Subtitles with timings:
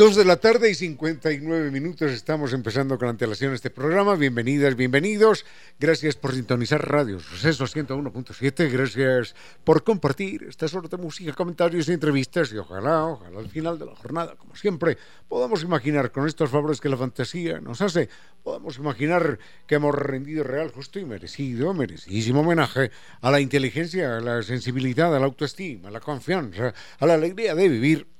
[0.00, 4.14] Dos de la tarde y 59 minutos estamos empezando con antelación este programa.
[4.14, 5.44] Bienvenidas, bienvenidos.
[5.78, 8.72] Gracias por sintonizar Radio Suceso 101.7.
[8.72, 12.50] Gracias por compartir esta suerte de música, comentarios y entrevistas.
[12.50, 14.96] Y ojalá, ojalá al final de la jornada, como siempre,
[15.28, 18.08] podamos imaginar con estos favores que la fantasía nos hace,
[18.42, 24.20] podamos imaginar que hemos rendido real, justo y merecido, merecidísimo homenaje a la inteligencia, a
[24.20, 28.19] la sensibilidad, a la autoestima, a la confianza, a la alegría de vivir.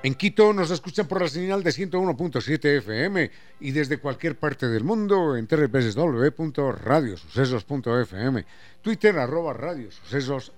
[0.00, 4.84] En Quito nos escuchan por la señal de 101.7 FM y desde cualquier parte del
[4.84, 8.46] mundo en www.radiosucesos.fm,
[8.80, 10.52] Twitter arroba Radio Sucesos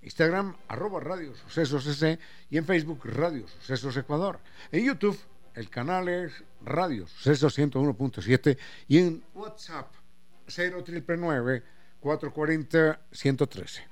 [0.00, 2.02] Instagram arroba Radio Sucesos
[2.48, 4.40] y en Facebook Radio Sucesos Ecuador.
[4.72, 5.18] En YouTube
[5.54, 6.32] el canal es
[6.64, 8.56] Radio Sucesos 101.7
[8.88, 9.92] y en WhatsApp
[10.46, 11.62] 0999
[12.00, 13.89] 440 113.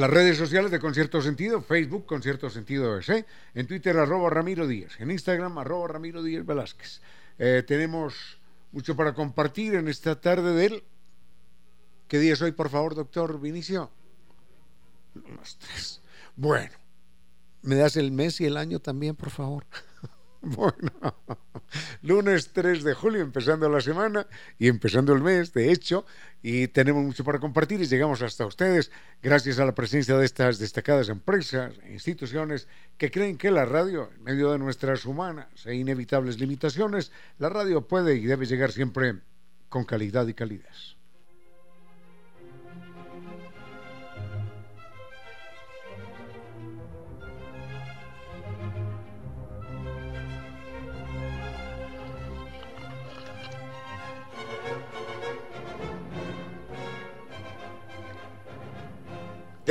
[0.00, 4.98] Las redes sociales de Concierto Sentido, Facebook Concierto Sentido S, en Twitter arroba Ramiro Díaz,
[4.98, 7.02] en Instagram arroba Ramiro Díaz Velázquez.
[7.38, 8.38] Eh, tenemos
[8.72, 10.84] mucho para compartir en esta tarde del...
[12.08, 13.90] ¿Qué día es hoy, por favor, doctor Vinicio?
[15.58, 16.00] Tres.
[16.34, 16.72] Bueno,
[17.60, 19.66] ¿me das el mes y el año también, por favor?
[20.42, 21.16] Bueno,
[22.02, 24.26] lunes 3 de julio, empezando la semana
[24.58, 26.06] y empezando el mes, de hecho,
[26.42, 28.90] y tenemos mucho para compartir y llegamos hasta ustedes
[29.22, 34.10] gracias a la presencia de estas destacadas empresas e instituciones que creen que la radio,
[34.16, 39.20] en medio de nuestras humanas e inevitables limitaciones, la radio puede y debe llegar siempre
[39.68, 40.99] con calidad y calidez.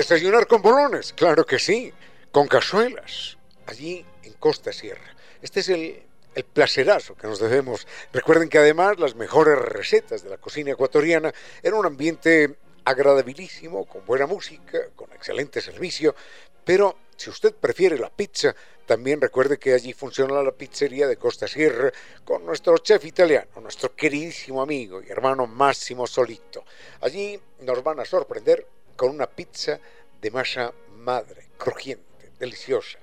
[0.09, 1.93] Desayunar con bolones, claro que sí,
[2.31, 3.37] con cazuelas,
[3.67, 5.15] allí en Costa Sierra.
[5.39, 6.01] Este es el,
[6.33, 7.85] el placerazo que nos debemos.
[8.11, 11.31] Recuerden que además las mejores recetas de la cocina ecuatoriana
[11.61, 12.55] eran un ambiente
[12.85, 16.15] agradabilísimo, con buena música, con excelente servicio,
[16.65, 18.55] pero si usted prefiere la pizza,
[18.87, 21.91] también recuerde que allí funciona la pizzería de Costa Sierra
[22.25, 26.65] con nuestro chef italiano, nuestro queridísimo amigo y hermano Máximo Solito.
[27.01, 28.65] Allí nos van a sorprender
[28.99, 29.79] con una pizza
[30.21, 32.99] de masa madre, crujiente, deliciosa.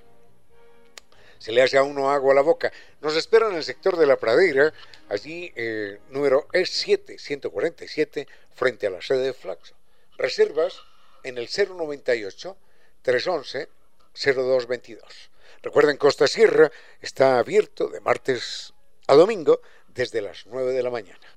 [1.39, 2.71] Se le hace a uno agua a la boca.
[3.01, 4.73] Nos espera en el sector de la pradera,
[5.09, 9.75] allí eh, número E7, 147, frente a la sede de Flaxo.
[10.17, 10.81] Reservas
[11.23, 12.57] en el 098
[13.03, 13.69] 311
[14.13, 15.31] 0222.
[15.61, 18.73] Recuerden, Costa Sierra está abierto de martes
[19.07, 21.36] a domingo desde las 9 de la mañana.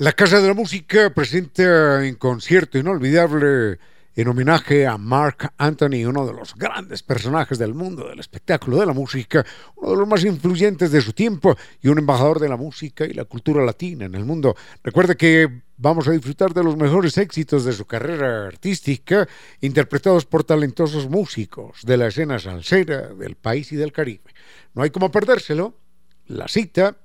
[0.00, 3.80] La Casa de la Música presenta en concierto inolvidable
[4.14, 8.86] en homenaje a Mark Anthony, uno de los grandes personajes del mundo del espectáculo de
[8.86, 12.56] la música, uno de los más influyentes de su tiempo y un embajador de la
[12.56, 14.54] música y la cultura latina en el mundo.
[14.84, 19.28] Recuerde que vamos a disfrutar de los mejores éxitos de su carrera artística,
[19.60, 24.30] interpretados por talentosos músicos de la escena salsera del país y del Caribe.
[24.74, 25.74] No hay como perdérselo.
[26.28, 26.98] La cita,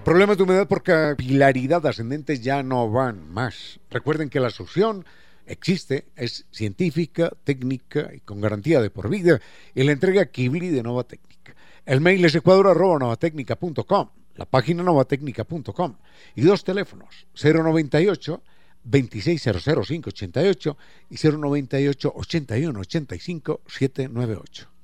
[0.10, 3.80] Problemas de humedad por capilaridad ascendente ya no van más.
[3.92, 5.06] Recuerden que la solución
[5.50, 9.42] existe, es científica, técnica y con garantía de por vida
[9.76, 11.56] y la entrega Kibli de Nova Técnica.
[11.86, 15.96] El mail es ecuador.novatecnica.com, la página novatecnica.com
[16.36, 18.42] y dos teléfonos, 098
[18.86, 20.78] 2600588
[21.10, 24.79] y 098 81 85 798.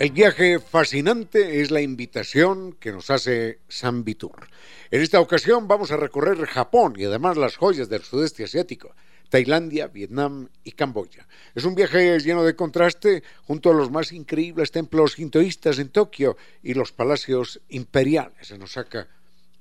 [0.00, 4.48] El viaje fascinante es la invitación que nos hace San Vitur.
[4.90, 8.94] En esta ocasión vamos a recorrer Japón y además las joyas del sudeste asiático,
[9.28, 11.28] Tailandia, Vietnam y Camboya.
[11.54, 16.38] Es un viaje lleno de contraste junto a los más increíbles templos hintoístas en Tokio
[16.62, 19.06] y los palacios imperiales en Osaka.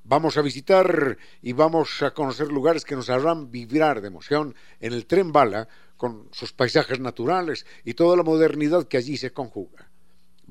[0.06, 4.94] Vamos a visitar y vamos a conocer lugares que nos harán vibrar de emoción en
[4.94, 9.89] el tren bala con sus paisajes naturales y toda la modernidad que allí se conjuga.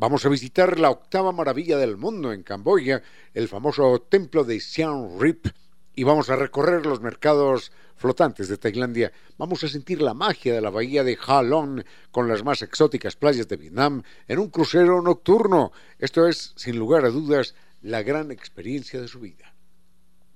[0.01, 3.03] Vamos a visitar la octava maravilla del mundo en Camboya,
[3.35, 5.49] el famoso templo de Siam Rip,
[5.97, 9.11] y vamos a recorrer los mercados flotantes de Tailandia.
[9.39, 13.17] Vamos a sentir la magia de la bahía de Ha Long con las más exóticas
[13.17, 15.73] playas de Vietnam en un crucero nocturno.
[15.99, 19.53] Esto es, sin lugar a dudas, la gran experiencia de su vida.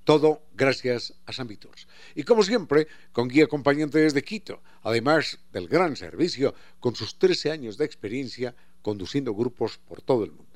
[0.03, 1.87] Todo gracias a San Vitors.
[2.17, 7.53] Y como siempre, con guía acompañante desde Quito, además del gran servicio, con sus 13
[7.53, 10.53] años de experiencia conduciendo grupos por todo el mundo.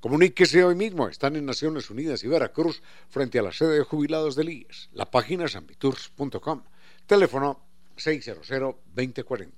[0.00, 4.34] Comuníquese hoy mismo, están en Naciones Unidas y Veracruz frente a la sede de jubilados
[4.34, 4.88] del IES.
[4.92, 6.62] La página es ambitours.com.
[7.06, 7.60] Teléfono
[7.96, 9.50] 600-2040.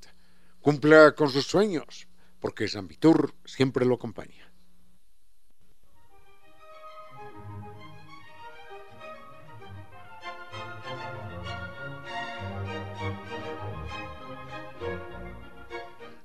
[0.60, 2.08] Cumpla con sus sueños,
[2.40, 4.52] porque Sambitur siempre lo acompaña.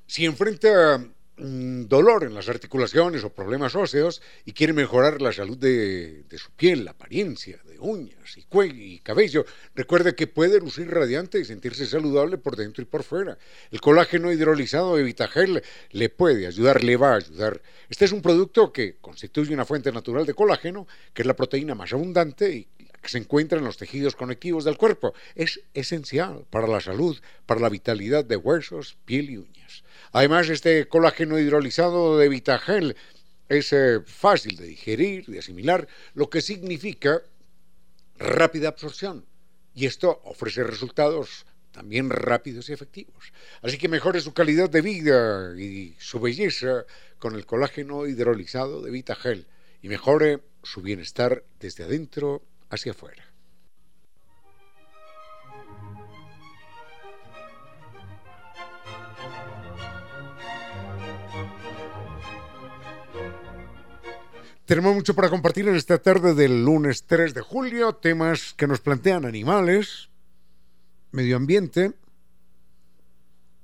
[0.07, 1.05] Si enfrenta
[1.38, 6.86] dolor en las articulaciones o problemas óseos y quiere mejorar la salud de, su piel,
[6.86, 9.45] la apariencia, de uñas y cabello,
[9.75, 13.38] recuerde que puede lucir radiante y sentirse saludable por dentro y por fuera.
[13.72, 15.62] El colágeno hidrolizado de Vitagel
[15.92, 17.62] le puede ayudar, le va a ayudar.
[17.90, 21.75] Este es un producto que constituye una fuente natural de colágeno, que es la proteína
[21.75, 22.76] más abundante y
[23.12, 25.13] se encuentra en los tejidos conectivos del cuerpo.
[25.36, 29.83] Es esencial para la salud, para la vitalidad de huesos, piel y uñas.
[30.12, 32.95] Además, este colágeno hidrolizado de Vitagel
[33.50, 37.21] es eh, fácil de digerir, de asimilar, lo que significa
[38.18, 39.26] rápida absorción.
[39.73, 43.31] Y esto ofrece resultados también rápidos y efectivos.
[43.61, 46.85] Así que mejore su calidad de vida y su belleza
[47.19, 49.47] con el colágeno hidrolizado de Vitagel
[49.83, 53.24] y mejore su bienestar desde adentro hacia afuera.
[64.68, 68.81] Tenemos mucho para compartir en esta tarde del lunes 3 de julio, temas que nos
[68.81, 70.09] plantean animales,
[71.12, 71.94] medio ambiente,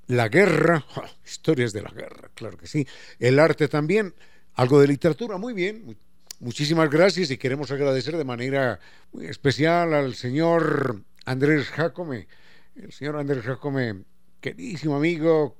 [0.07, 0.85] la guerra,
[1.25, 2.87] historias de la guerra, claro que sí,
[3.19, 4.13] el arte también,
[4.53, 5.97] algo de literatura, muy bien,
[6.43, 8.79] muchísimas gracias y queremos agradecer de manera
[9.11, 12.27] muy especial al señor Andrés Jacome,
[12.75, 14.03] el señor Andrés Jacome,
[14.41, 15.55] queridísimo amigo,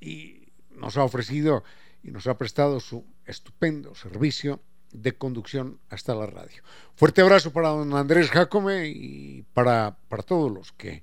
[0.00, 1.62] y nos ha ofrecido
[2.02, 4.60] y nos ha prestado su estupendo servicio
[4.92, 6.62] de conducción hasta la radio.
[6.96, 11.02] Fuerte abrazo para don Andrés Jacome y para, para todos los que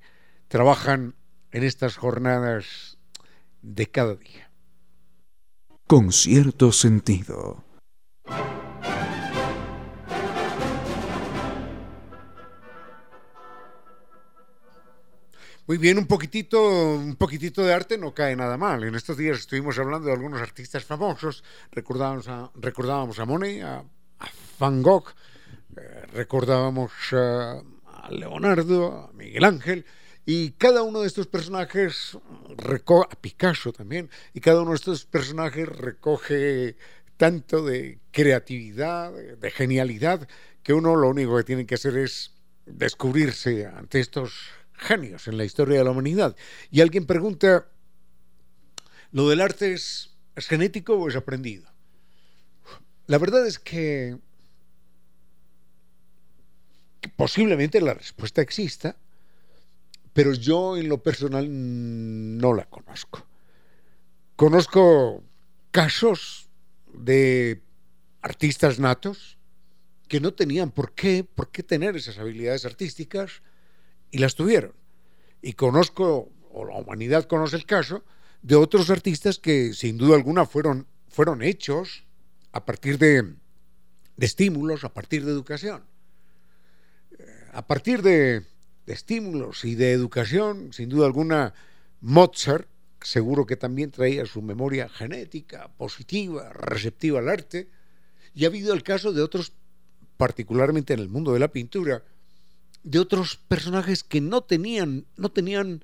[0.49, 1.15] trabajan
[1.51, 2.97] en estas jornadas
[3.61, 4.51] de cada día.
[5.87, 7.70] Con cierto sentido.
[15.71, 16.61] Muy bien, un poquitito,
[16.95, 18.83] un poquitito de arte no cae nada mal.
[18.83, 21.45] En estos días estuvimos hablando de algunos artistas famosos.
[21.71, 23.85] Recordábamos a, recordábamos a Monet, a,
[24.59, 25.13] Van Gogh.
[25.77, 27.63] eh, recordábamos a
[28.09, 29.85] Leonardo, a Miguel Ángel,
[30.25, 35.69] y cada uno de estos personajes, a Picasso también, y cada uno de estos personajes
[35.69, 36.75] recoge
[37.15, 40.27] tanto de creatividad, de genialidad,
[40.63, 42.33] que uno lo único que tiene que hacer es
[42.65, 44.33] descubrirse ante estos
[44.81, 46.35] genios en la historia de la humanidad.
[46.71, 47.67] Y alguien pregunta,
[49.11, 51.69] ¿lo del arte es, genético o es aprendido?
[53.07, 54.17] La verdad es que,
[56.99, 58.97] que posiblemente la respuesta exista,
[60.13, 63.25] pero yo en lo personal no la conozco.
[64.35, 65.23] Conozco
[65.71, 66.49] casos
[66.93, 67.61] de
[68.21, 69.37] artistas natos
[70.07, 73.41] que no tenían por qué, por qué tener esas habilidades artísticas
[74.11, 74.73] y las tuvieron.
[75.41, 78.03] Y conozco, o la humanidad conoce el caso,
[78.41, 82.05] de otros artistas que sin duda alguna fueron, fueron hechos
[82.51, 83.23] a partir de,
[84.17, 85.83] de estímulos, a partir de educación.
[87.17, 88.43] Eh, a partir de,
[88.85, 91.53] de estímulos y de educación, sin duda alguna,
[92.01, 92.67] Mozart,
[93.01, 97.69] seguro que también traía su memoria genética, positiva, receptiva al arte,
[98.33, 99.53] y ha habido el caso de otros,
[100.17, 102.03] particularmente en el mundo de la pintura,
[102.83, 105.83] de otros personajes que no tenían, no tenían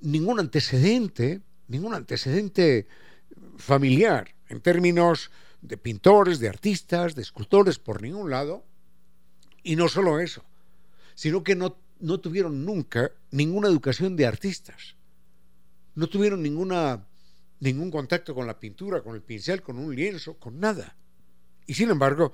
[0.00, 2.86] ningún antecedente, ningún antecedente
[3.56, 8.64] familiar, en términos de pintores, de artistas, de escultores, por ningún lado,
[9.62, 10.44] y no solo eso,
[11.14, 14.96] sino que no no tuvieron nunca ninguna educación de artistas.
[15.94, 17.06] No tuvieron ninguna,
[17.60, 20.96] ningún contacto con la pintura, con el pincel, con un lienzo, con nada.
[21.64, 22.32] Y sin embargo,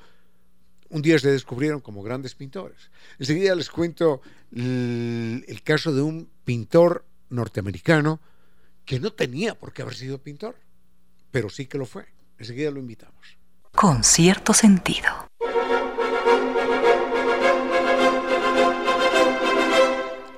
[0.91, 2.91] un día se descubrieron como grandes pintores.
[3.19, 4.21] Enseguida les cuento
[4.55, 8.21] el, el caso de un pintor norteamericano
[8.85, 10.57] que no tenía por qué haber sido pintor,
[11.31, 12.07] pero sí que lo fue.
[12.39, 13.37] Enseguida lo invitamos.
[13.75, 15.29] Con cierto sentido.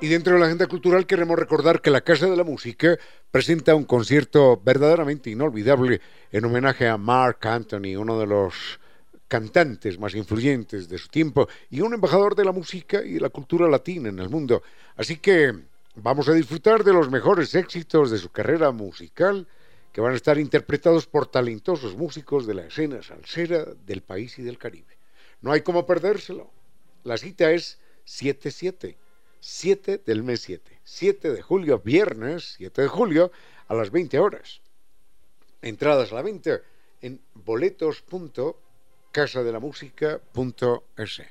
[0.02, 2.98] Y dentro de la agenda cultural queremos recordar que la Casa de la Música
[3.30, 6.00] presenta un concierto verdaderamente inolvidable
[6.32, 8.80] en homenaje a Mark Anthony, uno de los
[9.30, 13.30] cantantes más influyentes de su tiempo y un embajador de la música y de la
[13.30, 14.62] cultura latina en el mundo.
[14.96, 15.54] Así que
[15.94, 19.46] vamos a disfrutar de los mejores éxitos de su carrera musical
[19.92, 24.42] que van a estar interpretados por talentosos músicos de la escena salsera del país y
[24.42, 24.98] del Caribe.
[25.42, 26.50] No hay como perdérselo.
[27.04, 28.98] La cita es 77
[29.38, 30.80] 7 del mes 7.
[30.84, 33.32] 7 de julio, viernes 7 de julio,
[33.68, 34.60] a las 20 horas.
[35.62, 36.60] Entradas a la venta
[37.00, 37.20] en
[39.12, 41.22] boletos.casadelamusica.es.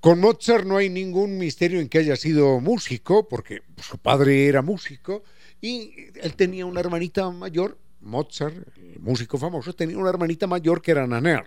[0.00, 4.60] Con Mozart no hay ningún misterio en que haya sido músico, porque su padre era
[4.60, 5.22] músico,
[5.60, 10.90] y él tenía una hermanita mayor, Mozart, el músico famoso, tenía una hermanita mayor que
[10.90, 11.44] era Naner.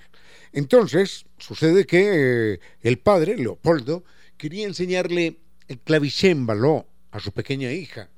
[0.53, 4.05] Entonces, sucede que eh, el padre, Leopoldo,
[4.37, 8.09] quería enseñarle el clavicémbalo a su pequeña hija.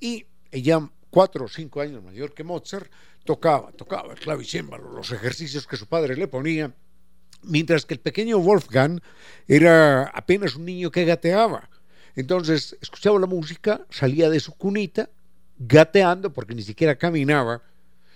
[0.00, 2.90] Y ella, cuatro o cinco años mayor que Mozart,
[3.24, 6.72] tocaba, tocaba el clavicémbalo, los ejercicios que su padre le ponía,
[7.42, 9.00] mientras que el pequeño Wolfgang
[9.48, 11.68] era apenas un niño que gateaba.
[12.16, 15.10] Entonces, escuchaba la música, salía de su cunita,
[15.58, 17.62] gateando, porque ni siquiera caminaba,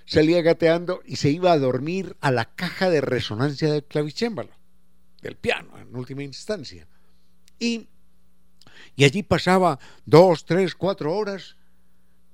[0.06, 4.52] salía gateando y se iba a dormir a la caja de resonancia del clavicémbalo,
[5.20, 6.86] del piano, en última instancia.
[7.58, 7.88] Y,
[8.96, 11.56] y allí pasaba dos, tres, cuatro horas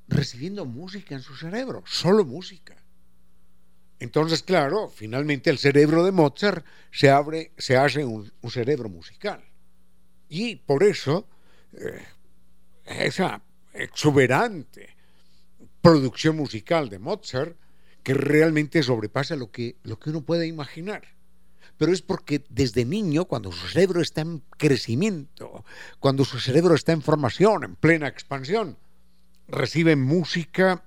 [0.08, 2.76] recibiendo música en su cerebro, solo música.
[3.98, 9.42] Entonces, claro, finalmente el cerebro de Mozart se abre, se hace un, cerebro musical.
[10.28, 11.26] Y por eso,
[11.72, 12.04] eh,
[12.84, 14.94] esa exuberante
[15.80, 17.56] producción musical de Mozart
[18.02, 21.02] que realmente sobrepasa lo que, lo que uno puede imaginar.
[21.76, 25.64] Pero es porque desde niño, cuando su cerebro está en crecimiento,
[25.98, 28.78] cuando su cerebro está en formación, en plena expansión,
[29.48, 30.84] recibe música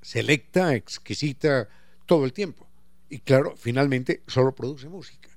[0.00, 1.68] selecta, exquisita,
[2.06, 2.68] todo el tiempo.
[3.08, 5.30] Y claro, finalmente solo produce música.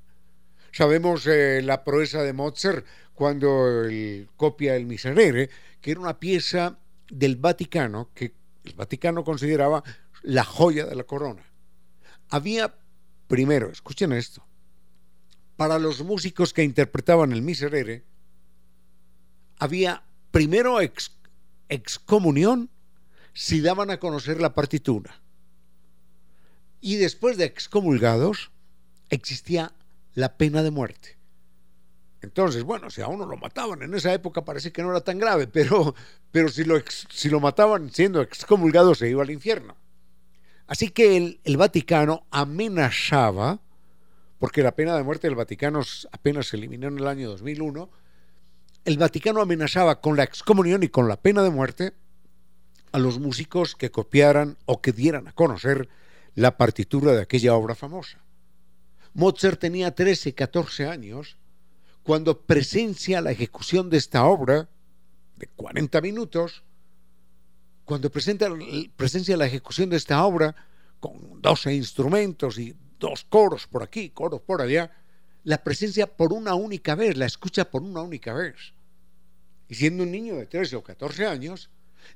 [0.72, 5.50] Sabemos eh, la proeza de Mozart cuando él copia el Miserere,
[5.82, 6.78] que era una pieza
[7.10, 9.84] del Vaticano que el Vaticano consideraba
[10.22, 11.44] la joya de la corona.
[12.30, 12.76] Había,
[13.28, 14.46] primero, escuchen esto,
[15.58, 18.06] para los músicos que interpretaban el Miserere,
[19.60, 20.80] había primero
[21.68, 22.70] excomunión
[23.34, 25.20] si daban a conocer la partitura.
[26.80, 28.52] Y después de excomulgados,
[29.10, 29.74] existía
[30.14, 31.18] la pena de muerte.
[32.22, 35.18] Entonces, bueno, si a uno lo mataban en esa época parece que no era tan
[35.18, 35.96] grave, pero,
[36.32, 39.76] pero si, lo si lo mataban siendo excomulgado se iba al infierno.
[40.68, 43.60] Así que el Vaticano amenazaba,
[44.40, 47.90] porque la pena de muerte del Vaticano apenas se eliminó en el año 2001,
[48.86, 51.94] el Vaticano amenazaba con la excomunión y con la pena de muerte
[52.92, 55.90] a los músicos que copiaran o que dieran a conocer
[56.36, 58.20] la partitura de aquella obra famosa.
[59.14, 61.38] Mozart tenía 13, 14 años
[62.04, 64.70] cuando presencia la ejecución de esta obra
[65.36, 66.64] de 40 minutos,
[67.84, 68.48] cuando presenta,
[68.96, 70.56] presencia la ejecución de esta obra
[71.00, 74.92] con 12 instrumentos y dos coros por aquí, coros por allá,
[75.44, 78.56] la presencia por una única vez, la escucha por una única vez.
[79.70, 81.70] Y siendo un niño de 13 o 14 años,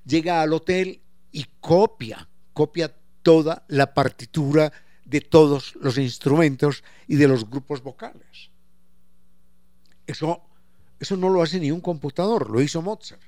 [0.06, 4.72] llega al hotel y copia, copia toda la partitura
[5.06, 8.50] de todos los instrumentos y de los grupos vocales.
[10.08, 10.42] Eso,
[11.00, 13.22] eso no lo hace ni un computador, lo hizo Mozart.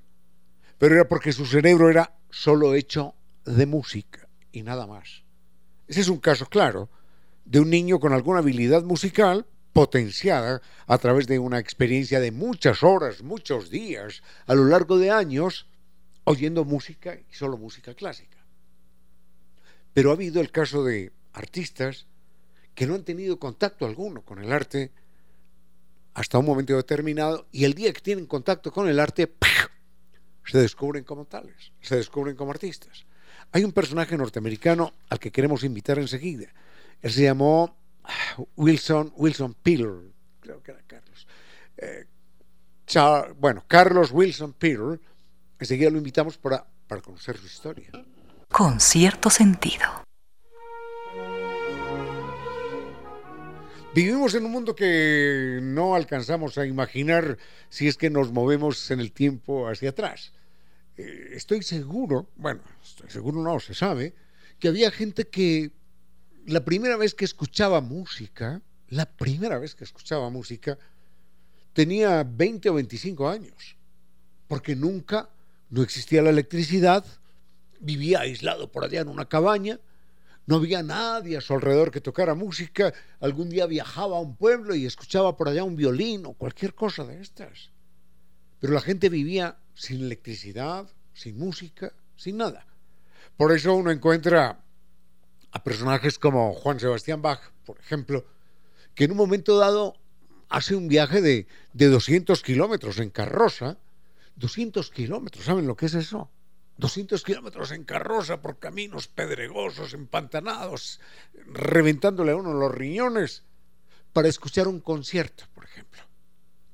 [0.77, 5.23] Pero era porque su cerebro era solo hecho de música y nada más.
[5.87, 6.89] Ese es un caso claro
[7.45, 12.83] de un niño con alguna habilidad musical potenciada a través de una experiencia de muchas
[12.83, 15.67] horas, muchos días, a lo largo de años,
[16.25, 18.37] oyendo música y solo música clásica.
[19.93, 22.05] Pero ha habido el caso de artistas
[22.75, 24.91] que no han tenido contacto alguno con el arte
[26.13, 29.33] hasta un momento determinado y el día que tienen contacto con el arte,
[30.45, 33.05] se descubren como tales, se descubren como artistas.
[33.51, 36.47] Hay un personaje norteamericano al que queremos invitar enseguida.
[37.01, 39.91] Él se llamó ah, Wilson, Wilson Peter,
[40.39, 41.27] creo que era Carlos.
[41.77, 42.05] Eh,
[43.37, 44.99] bueno, Carlos Wilson Peter.
[45.59, 47.89] Enseguida lo invitamos para, para conocer su historia.
[48.49, 50.03] Con cierto sentido.
[53.95, 57.37] Vivimos en un mundo que no alcanzamos a imaginar
[57.69, 60.33] si es que nos movemos en el tiempo hacia atrás.
[60.97, 64.15] Eh, estoy seguro, bueno, estoy seguro no, se sabe,
[64.59, 65.71] que había gente que
[66.45, 70.77] la primera vez que escuchaba música, la primera vez que escuchaba música,
[71.73, 73.75] tenía 20 o 25 años,
[74.47, 75.29] porque nunca,
[75.69, 77.05] no existía la electricidad,
[77.79, 79.79] vivía aislado por allá en una cabaña,
[80.45, 82.93] no había nadie a su alrededor que tocara música.
[83.21, 87.05] Algún día viajaba a un pueblo y escuchaba por allá un violín o cualquier cosa
[87.05, 87.71] de estas.
[88.59, 92.65] Pero la gente vivía sin electricidad, sin música, sin nada.
[93.37, 94.62] Por eso uno encuentra
[95.53, 98.25] a personajes como Juan Sebastián Bach, por ejemplo,
[98.95, 99.95] que en un momento dado
[100.49, 103.77] hace un viaje de, de 200 kilómetros en carroza.
[104.35, 106.31] 200 kilómetros, ¿saben lo que es eso?
[106.77, 110.99] 200 kilómetros en carroza por caminos pedregosos, empantanados,
[111.45, 113.43] reventándole a uno los riñones,
[114.11, 116.01] para escuchar un concierto, por ejemplo,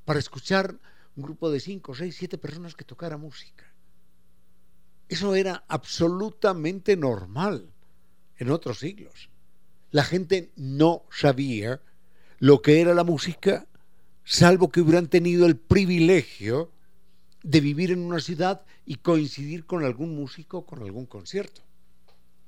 [0.05, 0.79] para escuchar
[1.17, 3.65] un grupo de 5, 6, 7 personas que tocara música.
[5.09, 7.73] Eso era absolutamente normal
[8.39, 9.30] en otros siglos.
[9.91, 11.82] La gente no sabía
[12.39, 13.67] lo que era la música,
[14.23, 16.71] salvo que hubieran tenido el privilegio
[17.43, 21.62] de vivir en una ciudad y coincidir con algún músico, con algún concierto.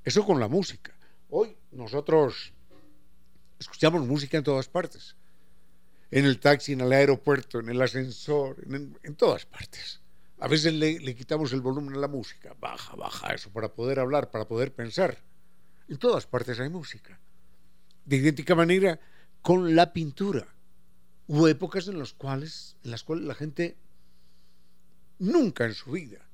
[0.04, 0.92] Eso con la música.
[1.30, 2.52] Hoy nosotros
[3.58, 5.14] escuchamos música en todas partes.
[6.10, 10.00] En el taxi, en el aeropuerto, en el ascensor, en, todas partes.
[10.40, 12.54] A veces le, le, quitamos el volumen a la música.
[12.60, 15.16] Baja, baja eso para poder hablar, para poder pensar.
[15.92, 17.20] En todas partes hay música.
[18.06, 18.98] De idéntica manera
[19.42, 20.48] con la pintura.
[21.26, 23.76] Hubo épocas en las cuales, en las cuales la gente
[25.18, 26.26] Nunca en su vida,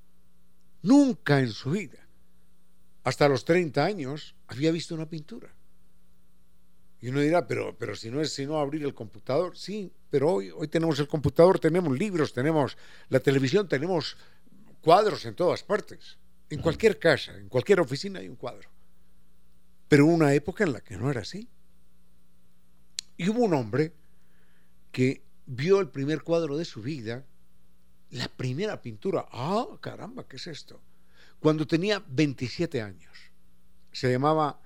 [0.83, 2.07] nunca en su vida,
[3.03, 5.53] hasta los 30 años, había visto una pintura.
[7.01, 10.51] Y uno dirá, pero, pero si no es sino abrir el computador, sí, pero hoy,
[10.51, 14.17] hoy tenemos el computador, tenemos libros, tenemos la televisión, tenemos
[14.81, 16.17] cuadros en todas partes.
[16.49, 18.78] En cualquier casa, en cualquier oficina hay un cuadro.
[19.89, 21.49] Pero hubo una época en la que no era así.
[23.17, 23.95] Y hubo un hombre
[24.93, 27.25] que vio el primer cuadro de su vida
[28.11, 29.27] la primera pintura.
[29.33, 30.81] Ah, caramba, ¿qué es esto?
[31.41, 33.17] Cuando tenía 27 años.
[33.93, 34.61] Se llamaba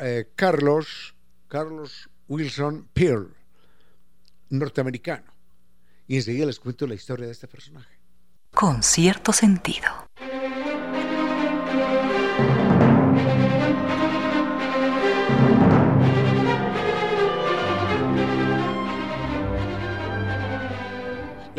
[0.00, 1.14] eh, Carlos,
[1.48, 3.34] Carlos Wilson Pearl,
[4.50, 5.32] norteamericano.
[6.06, 7.98] Y enseguida les cuento la historia de este personaje.
[8.52, 10.08] Con cierto sentido.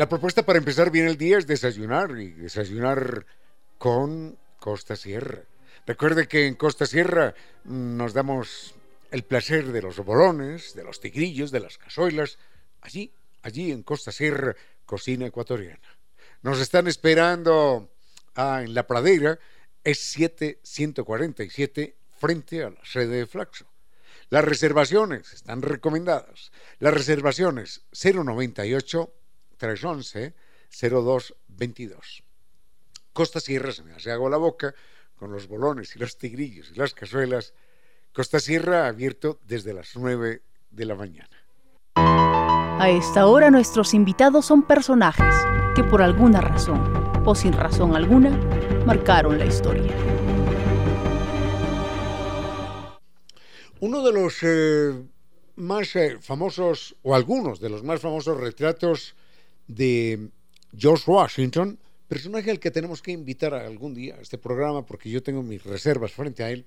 [0.00, 3.26] La propuesta para empezar bien el día es desayunar y desayunar
[3.76, 5.42] con Costa Sierra.
[5.86, 7.34] Recuerde que en Costa Sierra
[7.64, 8.74] mm, nos damos
[9.10, 12.38] el placer de los bolones, de los tigrillos, de las cazuelas,
[12.80, 15.86] allí allí en Costa Sierra, cocina ecuatoriana.
[16.40, 17.92] Nos están esperando
[18.36, 19.38] ah, en la pradera,
[19.84, 23.66] es 7147 frente a la sede de Flaxo.
[24.30, 26.52] Las reservaciones están recomendadas.
[26.78, 29.12] Las reservaciones 098
[29.60, 30.34] 311
[30.70, 32.24] 0222.
[33.12, 34.74] Costa Sierra se me hace agua la boca
[35.16, 37.52] con los bolones y los tigrillos y las cazuelas.
[38.12, 41.36] Costa Sierra abierto desde las 9 de la mañana.
[41.94, 45.34] A esta hora nuestros invitados son personajes
[45.76, 46.80] que por alguna razón
[47.26, 48.30] o sin razón alguna
[48.86, 49.94] marcaron la historia.
[53.80, 55.02] Uno de los eh,
[55.56, 59.14] más eh, famosos, o algunos de los más famosos retratos
[59.74, 60.30] de
[60.76, 61.78] George Washington,
[62.08, 65.62] personaje al que tenemos que invitar algún día a este programa, porque yo tengo mis
[65.62, 66.66] reservas frente a él.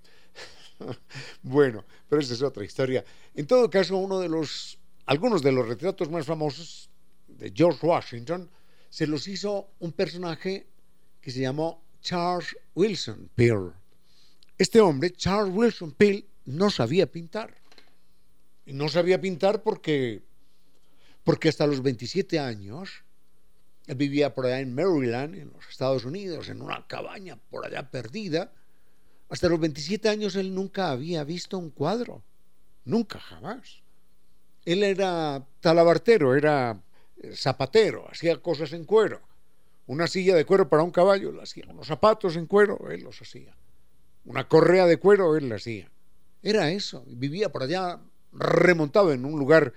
[1.44, 3.04] bueno, pero esa es otra historia.
[3.36, 6.90] En todo caso, uno de los, algunos de los retratos más famosos
[7.28, 8.50] de George Washington
[8.90, 10.68] se los hizo un personaje
[11.20, 13.72] que se llamó Charles Wilson Peale.
[14.58, 17.56] Este hombre, Charles Wilson Peale, no sabía pintar.
[18.66, 20.22] No sabía pintar porque,
[21.24, 23.04] porque hasta los 27 años
[23.88, 27.90] él vivía por allá en Maryland, en los Estados Unidos, en una cabaña por allá
[27.90, 28.52] perdida.
[29.30, 32.24] Hasta los 27 años él nunca había visto un cuadro.
[32.86, 33.82] Nunca, jamás.
[34.66, 36.82] Él era talabartero, era
[37.18, 39.22] eh, zapatero, hacía cosas en cuero.
[39.86, 41.66] Una silla de cuero para un caballo, él hacía.
[41.70, 43.56] Unos zapatos en cuero, él los hacía.
[44.26, 45.92] Una correa de cuero, él la hacía.
[46.42, 47.04] Era eso.
[47.08, 48.00] Vivía por allá
[48.32, 49.74] remontado en un lugar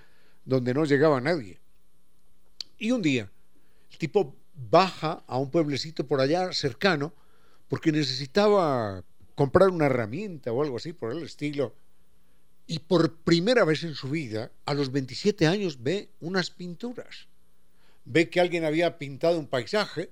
[0.47, 1.59] donde no llegaba nadie.
[2.79, 3.29] Y un día,
[3.91, 7.13] el tipo baja a un pueblecito por allá cercano
[7.67, 9.03] porque necesitaba
[9.35, 11.75] comprar una herramienta o algo así por el estilo.
[12.65, 17.27] Y por primera vez en su vida, a los 27 años, ve unas pinturas.
[18.05, 20.11] Ve que alguien había pintado un paisaje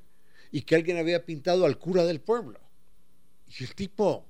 [0.52, 2.60] y que alguien había pintado al cura del pueblo.
[3.48, 4.26] Y el tipo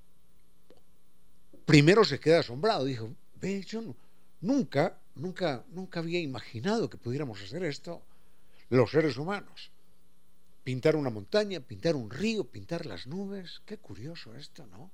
[1.65, 3.95] primero se queda asombrado, dijo, ve, yo
[4.41, 8.01] nunca, nunca, nunca había imaginado que pudiéramos hacer esto
[8.69, 9.71] los seres humanos.
[10.63, 14.91] Pintar una montaña, pintar un río, pintar las nubes, qué curioso esto, ¿no?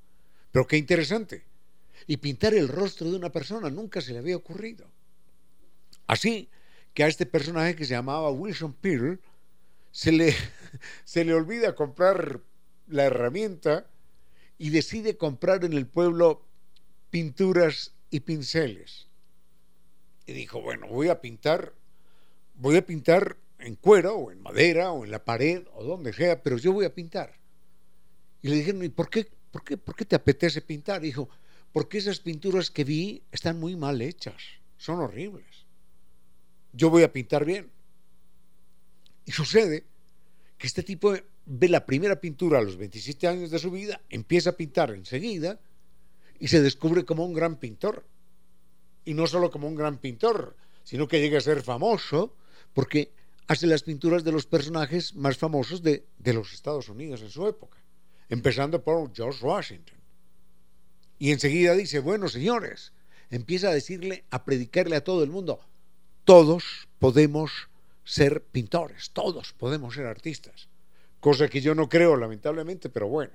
[0.52, 1.46] Pero qué interesante.
[2.08, 4.86] Y pintar el rostro de una persona nunca se le había ocurrido.
[6.08, 6.50] Así
[6.94, 9.20] que a este personaje que se llamaba Wilson Pearl
[9.92, 10.36] se le,
[11.06, 12.42] se le olvida comprar
[12.88, 13.88] la herramienta
[14.58, 16.46] y decide comprar en el pueblo
[17.10, 19.08] pinturas y pinceles.
[20.26, 21.74] Y dijo, bueno, voy a pintar,
[22.56, 26.42] voy a pintar en cuero o en madera o en la pared o donde sea,
[26.42, 27.40] pero yo voy a pintar.
[28.42, 31.02] Y le dijeron, ¿y por qué, por qué, por qué te apetece pintar?
[31.02, 31.30] dijo,
[31.72, 34.42] porque esas pinturas que vi están muy mal hechas,
[34.78, 35.66] son horribles.
[36.74, 37.70] Yo voy a pintar bien.
[39.26, 39.86] Y sucede
[40.58, 41.14] que este tipo
[41.46, 45.60] ve la primera pintura a los 27 años de su vida, empieza a pintar enseguida,
[46.40, 48.06] y se descubre como un gran pintor.
[49.06, 52.36] Y no solo como un gran pintor, sino que llega a ser famoso
[52.74, 53.12] porque
[53.48, 57.48] hace las pinturas de los personajes más famosos de, de los Estados Unidos en su
[57.48, 57.78] época,
[58.30, 59.98] empezando por George Washington.
[61.20, 62.94] Y enseguida dice, bueno, señores,
[63.30, 65.60] empieza a decirle, a predicarle a todo el mundo,
[66.24, 67.70] todos podemos
[68.04, 70.70] ser pintores, todos podemos ser artistas,
[71.20, 73.34] cosa que yo no creo, lamentablemente, pero bueno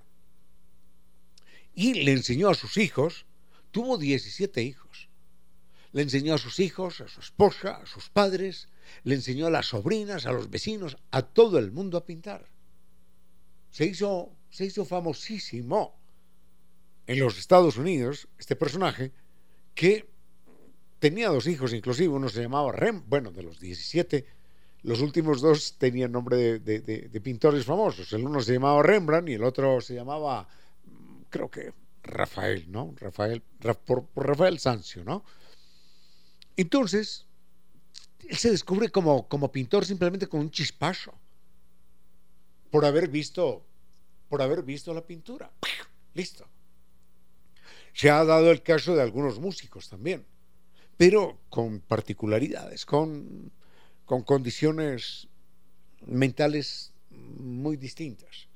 [1.77, 3.27] y le enseñó a sus hijos,
[3.71, 5.06] tuvo 17 hijos.
[5.97, 8.69] Le enseñó a sus hijos, a su esposa, a sus padres,
[9.05, 12.45] le enseñó a las sobrinas, a los vecinos, a todo el mundo a pintar.
[13.71, 15.99] Se hizo, se hizo famosísimo
[17.07, 19.11] en los Estados Unidos este personaje
[19.75, 20.07] que
[20.99, 24.27] tenía dos hijos, inclusive uno se llamaba Rem, bueno, de los 17,
[24.83, 28.13] los últimos dos tenían nombre de, pintores famosos.
[28.13, 30.47] El uno se llamaba Rembrandt y el otro se llamaba
[31.31, 32.95] creo que Rafael, ¿no?
[33.01, 33.43] Rafael,
[33.87, 35.25] por, Rafael Sancio, ¿no?
[36.57, 37.27] Entonces,
[38.29, 41.14] él se descubre como, como pintor simplemente con un chispazo,
[42.71, 43.64] por haber visto,
[44.29, 45.51] por haber visto la pintura.
[46.14, 46.47] Listo.
[47.92, 50.25] Se ha dado el caso de algunos músicos también,
[50.97, 53.53] pero con particularidades, con,
[54.05, 55.29] con condiciones
[56.05, 58.49] mentales muy distintas.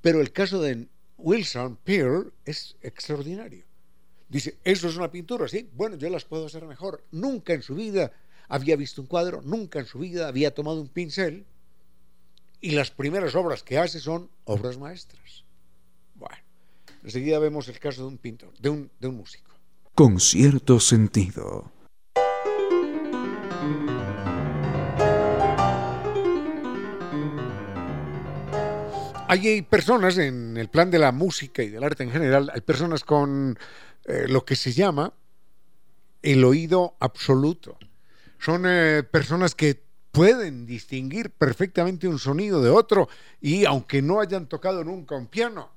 [0.00, 3.64] Pero el caso de Wilson Pearl es extraordinario.
[4.32, 5.46] Dice, ¿eso es una pintura?
[5.46, 7.04] Sí, bueno, yo las puedo hacer mejor.
[7.10, 8.12] Nunca en su vida
[8.48, 11.44] había visto un cuadro, nunca en su vida había tomado un pincel
[12.58, 15.44] y las primeras obras que hace son obras maestras.
[16.14, 16.38] Bueno,
[17.04, 19.52] enseguida vemos el caso de un pintor, de un, de un músico.
[19.94, 21.70] Con cierto sentido.
[29.32, 33.02] Hay personas en el plan de la música y del arte en general, hay personas
[33.02, 33.58] con
[34.04, 35.14] eh, lo que se llama
[36.20, 37.78] el oído absoluto.
[38.38, 43.08] Son eh, personas que pueden distinguir perfectamente un sonido de otro
[43.40, 45.70] y aunque no hayan tocado nunca un piano,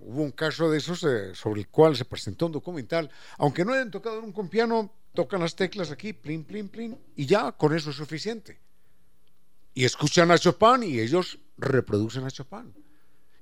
[0.00, 3.72] hubo un caso de esos eh, sobre el cual se presentó un documental, aunque no
[3.72, 7.76] hayan tocado nunca un piano, tocan las teclas aquí, plin, plin, plin, y ya con
[7.76, 8.58] eso es suficiente.
[9.74, 12.74] Y escuchan a Chopin y ellos reproducen a Chopin.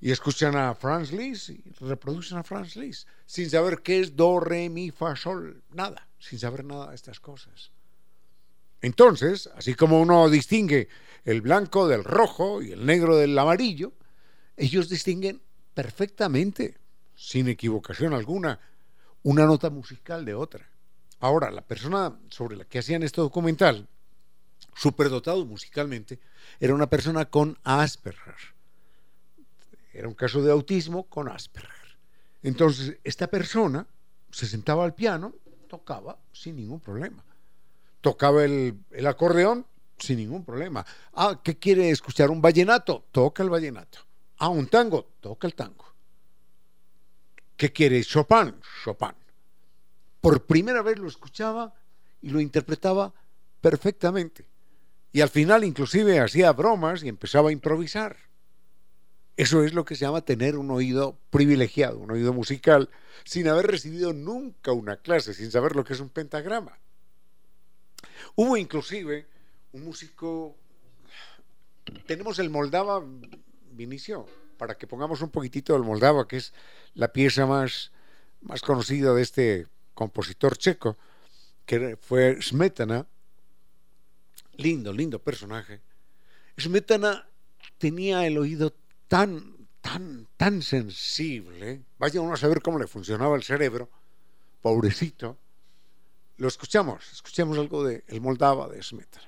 [0.00, 4.38] Y escuchan a Franz Liszt y reproducen a Franz Liszt, sin saber qué es do,
[4.38, 7.72] re, mi, fa, sol, nada, sin saber nada de estas cosas.
[8.80, 10.88] Entonces, así como uno distingue
[11.24, 13.92] el blanco del rojo y el negro del amarillo,
[14.56, 15.42] ellos distinguen
[15.74, 16.78] perfectamente,
[17.16, 18.60] sin equivocación alguna,
[19.22, 20.68] una nota musical de otra.
[21.20, 23.88] Ahora, la persona sobre la que hacían este documental,
[24.74, 26.18] superdotado musicalmente,
[26.60, 28.36] era una persona con Asperger.
[29.92, 31.98] Era un caso de autismo con Asperger.
[32.42, 33.86] Entonces, esta persona
[34.30, 35.34] se sentaba al piano,
[35.68, 37.24] tocaba sin ningún problema
[38.00, 39.66] tocaba el, acordeón
[39.98, 40.84] sin ningún problema.
[41.14, 42.30] Ah, ¿qué quiere escuchar?
[42.30, 43.04] ¿Un vallenato?
[43.10, 43.98] Toca el vallenato.
[44.38, 45.84] Ah, un tango, toca el tango.
[47.56, 48.02] ¿Qué quiere?
[48.04, 48.54] Chopin,
[48.84, 49.14] Chopin.
[50.20, 51.74] Por primera vez lo escuchaba
[52.22, 53.12] y lo interpretaba
[53.60, 54.46] perfectamente.
[55.12, 58.16] Y al final inclusive hacía bromas y empezaba a improvisar.
[59.36, 62.90] Eso es lo que se llama tener un oído privilegiado, un oído musical,
[63.24, 66.78] sin haber recibido nunca una clase, sin saber lo que es un pentagrama.
[68.34, 69.26] Hubo inclusive
[69.72, 70.56] un músico,
[72.06, 73.00] tenemos el Moldava
[73.70, 76.52] Vinicio, para que pongamos un poquitito del Moldava, que es
[76.94, 77.92] la pieza más,
[78.40, 80.96] más conocida de este compositor checo,
[81.64, 83.06] que fue Smetana,
[84.58, 85.80] lindo, lindo personaje.
[86.58, 87.26] Smetana
[87.78, 88.74] tenía el oído
[89.06, 93.88] tan, tan, tan sensible, vaya uno a saber cómo le funcionaba el cerebro,
[94.60, 95.38] pobrecito,
[96.36, 99.27] lo escuchamos, escuchemos algo de El Moldava de Smetter.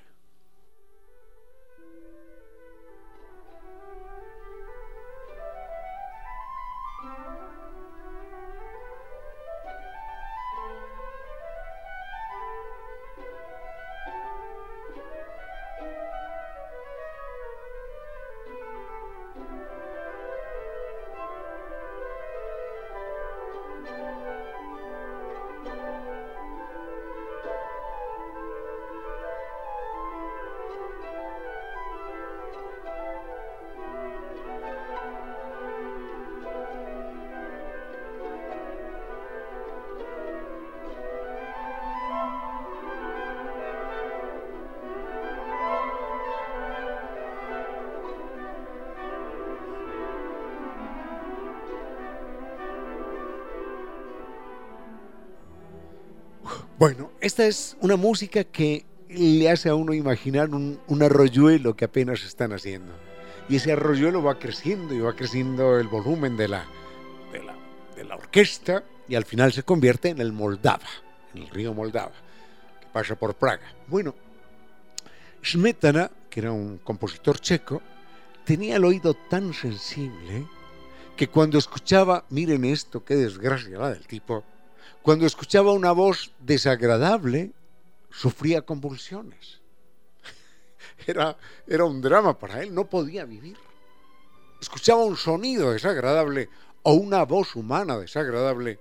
[57.31, 62.51] Esta es una música que le hace a uno imaginar un, arroyuelo que apenas están
[62.51, 62.91] haciendo.
[63.47, 66.65] Y ese arroyuelo va creciendo y va creciendo el volumen de la,
[67.95, 70.89] de la, orquesta y al final se convierte en el Moldava,
[71.33, 72.11] en el río Moldava,
[72.81, 73.75] que pasa por Praga.
[73.87, 74.13] Bueno,
[75.41, 77.81] Smetana, que era un compositor checo,
[78.43, 80.45] tenía el oído tan sensible
[81.15, 84.43] que cuando escuchaba, miren esto, qué desgracia la del tipo,
[85.01, 87.51] cuando escuchaba una voz desagradable,
[88.09, 89.61] sufría convulsiones.
[91.07, 93.57] Era, era un drama para él, no podía vivir.
[94.61, 96.49] Escuchaba un sonido desagradable
[96.83, 98.79] o una voz humana desagradable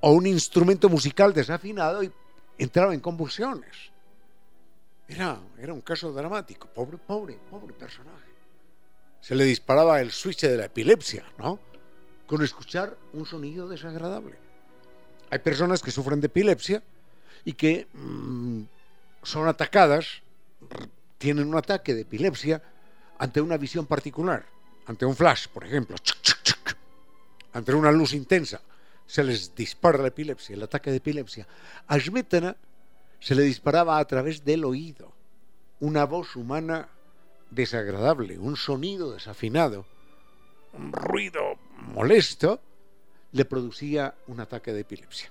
[0.00, 2.12] o un instrumento musical desafinado y
[2.58, 3.92] entraba en convulsiones.
[5.08, 8.32] Era, era un caso dramático, pobre, pobre, pobre personaje.
[9.20, 11.58] Se le disparaba el switch de la epilepsia, ¿no?
[12.26, 14.41] Con escuchar un sonido desagradable.
[15.32, 16.82] Hay personas que sufren de epilepsia
[17.42, 18.64] y que mm,
[19.22, 20.20] son atacadas,
[21.16, 22.62] tienen un ataque de epilepsia
[23.18, 24.44] ante una visión particular,
[24.84, 25.96] ante un flash, por ejemplo,
[27.54, 28.60] ante una luz intensa,
[29.06, 31.46] se les dispara la epilepsia, el ataque de epilepsia.
[31.86, 32.54] A Smetana
[33.18, 35.14] se le disparaba a través del oído,
[35.80, 36.90] una voz humana
[37.48, 39.86] desagradable, un sonido desafinado,
[40.74, 42.60] un ruido molesto
[43.32, 45.30] le producía un ataque de epilepsia.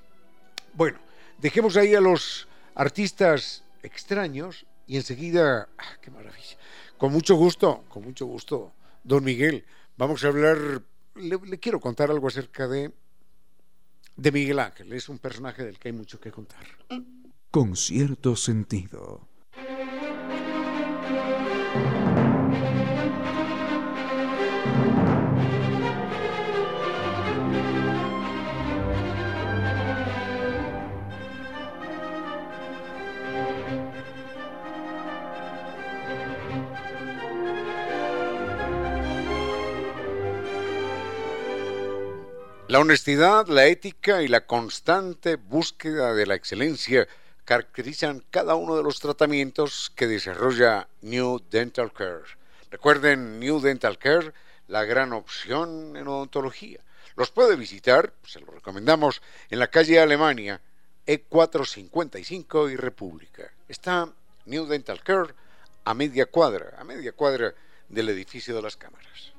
[0.73, 0.99] Bueno,
[1.37, 6.57] dejemos ahí a los artistas extraños y enseguida, ah, qué maravilla,
[6.97, 9.65] con mucho gusto, con mucho gusto, don Miguel,
[9.97, 10.81] vamos a hablar,
[11.15, 12.91] le, quiero contar algo acerca de,
[14.15, 16.65] de Miguel Ángel, es un personaje del que hay mucho que contar.
[17.49, 19.27] Con cierto sentido.
[42.71, 47.05] La honestidad, la ética y la constante búsqueda de la excelencia
[47.43, 52.23] caracterizan cada uno de los tratamientos que desarrolla New Dental Care.
[52.69, 54.31] Recuerden, New Dental Care,
[54.69, 56.79] la gran opción en odontología.
[57.17, 60.61] Los puede visitar, se lo recomendamos, en la calle Alemania,
[61.05, 63.51] E455 y República.
[63.67, 64.07] Está
[64.45, 65.33] New Dental Care
[65.83, 67.53] a media cuadra, a media cuadra
[67.89, 69.33] del edificio de las cámaras.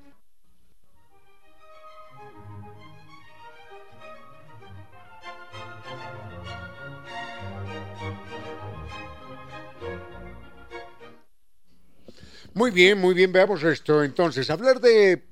[12.55, 14.05] Muy bien, muy bien, veamos esto.
[14.05, 15.23] Entonces, hablar de,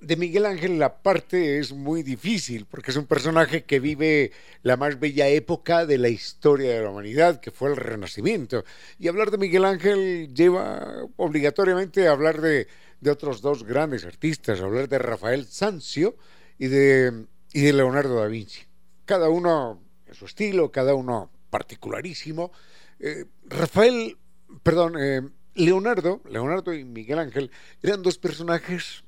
[0.00, 4.78] de Miguel Ángel la parte es muy difícil, porque es un personaje que vive la
[4.78, 8.64] más bella época de la historia de la humanidad, que fue el Renacimiento.
[8.98, 12.66] Y hablar de Miguel Ángel lleva obligatoriamente a hablar de,
[13.10, 16.16] otros dos grandes artistas, hablar de Rafael Sanzio
[16.56, 18.62] y de, y de Leonardo da Vinci.
[19.04, 22.52] Cada uno en su estilo, cada uno particularísimo.
[22.98, 24.16] Eh, Rafael,
[24.62, 25.20] perdón, eh,
[25.54, 27.50] Leonardo, Leonardo y Miguel Ángel
[27.82, 29.04] eran dos personajes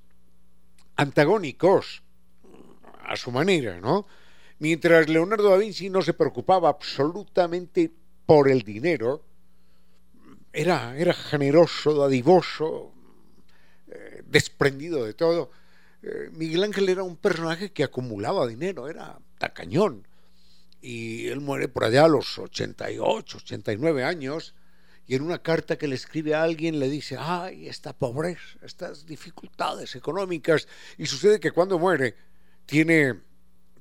[0.96, 2.02] antagónicos
[3.04, 4.06] a su manera, ¿no?
[4.58, 7.90] Mientras Leonardo da Vinci no se preocupaba absolutamente
[8.26, 9.24] por el dinero,
[10.52, 12.92] era, era generoso, dadivoso,
[13.88, 15.50] eh, desprendido de todo.
[16.02, 20.06] Eh, Miguel Ángel era un personaje que acumulaba dinero, era tacañón.
[20.80, 24.54] Y él muere por allá a los 88, 89 años
[25.06, 29.04] y en una carta que le escribe a alguien le dice, ay, esta pobreza, estas
[29.04, 32.14] dificultades económicas, y sucede que cuando muere
[32.64, 33.20] tiene,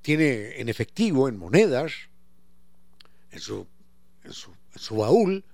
[0.01, 1.93] tiene en efectivo, en monedas,
[3.31, 3.65] en su,
[4.23, 5.45] en su, en su baúl,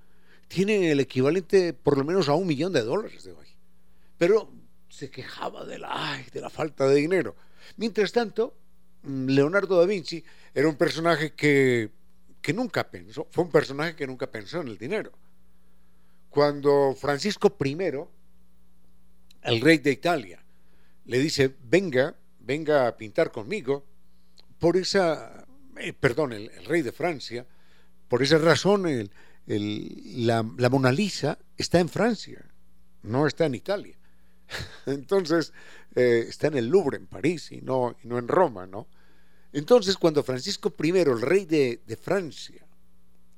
[0.48, 3.48] tiene el equivalente por lo menos a un millón de dólares de hoy.
[4.18, 4.52] Pero
[4.90, 7.36] se quejaba de la, ay, de la falta de dinero.
[7.78, 8.56] Mientras tanto,
[9.04, 10.24] mm, Leonardo da Vinci
[10.56, 11.92] era un personaje que,
[12.42, 15.12] que nunca pensó, fue un personaje que nunca pensó en el dinero
[16.30, 17.78] cuando Francisco I,
[19.42, 20.44] el rey de Italia,
[21.06, 23.84] le dice, venga, venga a pintar conmigo,
[24.60, 25.46] por esa,
[25.78, 27.46] eh, perdón, el, rey de Francia,
[28.08, 29.10] por esa razón
[29.48, 32.46] la, Mona Lisa está en Francia,
[33.04, 33.98] no está en Italia.
[34.86, 35.54] Entonces,
[35.96, 38.88] eh, está en el Louvre, en París, y no, no en Roma, ¿no?
[39.52, 42.64] Entonces, cuando Francisco I, el rey de, de Francia,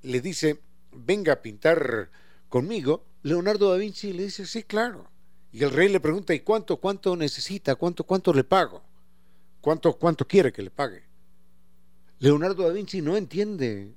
[0.01, 0.60] le dice,
[0.91, 2.10] venga a pintar
[2.52, 5.10] conmigo, Leonardo da Vinci le dice, sí, claro.
[5.52, 7.76] Y el rey le pregunta, ¿y cuánto, cuánto necesita?
[7.76, 8.84] ¿Cuánto, cuánto le pago?
[9.62, 11.04] ¿Cuánto, cuánto quiere que le pague?
[12.20, 13.96] Leonardo da Vinci no entiende,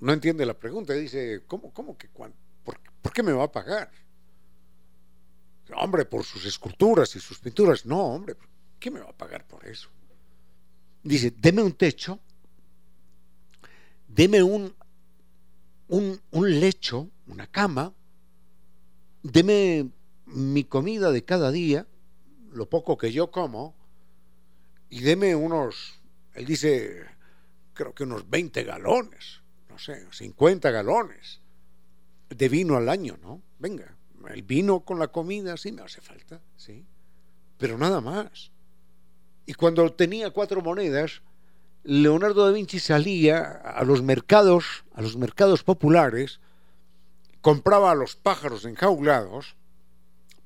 [0.00, 0.94] no entiende la pregunta.
[0.94, 2.38] Dice, ¿cómo, cómo que cuánto?
[2.64, 3.90] ¿Por, ¿Por qué me va a pagar?
[5.76, 7.84] Hombre, por sus esculturas y sus pinturas.
[7.84, 8.36] No, hombre,
[8.78, 9.88] ¿qué me va a pagar por eso?
[11.02, 12.18] Dice, deme un techo,
[14.06, 14.74] deme un
[15.88, 16.20] un,
[16.60, 17.92] lecho, una cama,
[19.22, 19.90] deme
[20.26, 21.86] mi comida de cada día,
[22.52, 23.74] lo poco que yo como,
[24.90, 26.00] y deme unos,
[26.34, 27.04] él dice,
[27.74, 31.40] creo que unos 20 galones, no sé, 50 galones
[32.28, 33.42] de vino al año, ¿no?
[33.58, 33.96] Venga,
[34.30, 36.84] el vino con la comida sí me hace falta, sí,
[37.56, 38.50] pero nada más.
[39.46, 41.22] Y cuando tenía cuatro monedas,
[41.88, 46.38] Leonardo da Vinci salía a los mercados, a los mercados populares,
[47.40, 49.56] compraba a los pájaros enjaulados,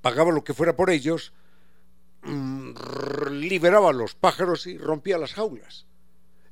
[0.02, 1.32] pagaba lo que fuera por ellos,
[2.22, 2.74] mm,
[3.40, 5.84] liberaba a los pájaros y rompía las jaulas.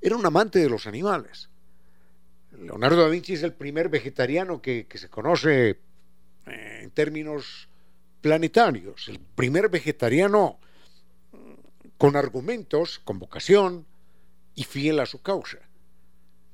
[0.00, 1.50] Era un amante de los animales.
[2.58, 5.78] Leonardo da Vinci es el primer vegetariano que, se conoce
[6.46, 7.68] eh, en términos
[8.22, 10.58] planetarios, el primer vegetariano
[11.30, 11.36] mm,
[11.96, 13.86] con argumentos, con vocación,
[14.60, 15.56] y fiel a su causa.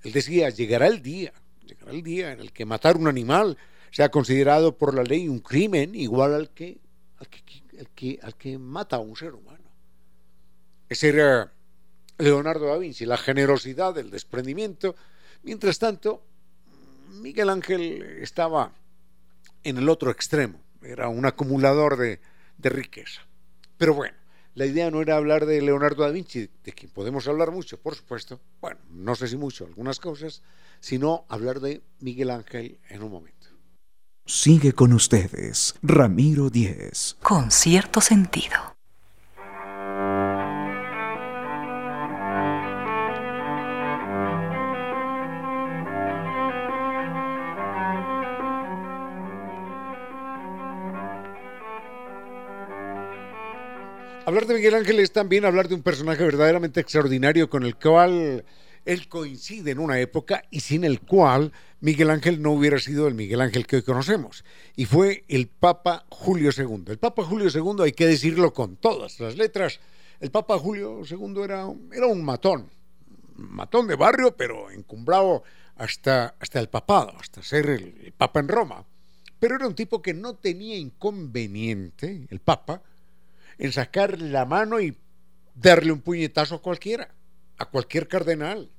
[0.05, 1.33] Él decía, llegará el día,
[1.67, 3.59] llegará el día en el que matar un animal
[3.91, 6.79] sea considerado por la ley un crimen igual al que,
[7.19, 7.27] al
[7.97, 9.69] que, al que, mata a un ser humano.
[10.89, 11.53] Ese era
[12.19, 14.95] Leonardo da Vinci, la generosidad, el desprendimiento.
[15.43, 16.23] Mientras tanto,
[17.09, 18.71] Miguel Ángel estaba
[19.65, 22.21] en el otro extremo, era un acumulador de,
[22.57, 23.23] de riqueza.
[23.77, 24.17] Pero bueno,
[24.57, 27.95] la idea no era hablar de Leonardo da Vinci, de quien podemos hablar mucho, por
[27.95, 30.43] supuesto, bueno, no sé si mucho, algunas cosas,
[30.81, 33.49] sino hablar de Miguel Ángel en un momento.
[34.25, 37.17] Sigue con ustedes, Ramiro Díez.
[37.23, 38.76] Con cierto sentido.
[54.27, 58.45] Hablar de Miguel Ángel es también hablar de un personaje verdaderamente extraordinario con el cual
[58.85, 63.14] él coincide en una época y sin el cual Miguel Ángel no hubiera sido el
[63.14, 64.45] Miguel Ángel que hoy conocemos.
[64.74, 66.87] Y fue el Papa Julio II.
[66.89, 69.79] El Papa Julio II, hay que decirlo con todas las letras,
[70.18, 72.68] el Papa Julio II era, era un matón,
[73.37, 75.45] matón de barrio, pero encumbrado
[75.77, 78.85] hasta, hasta el papado, hasta ser el Papa en Roma.
[79.39, 82.83] Pero era un tipo que no tenía inconveniente, el Papa,
[83.59, 84.97] en sacar la mano y
[85.55, 87.09] darle un puñetazo a cualquiera,
[87.59, 88.71] a cualquier cardenal,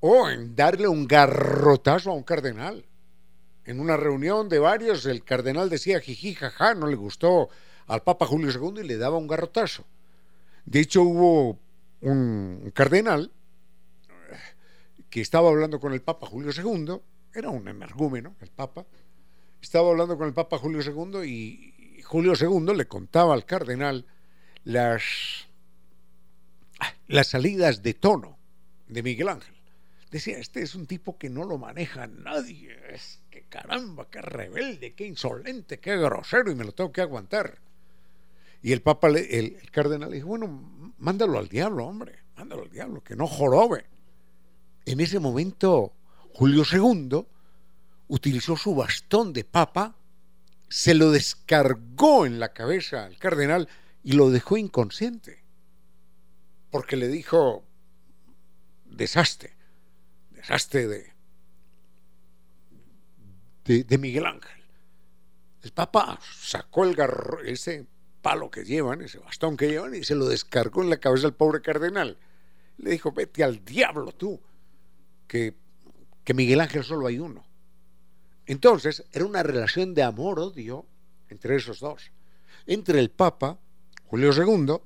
[0.00, 2.84] o en darle un garrotazo a un cardenal.
[3.64, 7.48] En una reunión de varios, el cardenal decía jiji, jaja, no le gustó
[7.86, 9.84] al Papa Julio II y le daba un garrotazo.
[10.64, 11.58] De hecho, hubo
[12.00, 13.30] un cardenal
[15.10, 17.00] que estaba hablando con el Papa Julio II,
[17.34, 18.84] era un energúmeno, el Papa,
[19.60, 24.06] estaba hablando con el Papa Julio II y, Julio II le contaba al cardenal
[24.64, 25.02] las,
[27.06, 28.38] las salidas de tono
[28.86, 29.54] de Miguel Ángel.
[30.10, 34.94] Decía, este es un tipo que no lo maneja nadie, es que caramba, qué rebelde,
[34.94, 37.58] qué insolente, qué grosero y me lo tengo que aguantar.
[38.62, 43.02] Y el Papa, el, cardenal le dijo, bueno, mándalo al diablo, hombre, mándalo al diablo,
[43.04, 43.84] que no jorobe.
[44.86, 45.92] En ese momento,
[46.32, 47.26] Julio II
[48.08, 49.97] utilizó su bastón de papa
[50.68, 53.68] se lo descargó en la cabeza al cardenal
[54.02, 55.42] y lo dejó inconsciente.
[56.70, 57.64] Porque le dijo,
[58.84, 59.56] desastre,
[60.30, 64.62] desastre de, de, Miguel Ángel.
[65.62, 67.86] El Papa sacó el garro, ese
[68.22, 71.34] palo que llevan, ese bastón que llevan, y se lo descargó en la cabeza al
[71.34, 72.18] pobre cardenal.
[72.76, 74.40] Le dijo, vete al diablo tú,
[75.26, 75.54] que,
[76.24, 77.47] que Miguel Ángel solo hay uno.
[78.48, 80.86] Entonces, era una relación de amor-odio
[81.28, 82.10] entre esos dos,
[82.66, 83.58] entre el Papa,
[84.06, 84.78] Julio II,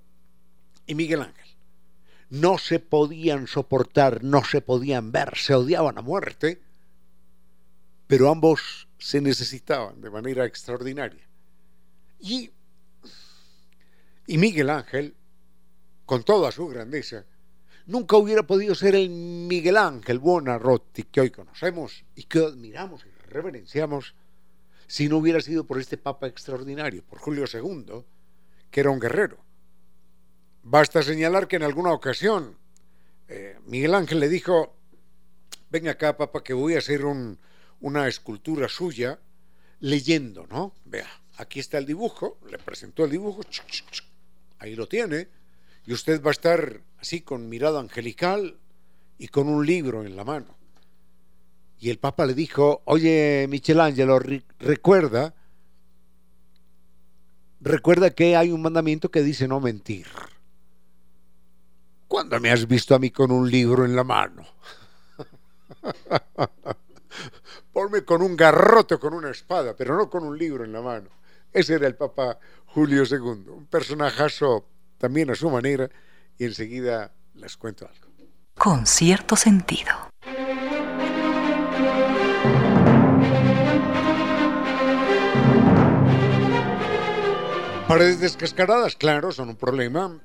[0.85, 1.47] y Miguel Ángel.
[2.29, 6.61] No se podían soportar, no se podían ver, se odiaban a muerte,
[8.09, 11.25] pero ambos se necesitaban de manera extraordinaria.
[12.19, 12.51] Y,
[14.27, 15.15] y Miguel Ángel,
[16.05, 17.25] con toda su grandeza,
[17.87, 24.15] nunca hubiera podido ser el Miguel Ángel Buonarroti que hoy conocemos y que admiramos reverenciamos
[24.87, 28.05] si no hubiera sido por este Papa extraordinario, por Julio II,
[28.71, 29.39] que era un guerrero.
[30.63, 32.57] Basta señalar que en alguna ocasión
[33.29, 34.77] eh, Miguel Ángel le dijo,
[35.71, 37.05] ven acá, Papa, que voy a hacer
[37.81, 39.19] una escultura suya
[39.81, 40.75] leyendo, ¿no?
[40.85, 41.09] Vea,
[41.39, 43.41] aquí está el dibujo, le presentó el dibujo,
[44.59, 45.29] ahí lo tiene,
[45.87, 48.59] y usted va a estar así con mirada angelical
[49.19, 50.62] y con un libro en la mano.
[51.83, 54.21] Y el Papa le dijo, oye Michelangelo,
[54.61, 55.35] recuerda,
[57.61, 60.07] recuerda que hay un mandamiento que dice no mentir.
[62.07, 64.47] ¿Cuándo me has visto a mí con un libro en la mano?
[67.73, 71.11] Ponme con un garrote con una espada, pero no con un libro en la mano.
[71.53, 74.69] Ese era el Papa Julio II, un personajazo
[74.99, 75.91] también a su manera,
[76.39, 78.07] y enseguida les cuento algo.
[78.57, 80.12] Con cierto sentido.
[87.93, 90.19] Paredes descascaradas, claro, son un problema.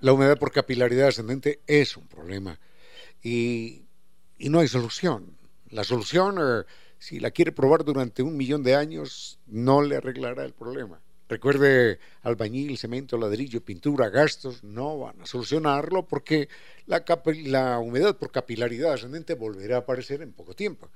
[0.00, 2.58] La humedad por capilaridad ascendente es un problema.
[3.22, 3.82] Y,
[4.38, 5.36] no hay solución.
[5.68, 6.64] La solución, eh,
[6.98, 11.02] si la quiere probar durante un millón de años, no le arreglará el problema.
[11.28, 16.48] Recuerde, albañil, cemento, ladrillo, pintura, gastos, no van a solucionarlo porque
[16.86, 17.04] la,
[17.44, 20.88] la humedad por capilaridad ascendente volverá a aparecer en poco tiempo.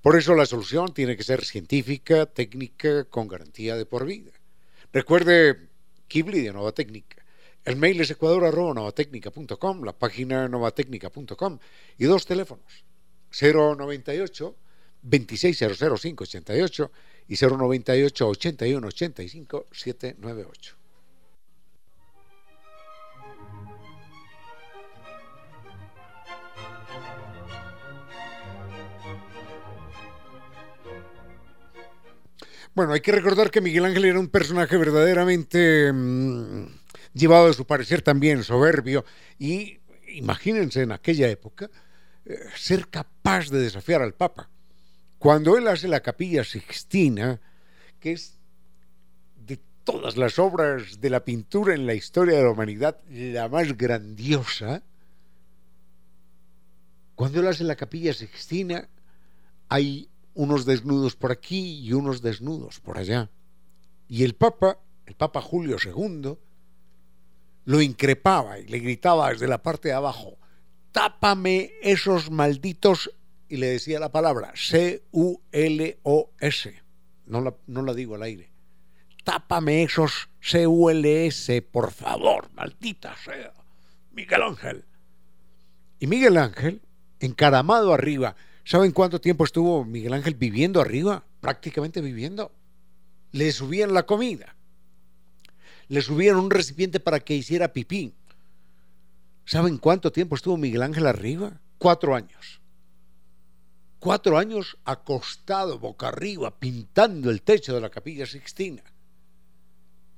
[0.00, 4.32] Por eso la solución tiene que ser científica, técnica, con garantía de por vida.
[4.96, 5.65] Recuerde
[6.08, 7.24] Kibli de Técnica.
[7.64, 11.58] El mail es ecuador.novatecnica.com, la página novatecnica.com
[11.98, 12.84] y dos teléfonos,
[13.40, 14.56] 098
[15.02, 16.90] 2600588
[17.28, 20.75] y 098 81 85 798.
[32.76, 36.66] Bueno, hay que recordar que Miguel Ángel era un personaje verdaderamente mm,
[37.14, 39.02] llevado de su parecer también soberbio
[39.38, 41.70] y imagínense en aquella época
[42.26, 44.50] eh, ser capaz de desafiar al Papa.
[45.18, 47.40] Cuando él hace la capilla sixtina,
[47.98, 48.34] que es
[49.38, 53.74] de todas las obras de la pintura en la historia de la humanidad la más
[53.74, 54.82] grandiosa,
[57.14, 58.86] cuando él hace la capilla sixtina
[59.70, 63.30] hay unos desnudos por aquí y unos desnudos por allá.
[64.06, 66.36] Y el Papa, el Papa Julio II,
[67.64, 70.36] lo increpaba y le gritaba desde la parte de abajo,
[70.92, 73.10] tápame esos malditos,
[73.48, 75.14] y le decía la palabra, C-U-L-O-S,
[77.26, 78.50] no la, no la digo al aire,
[79.24, 83.52] tápame esos C-U-L-S, por favor, maldita sea,
[84.12, 84.84] Miguel Ángel.
[85.98, 86.82] Y Miguel Ángel,
[87.20, 91.24] encaramado arriba, ¿saben cuánto tiempo estuvo Miguel Ángel viviendo arriba?
[91.40, 92.52] Prácticamente viviendo.
[93.32, 94.56] Le subían la comida
[95.88, 98.12] le subieron un recipiente para que hiciera pipí.
[99.44, 101.60] ¿Saben cuánto tiempo estuvo Miguel Ángel arriba?
[101.78, 102.60] Cuatro años.
[104.00, 108.82] Cuatro años acostado boca arriba, pintando el techo de la capilla Sixtina.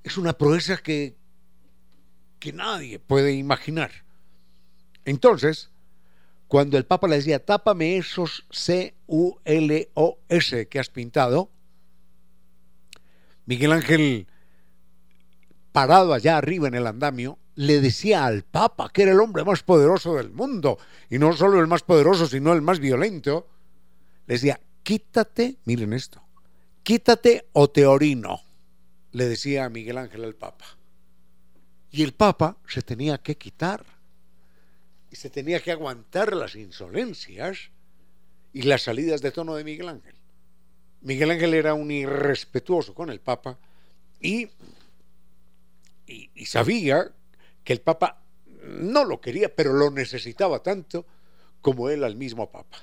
[0.03, 1.17] Es una proeza que,
[2.39, 3.91] que nadie puede imaginar.
[5.05, 5.71] Entonces,
[6.49, 8.99] cuando el Papa le decía, tápame esos C-U-L-O-S
[10.69, 11.51] que has pintado,
[13.45, 14.27] Miguel Ángel
[15.73, 19.63] parado allá arriba en el andamio, le decía al Papa, que era el hombre más
[19.63, 20.79] poderoso del mundo,
[21.11, 23.47] y no solo el más poderoso, sino el más violento,
[24.27, 26.23] le decía, quítate, miren esto,
[26.83, 28.41] quítate o te orino,
[29.13, 30.65] le decía a Miguel Ángel al Papa.
[31.91, 33.85] Y el Papa se tenía que quitar,
[35.11, 37.71] y se tenía que aguantar las insolencias
[38.53, 40.15] y las salidas de tono de Miguel Ángel.
[41.01, 43.59] Miguel Ángel era un irrespetuoso con el Papa
[44.21, 44.51] y
[46.09, 47.11] y, sabía
[47.65, 48.23] que el Papa
[48.63, 51.07] no lo quería, pero lo necesitaba tanto
[51.61, 52.79] como él al mismo Papa.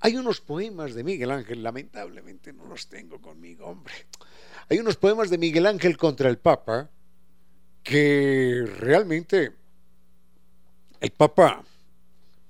[0.00, 3.92] Hay unos poemas de Miguel Ángel, lamentablemente no los tengo conmigo, hombre.
[4.68, 6.88] Hay unos poemas de Miguel Ángel contra el Papa
[7.82, 9.52] que realmente
[11.00, 11.64] el Papa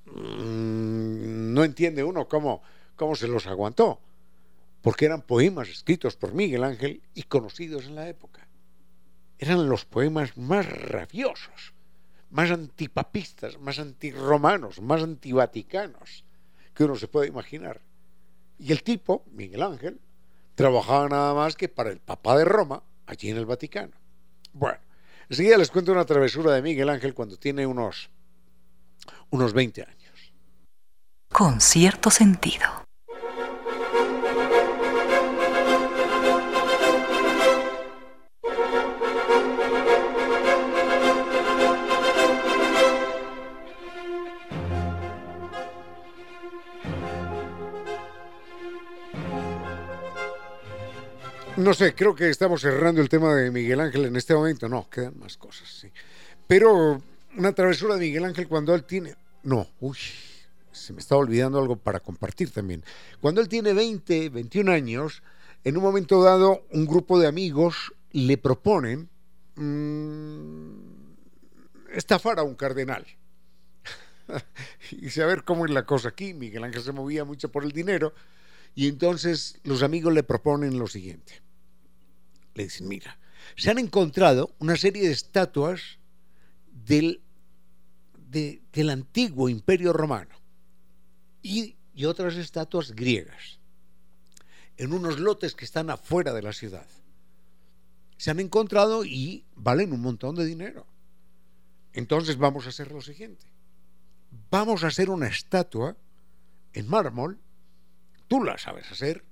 [0.06, 2.62] mm, no entiende uno cómo,
[2.96, 4.00] cómo se los aguantó,
[4.82, 8.46] porque eran poemas escritos por Miguel Ángel y conocidos en la época
[9.40, 11.72] eran los poemas más rabiosos,
[12.28, 16.24] más antipapistas, más antirromanos, más antivaticanos
[16.74, 17.80] que uno se puede imaginar.
[18.58, 19.98] Y el tipo, Miguel Ángel,
[20.54, 23.92] trabajaba nada más que para el Papa de Roma, allí en el Vaticano.
[24.52, 24.78] Bueno,
[25.30, 28.10] enseguida les cuento una travesura de Miguel Ángel cuando tiene unos,
[29.30, 30.32] unos 20 años.
[31.32, 32.80] Con cierto sentido.
[51.60, 54.66] No sé, creo que estamos cerrando el tema de Miguel Ángel en este momento.
[54.66, 55.92] No, quedan más cosas, sí.
[56.46, 57.02] Pero
[57.36, 59.14] una travesura de Miguel Ángel cuando él tiene...
[59.42, 59.96] No, uy,
[60.72, 62.84] se me está olvidando algo para compartir también.
[63.20, 65.22] Cuando él tiene 20, 21 años,
[65.64, 69.08] en un momento dado, un grupo de amigos le proponen
[69.56, 70.72] mmm,
[71.92, 73.06] estafar a un cardenal.
[74.90, 76.34] y saber cómo es la cosa aquí.
[76.34, 78.12] Miguel Ángel se movía mucho por el dinero.
[78.74, 81.42] Y entonces los amigos le proponen lo siguiente
[82.54, 83.18] le dicen, mira,
[83.56, 85.98] se han encontrado una serie de estatuas
[86.90, 87.22] del,
[88.72, 90.34] del antiguo imperio romano
[91.42, 93.60] y, y otras estatuas griegas
[94.76, 96.86] en unos lotes que están afuera de la ciudad.
[98.16, 100.86] Se han encontrado y valen un montón de dinero.
[101.92, 103.46] Entonces vamos a hacer lo siguiente.
[104.50, 105.96] Vamos a hacer una estatua
[106.72, 107.38] en mármol.
[108.28, 109.24] Tú la sabes hacer.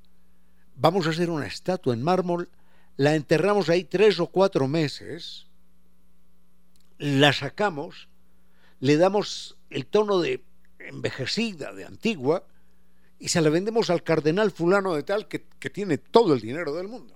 [0.77, 2.51] Vamos a hacer una estatua en mármol
[2.99, 5.47] la enterramos ahí tres o cuatro meses,
[6.99, 8.09] la sacamos,
[8.81, 10.45] le damos el tono de
[10.79, 12.45] envejecida, de antigua,
[13.19, 16.75] y se la vendemos al cardenal fulano de tal que, que tiene todo el dinero
[16.75, 17.15] del mundo.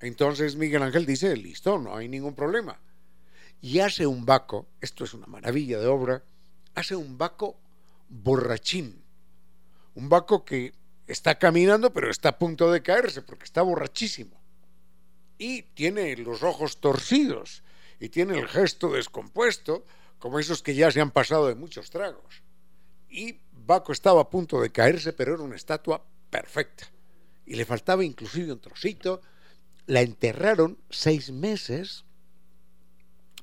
[0.00, 2.78] Entonces Miguel Ángel dice, listo, no hay ningún problema.
[3.60, 6.22] Y hace un vaco, esto es una maravilla de obra,
[6.74, 7.56] hace un vaco
[8.08, 9.02] borrachín.
[9.94, 10.72] Un vaco que
[11.08, 14.38] está caminando pero está a punto de caerse porque está borrachísimo
[15.38, 17.62] y tiene los ojos torcidos
[18.00, 19.84] y tiene el gesto descompuesto,
[20.18, 22.42] como esos que ya se han pasado de muchos tragos.
[23.08, 26.88] Y Baco estaba a punto de caerse, pero era una estatua perfecta.
[27.46, 29.20] Y le faltaba inclusive un trocito.
[29.86, 32.04] La enterraron seis meses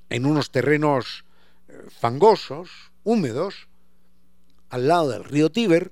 [0.10, 1.26] en unos terrenos
[1.68, 3.68] eh, fangosos, húmedos,
[4.70, 5.92] al lado del río Tíber,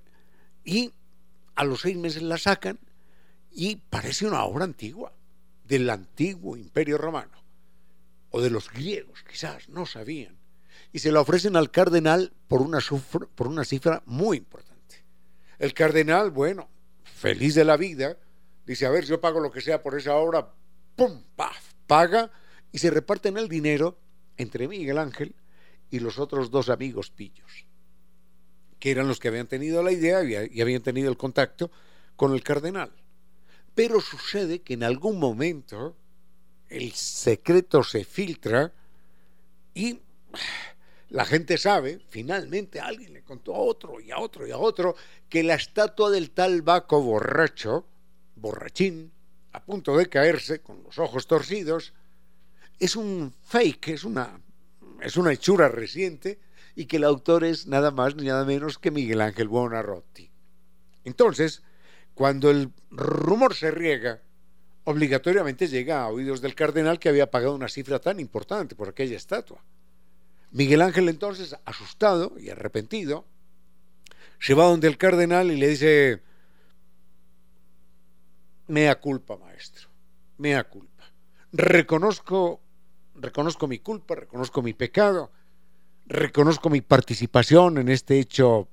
[0.63, 0.93] y
[1.55, 2.79] a los seis meses la sacan
[3.51, 5.13] y parece una obra antigua
[5.65, 7.42] del antiguo imperio romano,
[8.35, 10.35] o de los griegos, quizás, no sabían,
[10.91, 12.81] y se la ofrecen al cardenal por una,
[13.63, 15.05] cifra muy importante.
[15.59, 16.67] El cardenal, bueno,
[17.03, 18.17] feliz de la vida,
[18.65, 20.51] dice, a ver, yo pago lo que sea por esa obra,
[20.95, 21.21] ¡pum!
[21.35, 21.73] ¡paf!
[21.85, 22.31] Paga
[22.71, 23.99] y se reparten el dinero
[24.37, 25.35] entre Miguel Ángel
[25.91, 27.67] y los otros dos amigos pillos,
[28.79, 31.69] que eran los que habían tenido la idea y habían tenido el contacto
[32.15, 32.91] con el cardenal.
[33.75, 35.95] Pero sucede que en algún momento
[36.73, 38.71] el secreto se filtra
[39.75, 39.99] y
[41.09, 44.95] la gente sabe, finalmente alguien le contó a otro y a otro y a otro,
[45.29, 47.85] que la estatua del tal Baco borracho,
[48.35, 49.11] borrachín,
[49.51, 51.93] a punto de caerse, con los ojos torcidos,
[52.79, 54.41] es un fake, es una,
[55.01, 56.39] es una hechura reciente
[56.75, 60.31] y que el autor es nada más ni nada menos que Miguel Ángel Buonarroti.
[61.03, 61.61] Entonces,
[62.15, 64.23] cuando el rumor se riega,
[64.83, 69.17] obligatoriamente llega a oídos del cardenal que había pagado una cifra tan importante por aquella
[69.17, 69.63] estatua.
[70.51, 73.25] Miguel Ángel entonces, asustado y arrepentido,
[74.39, 76.21] se va donde el cardenal y le dice,
[78.67, 79.89] mea culpa, maestro,
[80.37, 81.05] mea culpa.
[81.51, 82.61] Reconozco,
[83.15, 85.31] reconozco mi culpa, reconozco mi pecado,
[86.05, 88.67] reconozco mi participación en este hecho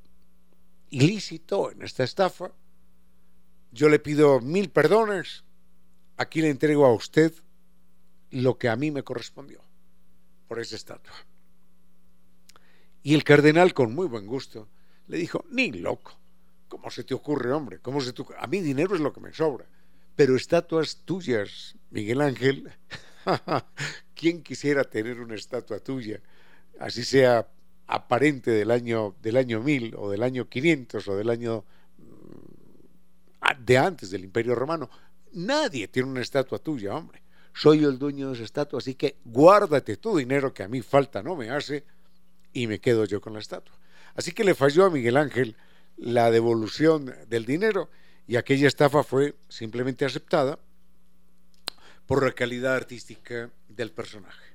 [0.90, 2.52] ilícito, en esta estafa.
[3.72, 5.44] Yo le pido mil perdones.
[6.20, 7.32] Aquí le entrego a usted
[8.30, 9.62] lo que a mí me correspondió
[10.48, 11.14] por esa estatua.
[13.02, 14.68] Y el cardenal, con muy buen gusto,
[15.06, 16.12] le dijo, ni loco,
[16.68, 17.78] ¿cómo se te ocurre, hombre?
[17.78, 19.64] ¿Cómo se te A mí dinero es lo que me sobra,
[20.14, 22.70] pero estatuas tuyas, Miguel Ángel,
[24.14, 26.20] ¿quién quisiera tener una estatua tuya?
[26.78, 27.48] Así sea
[27.86, 31.64] aparente del año, del año 1000 o del año 500 o del año
[31.96, 34.90] mm, de antes del Imperio Romano.
[35.32, 37.22] Nadie tiene una estatua tuya, hombre.
[37.52, 41.22] Soy el dueño de esa estatua, así que guárdate tu dinero que a mí falta
[41.22, 41.84] no me hace
[42.52, 43.74] y me quedo yo con la estatua.
[44.14, 45.56] Así que le falló a Miguel Ángel
[45.96, 47.90] la devolución del dinero
[48.26, 50.58] y aquella estafa fue simplemente aceptada
[52.06, 54.50] por la calidad artística del personaje.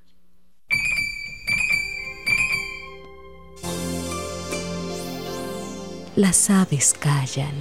[6.16, 7.56] Las aves callan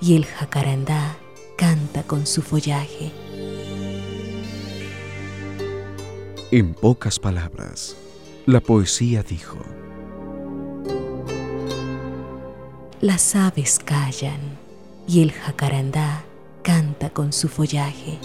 [0.00, 1.16] y el jacarandá
[1.56, 3.12] canta con su follaje.
[6.50, 7.96] En pocas palabras,
[8.46, 9.58] la poesía dijo,
[13.00, 14.40] Las aves callan
[15.06, 16.24] y el jacarandá
[16.62, 18.18] canta con su follaje.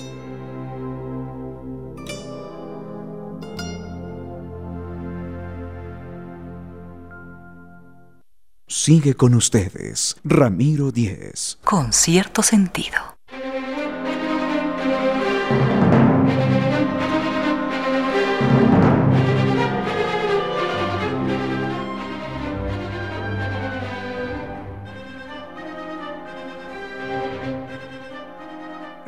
[8.67, 11.59] Sigue con ustedes, Ramiro Díez.
[11.63, 13.18] Con cierto sentido.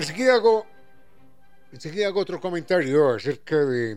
[0.01, 0.65] Enseguida hago,
[2.07, 3.95] hago otro comentario acerca de,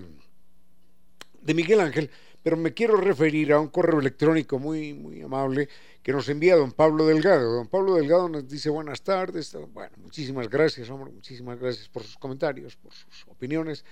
[1.40, 2.10] de Miguel Ángel,
[2.42, 5.66] pero me quiero referir a un correo electrónico muy, muy amable
[6.02, 7.54] que nos envía don Pablo Delgado.
[7.54, 9.56] Don Pablo Delgado nos dice buenas tardes.
[9.72, 13.82] Bueno, muchísimas gracias, hombre, muchísimas gracias por sus comentarios, por sus opiniones.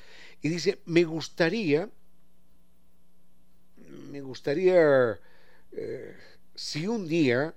[0.42, 1.88] Y dice, me gustaría,
[4.10, 5.18] me gustaría,
[5.72, 6.14] eh,
[6.54, 7.54] si un día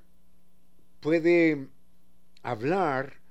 [1.02, 1.68] puede
[2.42, 3.25] hablar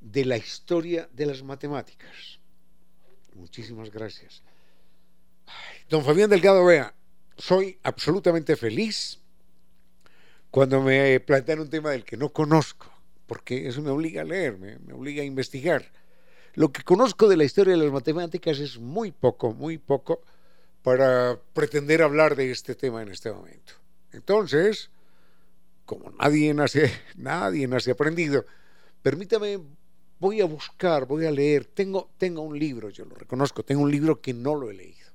[0.00, 2.38] de la historia de las matemáticas.
[3.34, 4.42] Muchísimas gracias.
[5.88, 6.94] don Fabián Delgado, vea,
[7.36, 9.18] soy absolutamente feliz
[10.50, 12.90] cuando me plantean un tema del que no conozco,
[13.26, 15.84] porque eso me obliga a leer, me, obliga a investigar.
[16.54, 20.22] Lo que conozco de la historia de las matemáticas es muy poco, muy poco
[20.82, 23.74] para pretender hablar de este tema en este momento.
[24.12, 24.90] Entonces,
[25.84, 28.44] como nadie nace, nadie nace aprendido,
[29.02, 29.60] permítame
[30.20, 31.64] voy a buscar, voy a leer.
[31.64, 35.08] Tengo, tengo un libro, yo lo reconozco, tengo un libro que no lo he leído.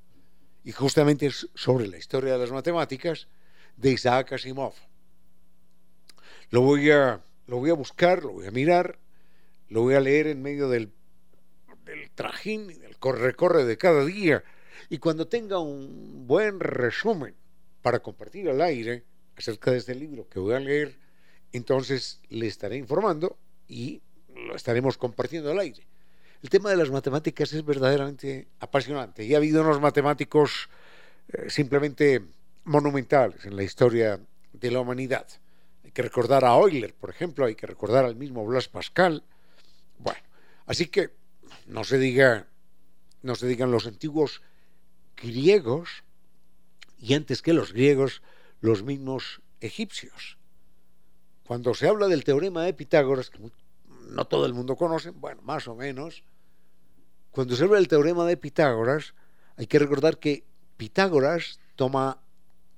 [0.63, 3.27] Y justamente es sobre la historia de las matemáticas
[3.77, 4.73] de Isaac Asimov.
[6.49, 8.97] Lo voy a, lo voy a buscar, lo voy a mirar,
[9.69, 10.91] lo voy a leer en medio del,
[11.85, 14.43] del trajín del corre-corre de cada día.
[14.89, 17.35] Y cuando tenga un buen resumen
[17.81, 19.03] para compartir al aire
[19.35, 20.97] acerca de este libro que voy a leer,
[21.51, 23.37] entonces le estaré informando
[23.67, 24.01] y
[24.35, 25.83] lo estaremos compartiendo al aire.
[26.43, 30.69] El tema de las matemáticas es verdaderamente apasionante y ha habido unos matemáticos
[31.29, 32.21] eh, simplemente
[32.65, 34.19] monumentales en la historia
[34.53, 35.25] de la humanidad.
[35.83, 39.23] Hay que recordar a Euler, por ejemplo, hay que recordar al mismo Blas Pascal.
[39.97, 40.19] Bueno,
[40.65, 41.11] así que
[41.67, 42.47] no se diga,
[43.21, 44.41] no se digan los antiguos
[45.15, 46.03] griegos
[46.99, 48.21] y antes que los griegos,
[48.61, 50.37] los mismos egipcios.
[51.45, 53.39] Cuando se habla del teorema de Pitágoras, que
[54.09, 56.23] no todo el mundo conoce, bueno, más o menos.
[57.31, 59.13] Cuando se habla del teorema de Pitágoras,
[59.57, 60.43] hay que recordar que
[60.77, 62.21] Pitágoras toma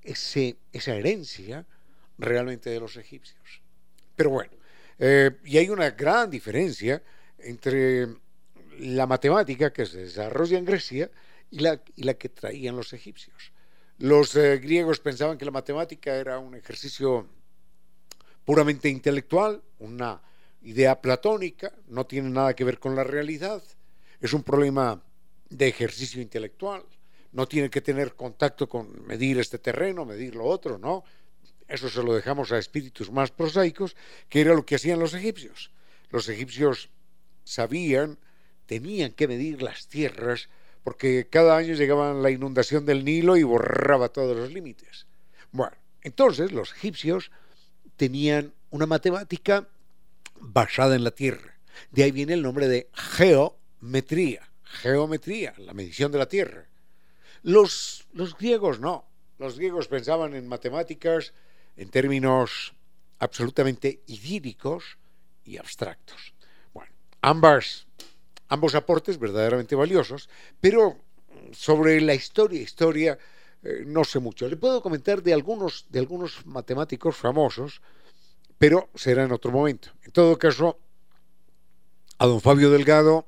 [0.02, 1.66] ese, esa herencia
[2.18, 3.62] realmente de los egipcios.
[4.16, 4.52] Pero bueno,
[4.98, 7.02] eh, y hay una gran diferencia
[7.38, 8.08] entre
[8.78, 11.10] la matemática que se desarrolla en Grecia
[11.50, 13.52] y la, y la que traían los egipcios.
[13.98, 17.26] Los eh, griegos pensaban que la matemática era un ejercicio
[18.44, 20.20] puramente intelectual, una
[20.62, 23.62] idea platónica, no tiene nada que ver con la realidad,
[24.20, 25.02] es un problema
[25.48, 26.82] de ejercicio intelectual,
[27.32, 31.04] no tiene que tener contacto con medir este terreno, medir lo otro, ¿no?
[31.68, 33.94] Eso se lo dejamos a espíritus más prosaicos,
[34.28, 35.70] que era lo que hacían los egipcios.
[36.10, 36.88] Los egipcios
[37.44, 38.18] sabían,
[38.66, 40.48] tenían que medir las tierras,
[40.82, 45.06] porque cada año llegaba la inundación del Nilo y borraba todos los límites.
[45.52, 47.30] Bueno, entonces los egipcios
[47.96, 49.68] tenían una matemática
[50.40, 51.58] basada en la tierra.
[51.90, 54.48] De ahí viene el nombre de geometría.
[54.64, 56.66] Geometría, la medición de la tierra.
[57.42, 59.08] Los, los griegos no.
[59.38, 61.32] Los griegos pensaban en matemáticas
[61.76, 62.74] en términos
[63.18, 64.98] absolutamente idílicos
[65.44, 66.34] y abstractos.
[66.74, 67.86] Bueno, ambas,
[68.48, 70.28] ambos aportes verdaderamente valiosos,
[70.60, 70.98] pero
[71.52, 73.18] sobre la historia, historia,
[73.62, 74.48] eh, no sé mucho.
[74.48, 77.80] Le puedo comentar de algunos, de algunos matemáticos famosos,
[78.58, 79.90] pero será en otro momento.
[80.02, 80.78] En todo caso,
[82.18, 83.26] a don Fabio Delgado,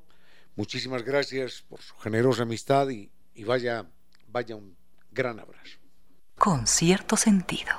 [0.55, 3.09] muchísimas gracias por su generosa amistad y,
[3.43, 3.85] vaya,
[4.27, 4.75] vaya un
[5.11, 5.77] gran abrazo.
[6.37, 7.71] Con cierto sentido.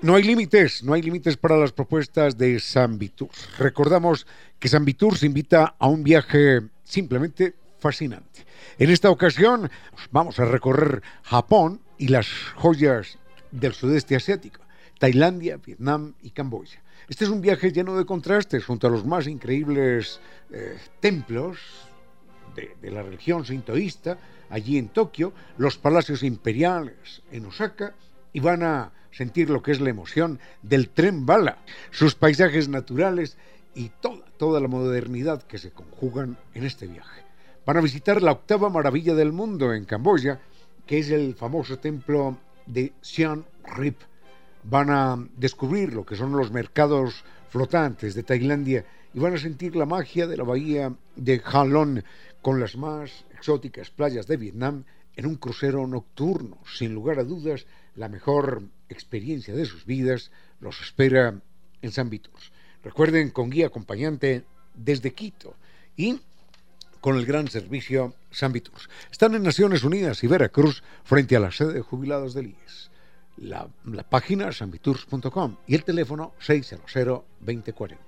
[0.00, 3.30] No hay límites, no hay límites para las propuestas de San Vitur.
[3.58, 4.28] Recordamos
[4.60, 8.46] que San Vitur se invita a un viaje simplemente fascinante.
[8.78, 9.68] En esta ocasión
[10.12, 13.18] vamos a recorrer Japón y las joyas
[13.50, 14.60] del sudeste asiático,
[15.00, 16.80] Tailandia, Vietnam y Camboya.
[17.08, 20.20] Este es un viaje lleno de contrastes junto a los más increíbles
[20.52, 21.58] eh, templos
[22.54, 24.16] de, de la religión sintoísta
[24.48, 27.94] allí en Tokio, los palacios imperiales en Osaka
[28.32, 31.58] y van a sentir lo que es la emoción del tren bala,
[31.90, 33.36] sus paisajes naturales
[33.74, 37.22] y toda, toda la modernidad que se conjugan en este viaje.
[37.64, 40.40] Van a visitar la octava maravilla del mundo en Camboya,
[40.86, 43.44] que es el famoso templo de Siem
[43.76, 43.96] Reap.
[44.64, 49.76] Van a descubrir lo que son los mercados flotantes de Tailandia y van a sentir
[49.76, 52.02] la magia de la bahía de Halong
[52.42, 54.84] con las más exóticas playas de Vietnam
[55.18, 57.66] en un crucero nocturno, sin lugar a dudas,
[57.96, 61.42] la mejor experiencia de sus vidas los espera
[61.82, 62.52] en San Viturs.
[62.84, 64.44] Recuerden, con guía acompañante
[64.74, 65.56] desde Quito
[65.96, 66.20] y
[67.00, 68.88] con el gran servicio San Viturs.
[69.10, 72.92] Están en Naciones Unidas y Veracruz frente a la sede de jubilados del IES.
[73.38, 77.98] La, la página sanviturs.com y el teléfono 600-2040.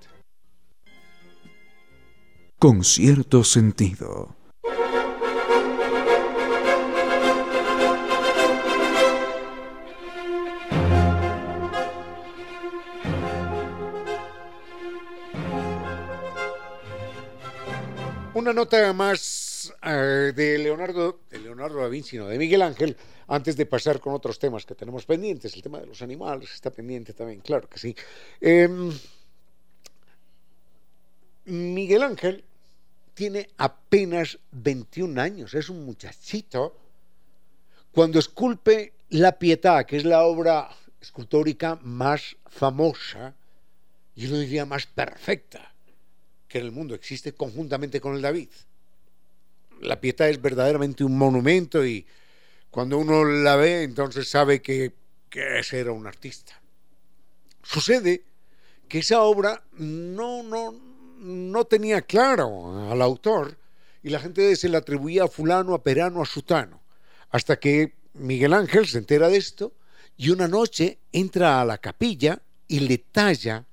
[2.56, 4.39] Con cierto sentido.
[18.40, 23.54] Una nota más uh, de Leonardo, de Leonardo da Vinci, no, de Miguel Ángel, antes
[23.54, 25.54] de pasar con otros temas que tenemos pendientes.
[25.54, 27.94] El tema de los animales está pendiente también, claro que sí.
[28.40, 28.66] Eh,
[31.44, 32.42] Miguel Ángel
[33.12, 36.78] tiene apenas 21 años, es un muchachito,
[37.92, 43.34] cuando esculpe La Pietà, que es la obra escultórica más famosa,
[44.16, 45.70] yo lo diría más perfecta
[46.50, 48.48] que en el mundo existe conjuntamente con el David.
[49.82, 52.04] La Pietà es verdaderamente un monumento y
[52.70, 54.92] cuando uno la ve entonces sabe que,
[55.30, 56.60] ese era un artista.
[57.62, 58.24] Sucede
[58.88, 60.74] que esa obra no, no,
[61.20, 63.56] no tenía claro al autor
[64.02, 66.82] y la gente se le atribuía a fulano, a perano, a sutano,
[67.30, 69.72] hasta que Miguel Ángel se entera de esto
[70.16, 73.66] y una noche entra a la capilla y le talla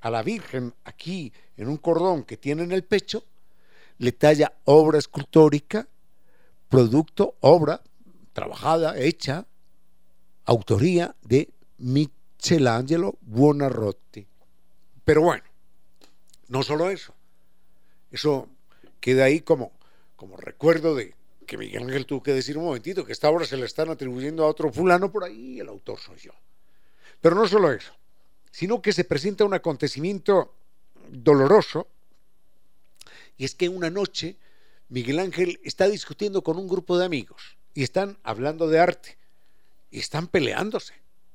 [0.00, 3.24] a la Virgen aquí en un cordón que tiene en el pecho,
[3.98, 5.88] le talla obra escultórica,
[6.68, 7.82] producto, obra
[8.32, 9.46] trabajada, hecha,
[10.44, 14.26] autoría de Michelangelo Buonarroti.
[15.04, 15.44] Pero bueno,
[16.48, 17.14] no solo eso,
[18.10, 18.48] eso
[19.00, 19.72] queda ahí como,
[20.16, 21.14] como recuerdo de
[21.46, 24.44] que Miguel Ángel tuvo que decir un momentito que esta obra se le están atribuyendo
[24.44, 26.32] a otro fulano por ahí el autor soy yo.
[27.20, 27.92] Pero no solo eso,
[28.50, 30.54] sino que se presenta un acontecimiento
[31.10, 31.88] doloroso,
[33.36, 34.36] y es que una noche
[34.88, 39.18] Miguel Ángel está discutiendo con un grupo de amigos y están hablando de arte.
[39.90, 40.94] y están peleándose,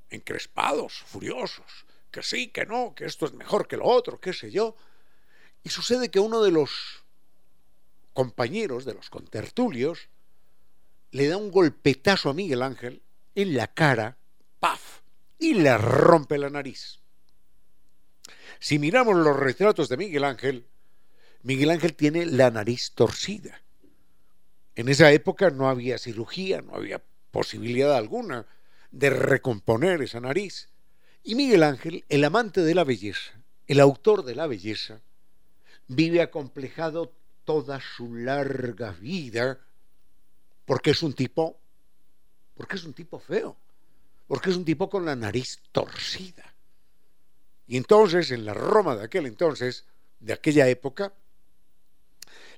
[0.10, 4.50] encrespados, furiosos, que sí, que no, que esto es mejor que lo otro, qué sé
[4.50, 4.76] yo.
[5.64, 7.04] Y sucede que uno de los
[8.14, 10.10] compañeros, de los contertulios,
[11.12, 13.02] le da un golpetazo a Miguel Ángel
[13.36, 14.18] en la cara,
[14.60, 15.02] ¡paf!
[15.38, 17.00] y le rompe la nariz.
[18.60, 20.66] Si miramos los retratos de Miguel Ángel,
[21.44, 23.62] Miguel Ángel tiene la nariz torcida.
[24.76, 27.02] En esa época no había cirugía, no había
[27.32, 28.46] posibilidad alguna
[28.92, 30.70] de recomponer esa nariz.
[31.24, 33.32] Y Miguel Ángel, el amante de la belleza,
[33.68, 35.02] el autor de la belleza,
[35.88, 39.60] vive acomplejado toda su larga vida
[40.66, 41.58] porque es un tipo,
[42.56, 43.56] porque es un tipo feo,
[44.28, 46.54] porque es un tipo con la nariz torcida.
[47.68, 49.86] Y entonces, en la Roma de aquel entonces,
[50.20, 51.14] de aquella época,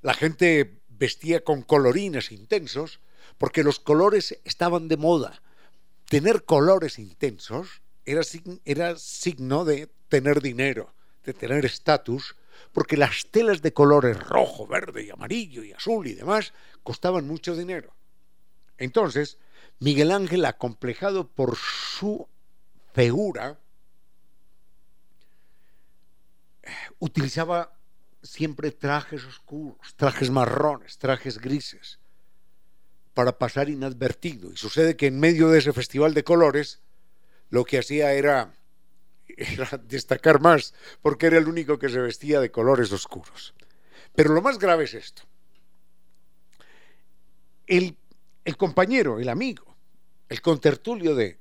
[0.01, 2.99] la gente vestía con colorines intensos
[3.37, 5.41] porque los colores estaban de moda.
[6.07, 8.21] Tener colores intensos era,
[8.65, 10.93] era signo de tener dinero,
[11.23, 12.35] de tener estatus,
[12.71, 16.53] porque las telas de colores rojo, verde y amarillo y azul y demás
[16.83, 17.93] costaban mucho dinero.
[18.77, 19.37] Entonces,
[19.79, 22.27] Miguel Ángel, acomplejado por su
[22.93, 23.59] figura,
[26.99, 27.73] utilizaba
[28.21, 31.99] siempre trajes oscuros, trajes marrones, trajes grises,
[33.13, 34.51] para pasar inadvertido.
[34.51, 36.81] Y sucede que en medio de ese festival de colores,
[37.49, 38.53] lo que hacía era,
[39.83, 43.53] destacar más, porque era el único que se vestía de colores oscuros.
[44.15, 45.23] Pero lo más grave es esto.
[47.67, 47.97] El,
[48.57, 49.77] compañero, el amigo,
[50.27, 51.37] el contertulio de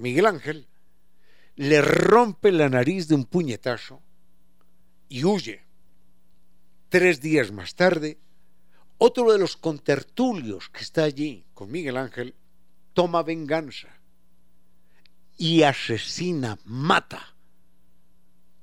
[0.00, 0.68] Miguel Ángel,
[1.56, 4.00] le rompe la nariz de un puñetazo
[5.08, 5.62] y huye.
[6.88, 8.18] Tres días más tarde,
[8.96, 12.34] otro de los contertulios que está allí con Miguel Ángel
[12.94, 13.88] toma venganza
[15.36, 17.36] y asesina, mata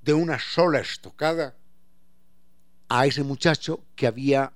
[0.01, 1.55] de una sola estocada
[2.89, 4.53] a ese muchacho que había,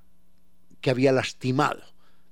[0.81, 1.81] que había lastimado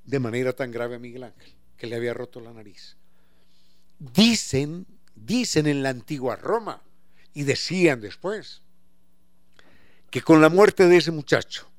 [0.03, 2.97] de manera tan grave a Miguel Ángel, que le había roto la nariz.
[3.97, 4.85] Dicen,
[5.15, 6.81] dicen en la antigua Roma,
[7.33, 8.61] y decían después,
[10.09, 11.69] que con la muerte de ese muchacho,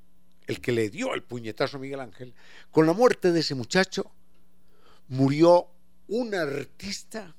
[0.47, 2.33] el que le dio el puñetazo a Miguel Ángel,
[2.71, 4.11] con la muerte de ese muchacho
[5.07, 5.67] murió
[6.07, 7.35] un artista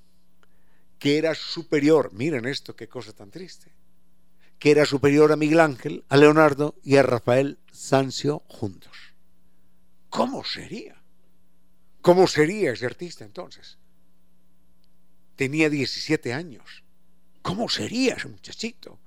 [0.99, 3.73] que era superior, miren esto, qué cosa tan triste,
[4.59, 8.93] que era superior a Miguel Ángel, a Leonardo y a Rafael Sancio juntos.
[10.11, 11.01] ¿Cómo sería?
[12.03, 13.79] ¿Cómo sería ese artista entonces?
[15.37, 16.85] Tenía 17 años.
[17.43, 18.99] ¿Cómo sería ese muchachito?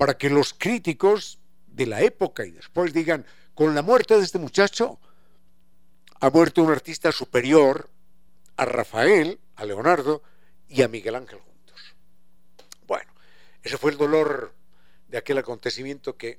[0.00, 4.38] Para que los críticos de la época y después digan, con la muerte de este
[4.38, 4.98] muchacho
[6.20, 7.90] ha muerto un artista superior
[8.56, 10.22] a Rafael, a Leonardo
[10.68, 11.78] y a Miguel Ángel juntos.
[12.86, 13.12] Bueno,
[13.62, 14.54] ese fue el dolor
[15.06, 16.38] de aquel acontecimiento que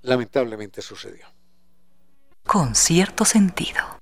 [0.00, 1.26] lamentablemente sucedió.
[2.46, 3.98] Con cierto sentido.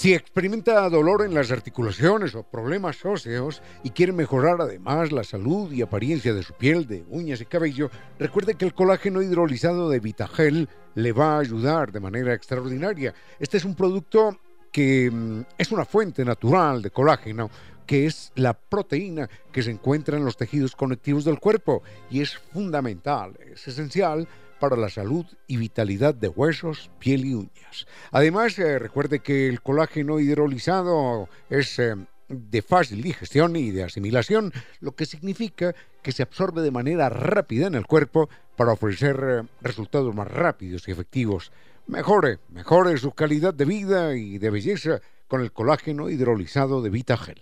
[0.00, 5.70] Si experimenta dolor en las articulaciones o problemas óseos y quiere mejorar además la salud
[5.70, 10.00] y apariencia de su piel, de uñas y cabello, recuerde que el colágeno hidrolizado de
[10.00, 13.12] Vitagel le va a ayudar de manera extraordinaria.
[13.38, 14.38] Este es un producto
[14.72, 17.50] que mm, es una fuente natural de colágeno
[17.84, 22.38] que es la proteína que se encuentra en los tejidos conectivos del cuerpo y es
[22.38, 24.26] fundamental, es esencial
[24.60, 27.86] para la salud y vitalidad de huesos, piel y uñas.
[28.12, 31.96] Además, eh, recuerde que el colágeno hidrolizado es eh,
[32.28, 37.66] de fácil digestión y de asimilación, lo que significa que se absorbe de manera rápida
[37.66, 41.50] en el cuerpo para ofrecer eh, resultados más rápidos y efectivos.
[41.88, 47.40] Mejore, mejore su calidad de vida y de belleza con el colágeno hidrolizado de Vitagel.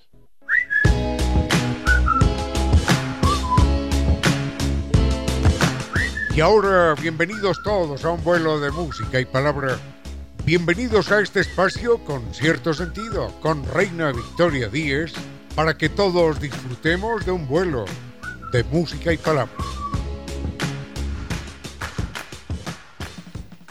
[6.39, 9.76] Y ahora, bienvenidos todos a un vuelo de música y palabra.
[10.45, 15.12] Bienvenidos a este espacio con cierto sentido, con Reina Victoria Díez,
[15.57, 17.86] para que todos disfrutemos de un vuelo
[18.53, 19.53] de música y palabra.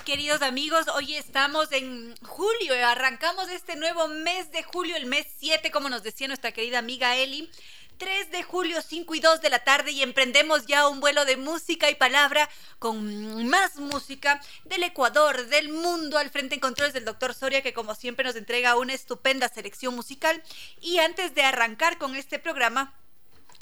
[0.04, 5.72] Queridos amigos, hoy estamos en julio, arrancamos este nuevo mes de julio, el mes 7,
[5.72, 7.50] como nos decía nuestra querida amiga Eli.
[7.98, 11.38] 3 de julio, 5 y 2 de la tarde y emprendemos ya un vuelo de
[11.38, 17.06] música y palabra con más música del Ecuador, del mundo, al frente en controles del
[17.06, 20.44] doctor Soria, que como siempre nos entrega una estupenda selección musical.
[20.82, 22.94] Y antes de arrancar con este programa,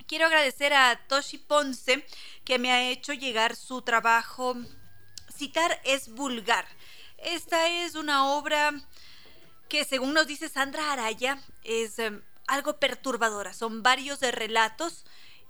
[0.07, 2.05] quiero agradecer a Toshi Ponce,
[2.43, 4.55] que me ha hecho llegar su trabajo
[5.35, 6.65] Citar es vulgar
[7.17, 8.71] Esta es una obra
[9.67, 13.53] que según nos dice Sandra Araya es em, algo perturbadora.
[13.53, 15.05] Son varios de relatos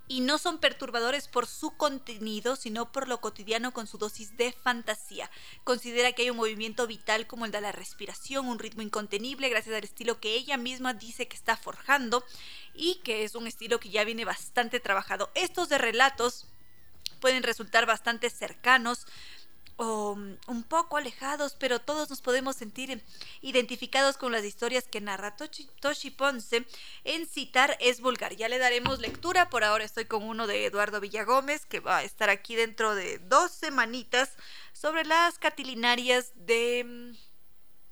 [0.07, 4.51] y no son perturbadores por su contenido, sino por lo cotidiano con su dosis de
[4.51, 5.31] fantasía.
[5.63, 9.75] Considera que hay un movimiento vital como el de la respiración, un ritmo incontenible gracias
[9.75, 12.23] al estilo que ella misma dice que está forjando
[12.73, 15.31] y que es un estilo que ya viene bastante trabajado.
[15.33, 16.45] Estos de relatos
[17.19, 19.07] pueden resultar bastante cercanos
[19.77, 23.03] mm, un poco alejados, pero todos nos podemos sentir
[23.41, 26.65] identificados con las historias que narra Toshi, Ponce.
[27.03, 28.35] En citar es vulgar.
[28.35, 29.49] Ya le daremos lectura.
[29.49, 33.19] Por ahora estoy con uno de Eduardo Villagómez, que va a estar aquí dentro de
[33.19, 34.31] dos semanitas
[34.73, 37.24] sobre las catilinarias de mm,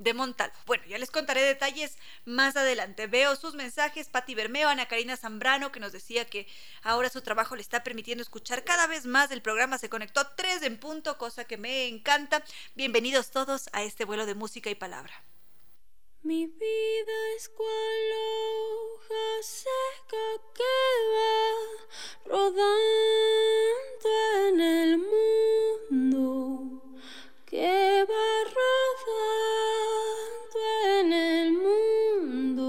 [0.03, 0.55] de Montalvo.
[0.65, 3.07] Bueno, ya les contaré detalles más adelante.
[3.07, 6.47] Veo sus mensajes, Pati Bermeo, Ana Karina Zambrano, que nos decía que
[6.83, 9.77] ahora su trabajo le está permitiendo escuchar cada vez más el programa.
[9.77, 12.43] Se conectó tres en punto, cosa que me encanta.
[12.75, 15.23] Bienvenidos todos a este vuelo de música y palabra.
[16.25, 20.25] Mi vida es cual hoja seca
[20.55, 20.73] que
[21.11, 24.09] va rodando
[24.47, 24.97] en el
[25.91, 26.81] mundo,
[27.53, 29.13] que rodando
[30.99, 32.63] en el mundo.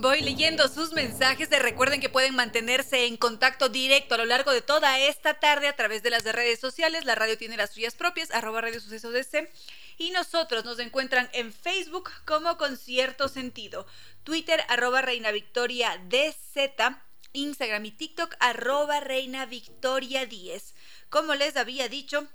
[0.00, 1.50] Voy leyendo sus mensajes.
[1.50, 5.66] De recuerden que pueden mantenerse en contacto directo a lo largo de toda esta tarde
[5.66, 7.04] a través de las redes sociales.
[7.04, 9.50] La radio tiene las suyas propias, arroba Radio Sucesos DC.
[9.98, 13.88] Y nosotros nos encuentran en Facebook como Concierto Sentido,
[14.22, 16.94] Twitter arroba Reina Victoria DZ,
[17.34, 20.74] Instagram y TikTok arroba Reina Victoria 10.
[21.10, 22.28] Como les había dicho,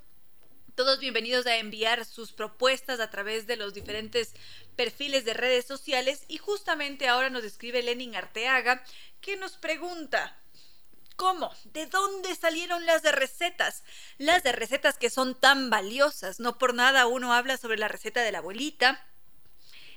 [0.75, 4.33] todos bienvenidos a enviar sus propuestas a través de los diferentes
[4.75, 8.83] perfiles de redes sociales y justamente ahora nos escribe Lenin Arteaga
[9.21, 10.35] que nos pregunta
[11.15, 11.53] ¿Cómo?
[11.65, 13.83] ¿De dónde salieron las de recetas?
[14.17, 16.39] Las de recetas que son tan valiosas.
[16.39, 19.05] No por nada uno habla sobre la receta de la abuelita,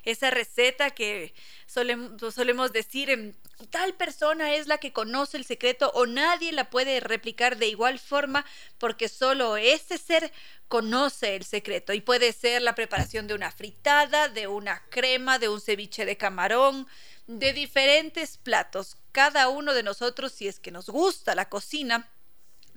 [0.03, 1.33] esa receta que
[1.65, 3.35] solemos, decir,
[3.69, 7.99] tal persona es la que conoce el secreto o nadie la puede replicar de igual
[7.99, 8.45] forma
[8.77, 10.31] porque solo ese ser
[10.67, 15.49] conoce el secreto y puede ser la preparación de una fritada, de una crema, de
[15.49, 16.87] un ceviche de camarón,
[17.27, 18.97] de diferentes platos.
[19.11, 22.09] Cada uno de nosotros, si es que nos gusta la cocina,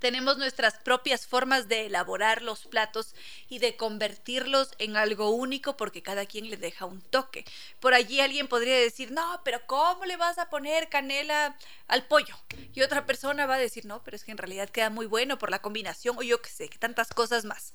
[0.01, 3.15] tenemos nuestras propias formas de elaborar los platos
[3.49, 7.45] y de convertirlos en algo único porque cada quien le deja un toque.
[7.81, 11.57] Por allí alguien podría decir, no, pero ¿cómo le vas a poner canela
[11.89, 12.37] al pollo?
[12.75, 15.39] Y otra persona va a decir, no, pero es que en realidad queda muy bueno
[15.39, 17.73] por la combinación o yo qué sé, tantas cosas más.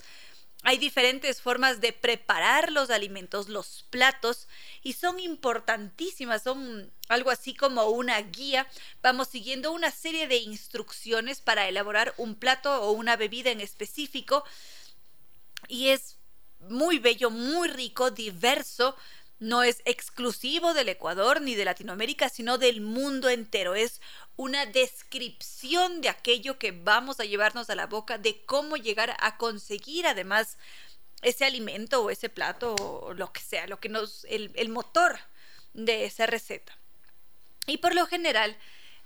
[0.64, 4.48] Hay diferentes formas de preparar los alimentos, los platos,
[4.84, 8.68] y son importantísimas, son algo así como una guía.
[9.02, 14.44] Vamos siguiendo una serie de instrucciones para elaborar un plato o una bebida en específico,
[15.68, 16.18] y es
[16.70, 18.96] muy bello, muy rico, diverso,
[19.40, 23.74] no es exclusivo del Ecuador ni de Latinoamérica, sino del mundo entero.
[23.74, 24.00] Es
[24.42, 29.38] una descripción de aquello que vamos a llevarnos a la boca, de cómo llegar a
[29.38, 30.58] conseguir además
[31.22, 35.20] ese alimento o ese plato o lo que sea, lo que nos, el, el motor
[35.76, 36.76] de esa receta.
[37.68, 38.58] Y por lo general,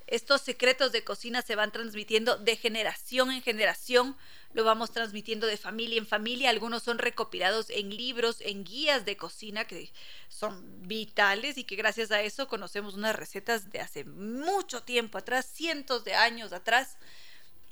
[0.08, 4.16] estos secretos de cocina se van transmitiendo de generación en generación,
[4.56, 9.18] lo vamos transmitiendo de familia en familia, algunos son recopilados en libros, en guías de
[9.18, 9.92] cocina que
[10.30, 15.46] son vitales y que gracias a eso conocemos unas recetas de hace mucho tiempo atrás,
[15.46, 16.98] cientos de años atrás,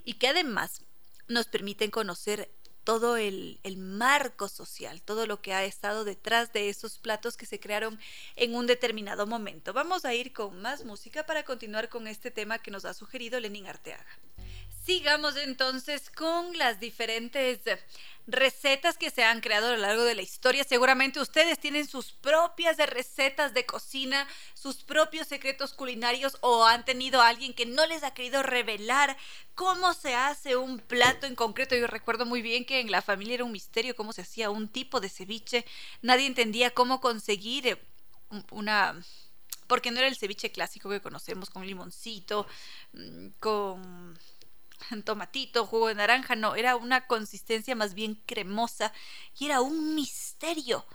[0.04, 0.82] y que además
[1.30, 2.52] nos permiten conocer
[2.84, 7.62] todo el, marco social, todo lo que ha estado detrás de esos platos que se
[7.62, 7.98] crearon
[8.36, 9.72] en un determinado momento.
[9.72, 13.40] Vamos a ir con más música para continuar con este tema que nos ha sugerido
[13.40, 14.20] Lenin Arteaga.
[14.86, 17.62] Sigamos entonces con las diferentes
[18.28, 20.66] recetas que se han creado a lo largo de la historia.
[20.66, 27.22] Seguramente ustedes tienen sus propias recetas de cocina, sus propios secretos culinarios o han tenido
[27.22, 29.16] a alguien que no les ha querido revelar
[29.56, 31.76] cómo se hace un plato en concreto.
[31.76, 34.68] Yo recuerdo muy bien que en la familia era un misterio cómo se hacía un
[34.68, 35.66] tipo de ceviche.
[36.02, 37.82] Nadie entendía cómo conseguir eh,
[38.52, 39.02] una
[39.68, 42.46] porque no era el ceviche clásico que conocemos con limoncito,
[42.94, 44.20] mm, con
[45.04, 48.94] tomatito, jugo de naranja, no, era una consistencia más bien cremosa
[49.38, 50.86] y era un misterio.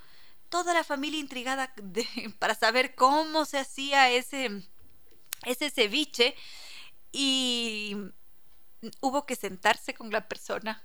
[0.48, 1.74] Toda la familia intrigada
[2.38, 4.62] para saber cómo se hacía ese,
[5.44, 6.34] ese ceviche
[7.12, 7.96] y
[9.00, 10.84] hubo que sentarse con la persona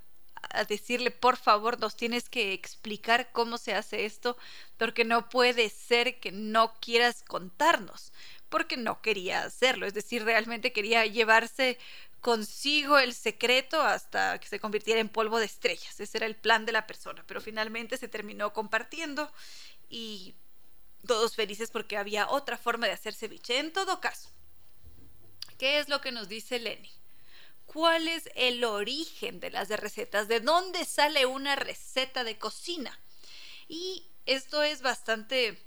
[0.50, 4.38] a decirle, por favor, nos tienes que explicar cómo se hace esto,
[4.78, 8.12] porque no puede ser que no quieras contarnos,
[8.50, 11.80] porque no quería hacerlo, es decir, realmente quería llevarse
[12.24, 16.00] consigo el secreto hasta que se convirtiera en polvo de estrellas.
[16.00, 19.30] Ese era el plan de la persona, pero finalmente se terminó compartiendo
[19.90, 20.34] y
[21.06, 23.60] todos felices porque había otra forma de hacer ceviche.
[23.60, 24.30] En todo caso,
[25.58, 26.90] ¿qué es lo que nos dice Lenny?
[27.66, 30.30] ¿Cuál es el origen de las recetas?
[30.30, 32.98] ¿De dónde sale una receta de cocina?
[33.68, 35.62] Y esto es bastante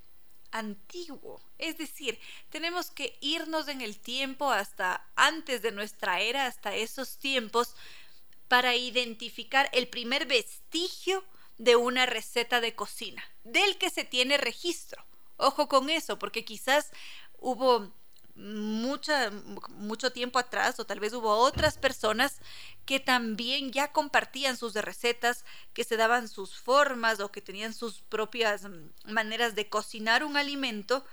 [0.57, 1.41] antiguo.
[1.57, 7.17] Es decir, tenemos que irnos en el tiempo hasta antes de nuestra era, hasta esos
[7.17, 7.75] tiempos,
[8.47, 11.23] para identificar el primer vestigio
[11.57, 15.03] de una receta de cocina, del que se tiene registro.
[15.37, 16.91] Ojo con eso, porque quizás
[17.39, 17.91] hubo
[18.37, 19.31] mucha,
[19.71, 22.39] mucho tiempo atrás, o tal vez hubo otras personas
[22.85, 28.01] que también ya compartían sus recetas, que se daban sus formas o que tenían sus
[28.01, 31.03] propias mm, maneras de cocinar un alimento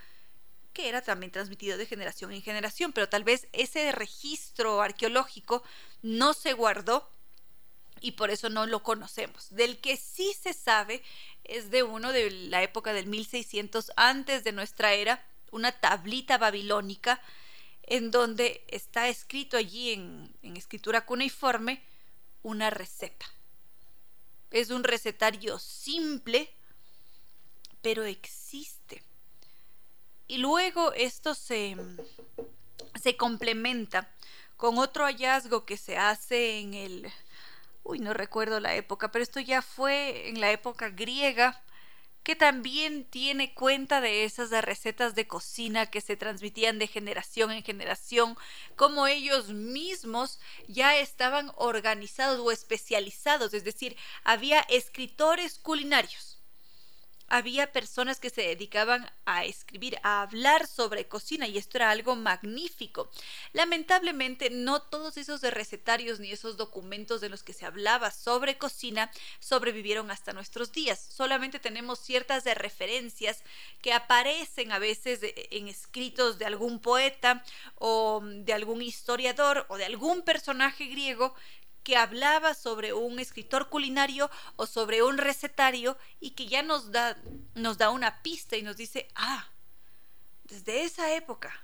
[0.72, 5.62] que era también transmitido de generación en generación, pero tal vez ese registro arqueológico
[6.02, 7.08] no se guardó
[8.00, 9.54] y por eso no lo conocemos.
[9.54, 11.02] Del que sí se sabe
[11.44, 17.20] es de uno de la época del 1600 antes de nuestra era, una tablita babilónica
[17.84, 21.82] en donde está escrito allí en, escritura cuneiforme
[22.42, 23.26] una receta.
[24.50, 26.52] Es un recetario simple,
[27.82, 29.02] pero existe.
[30.26, 31.76] Y luego esto se,
[33.00, 34.10] se complementa
[34.56, 37.12] con otro hallazgo que se hace en el,
[37.84, 41.62] uy, no recuerdo la época, pero esto ya fue en la época griega,
[42.24, 47.62] que también tiene cuenta de esas recetas de cocina que se transmitían de generación en
[47.62, 48.36] generación,
[48.76, 56.33] como ellos mismos ya estaban organizados o especializados, es decir, había escritores culinarios
[57.34, 62.14] había personas que se dedicaban a escribir, a hablar sobre cocina y esto era algo
[62.14, 63.10] magnífico.
[63.52, 69.10] Lamentablemente no todos esos recetarios ni esos documentos de los que se hablaba sobre cocina
[69.40, 71.04] sobrevivieron hasta nuestros días.
[71.10, 73.42] Solamente tenemos ciertas de referencias
[73.82, 75.18] que aparecen a veces
[75.50, 77.42] en escritos de algún poeta
[77.74, 81.34] o de algún historiador o de algún personaje griego
[81.84, 87.16] que hablaba sobre un escritor culinario o sobre un recetario y que ya nos da,
[87.54, 89.46] nos da una pista y nos dice, ah,
[90.44, 91.54] desde esa época,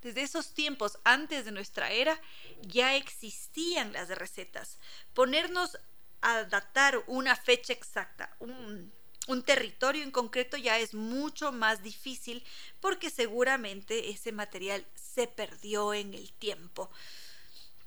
[0.00, 2.20] desde esos tiempos antes de nuestra era,
[2.62, 4.78] ya existían las recetas.
[5.14, 5.78] Ponernos
[6.22, 8.90] a datar una fecha exacta, un,
[9.26, 12.42] un territorio en concreto ya es mucho más difícil
[12.80, 16.90] porque seguramente ese material se perdió en el tiempo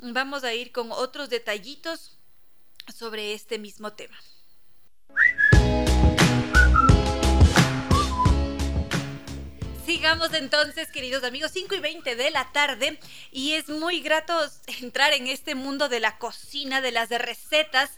[0.01, 2.17] vamos a ir con otros detallitos
[2.93, 4.17] sobre este mismo tema.
[9.85, 12.99] Sigamos entonces, queridos amigos, 5 y 20 de la tarde
[13.31, 14.33] y es muy grato
[14.81, 17.91] entrar en este mundo de la cocina, de las recetas,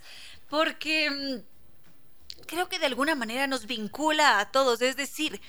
[0.49, 5.41] porque mm, creo que de alguna manera nos vincula a todos, es decir,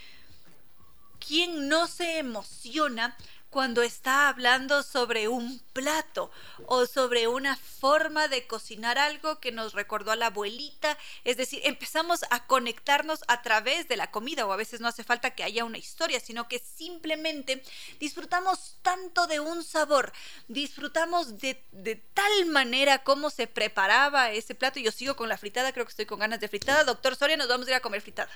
[1.26, 3.16] ¿quién no se emociona
[3.52, 6.30] cuando está hablando sobre un plato
[6.64, 10.96] o sobre una forma de cocinar algo que nos recordó a la abuelita.
[11.22, 15.04] Es decir, empezamos a conectarnos a través de la comida o a veces no hace
[15.04, 17.62] falta que haya una historia, sino que simplemente
[18.00, 20.14] disfrutamos tanto de un sabor,
[20.48, 24.80] disfrutamos de, tal manera cómo se preparaba ese plato.
[24.80, 26.84] Yo sigo con la fritada, creo que estoy con ganas de fritada.
[26.84, 28.32] Doctor Soria, nos vamos a ir a comer fritada.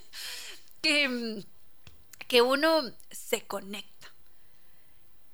[0.80, 1.44] que,
[2.26, 3.89] que uno se conecta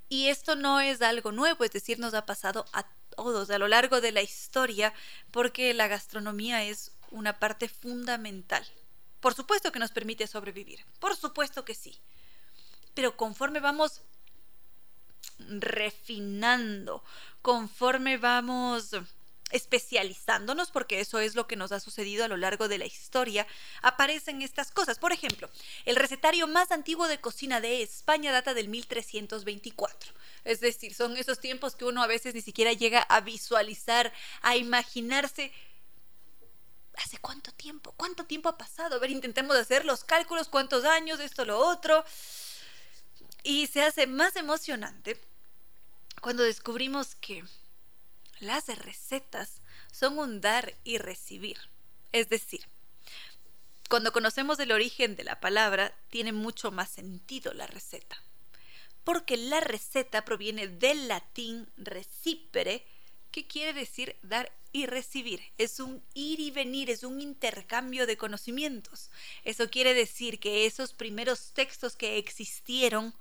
[0.09, 3.69] y esto no es algo nuevo, es decir, nos ha pasado a todos a lo
[3.69, 4.93] largo de la historia
[5.31, 8.67] porque la gastronomía es una parte fundamental.
[9.21, 11.99] Por supuesto que nos permite sobrevivir, por supuesto que sí.
[12.95, 14.03] Pero conforme vamos
[15.39, 17.03] refinando,
[17.43, 18.91] conforme vamos
[19.51, 23.47] especializándonos, porque eso es lo que nos ha sucedido a lo largo de la historia,
[23.81, 24.99] aparecen estas cosas.
[24.99, 25.49] Por ejemplo,
[25.85, 30.13] el recetario más antiguo de cocina de España data del 1324.
[30.45, 34.13] Es decir, son esos tiempos que uno a veces ni siquiera llega a visualizar,
[34.43, 35.53] a imaginarse.
[36.97, 37.93] ¿Hace cuánto tiempo?
[37.97, 38.97] ¿Cuánto tiempo ha pasado?
[38.97, 42.05] A ver, intentemos hacer los cálculos, cuántos años, esto, lo otro.
[43.43, 45.21] Y se hace más emocionante
[46.21, 47.45] cuando descubrimos que
[48.41, 49.61] las recetas
[49.93, 51.59] son un dar y recibir.
[52.13, 52.67] Es decir,
[53.89, 58.21] cuando conocemos el origen de la palabra, tiene mucho más sentido la receta.
[59.05, 62.85] Porque la receta proviene del latín recipere,
[63.31, 65.41] que quiere decir dar y recibir.
[65.59, 69.11] Es un ir y venir, es un intercambio de conocimientos.
[69.45, 73.15] Eso quiere decir que esos primeros textos que existieron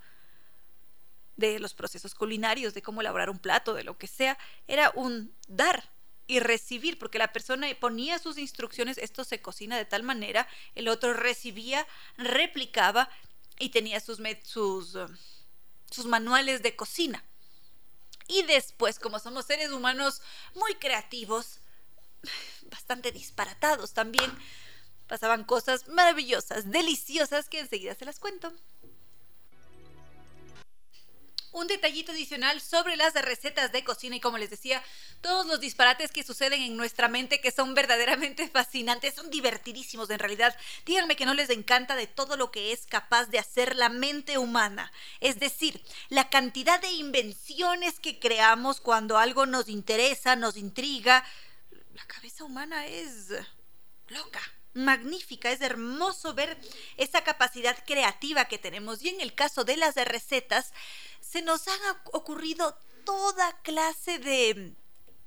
[1.36, 5.34] de los procesos culinarios, de cómo elaborar un plato, de lo que sea, era un
[5.48, 5.90] dar
[6.26, 10.88] y recibir, porque la persona ponía sus instrucciones, esto se cocina de tal manera, el
[10.88, 11.86] otro recibía,
[12.16, 13.08] replicaba
[13.58, 15.08] y tenía sus, sus, uh,
[15.90, 17.24] sus manuales de cocina.
[18.28, 20.20] Y después, como somos seres humanos
[20.54, 21.60] muy creativos,
[22.70, 24.30] bastante disparatados también,
[25.06, 28.52] pasaban cosas maravillosas, deliciosas, que enseguida se las cuento.
[31.56, 34.84] Un detallito adicional sobre las recetas de cocina y como les decía,
[35.22, 40.18] todos los disparates que suceden en nuestra mente que son verdaderamente fascinantes, son divertidísimos en
[40.18, 40.54] realidad.
[40.84, 44.36] Díganme que no les encanta de todo lo que es capaz de hacer la mente
[44.36, 44.92] humana.
[45.20, 51.24] Es decir, la cantidad de invenciones que creamos cuando algo nos interesa, nos intriga.
[51.94, 53.32] La cabeza humana es
[54.08, 54.42] loca
[54.76, 56.56] magnífica, es hermoso ver
[56.96, 59.02] esa capacidad creativa que tenemos.
[59.02, 60.72] Y en el caso de las recetas,
[61.28, 61.80] se nos han
[62.12, 64.74] ocurrido toda clase de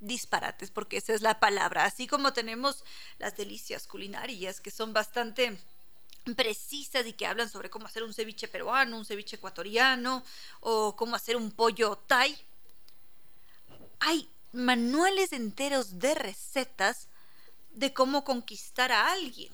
[0.00, 2.84] disparates, porque esa es la palabra, así como tenemos
[3.18, 5.58] las delicias culinarias que son bastante
[6.36, 10.24] precisas y que hablan sobre cómo hacer un ceviche peruano, un ceviche ecuatoriano
[10.60, 12.36] o cómo hacer un pollo thai.
[14.00, 17.08] Hay manuales enteros de recetas
[17.72, 19.52] de cómo conquistar a alguien.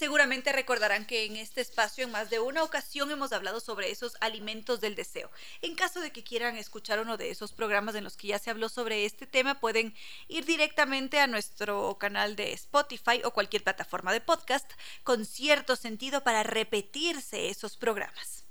[0.00, 4.16] Seguramente recordarán que en este espacio en más de una ocasión hemos hablado sobre esos
[4.22, 5.30] alimentos del deseo.
[5.60, 8.48] En caso de que quieran escuchar uno de esos programas en los que ya se
[8.48, 9.94] habló sobre este tema, pueden
[10.26, 14.72] ir directamente a nuestro canal de Spotify o cualquier plataforma de podcast
[15.02, 18.44] con cierto sentido para repetirse esos programas.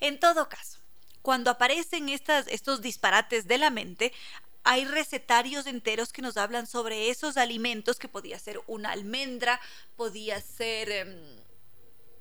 [0.00, 0.80] En todo caso,
[1.22, 4.12] cuando aparecen estos disparates de la mente,
[4.64, 9.60] hay recetarios enteros que nos hablan sobre esos alimentos que podía ser una almendra,
[9.96, 10.90] podía ser...
[10.90, 11.16] Em,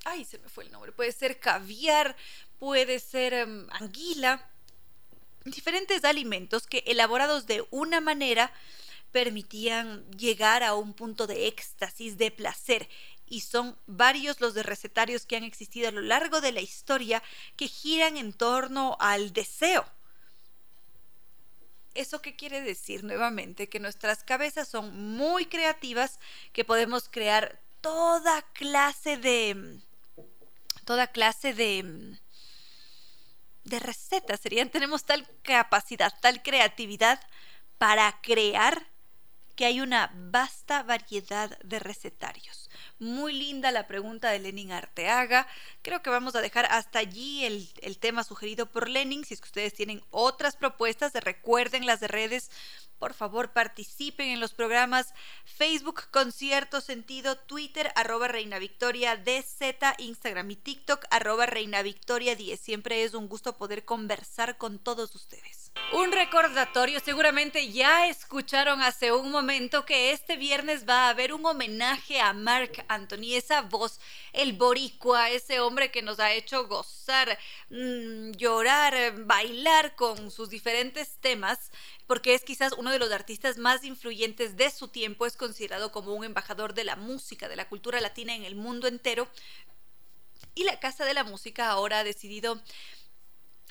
[0.06, 0.92] ay, se me fue el nombre.
[0.92, 2.16] Puede ser caviar,
[2.60, 4.50] puede ser em, anguila.
[5.44, 8.52] Diferentes alimentos que elaborados de una manera
[9.12, 12.88] permitían llegar a un punto de éxtasis, de placer.
[13.26, 17.22] Y son varios los de recetarios que han existido a lo largo de la historia
[17.58, 19.86] que giran en torno al deseo
[21.98, 23.70] ¿Eso qué quiere decir nuevamente?
[23.70, 26.20] Que nuestras cabezas son muy creativas,
[26.54, 29.80] que podemos crear toda clase de...
[30.86, 32.18] toda clase de
[33.68, 37.20] de recetas, serían, tenemos tal capacidad, tal creatividad
[37.78, 38.88] para crear
[39.56, 42.67] que hay una vasta variedad de recetarios.
[43.00, 45.48] Muy linda la pregunta de Lenin Arteaga.
[45.82, 49.26] Creo que vamos a dejar hasta allí el, el tema sugerido por Lenin.
[49.26, 52.50] Si es que ustedes tienen otras propuestas, recuerden las de redes
[53.00, 55.14] por favor, participen en los programas
[55.46, 62.36] Facebook con cierto sentido, Twitter, arroba Reina Victoria DZ, Instagram y TikTok, arroba Reina Victoria
[62.36, 62.60] 10.
[62.60, 65.72] Siempre es un gusto poder conversar con todos ustedes.
[65.94, 71.46] Un recordatorio, seguramente ya escucharon hace un momento que este viernes va a haber un
[71.46, 74.00] homenaje a Mark Anthony, esa voz,
[74.34, 77.38] el boricua, ese hombre que nos ha hecho gozar,
[77.70, 81.72] mm, llorar, bailar con sus diferentes temas
[82.08, 86.14] porque es quizás uno de los artistas más influyentes de su tiempo, es considerado como
[86.14, 89.28] un embajador de la música, de la cultura latina en el mundo entero.
[90.56, 92.62] Y la Casa de la Música ahora ha decidido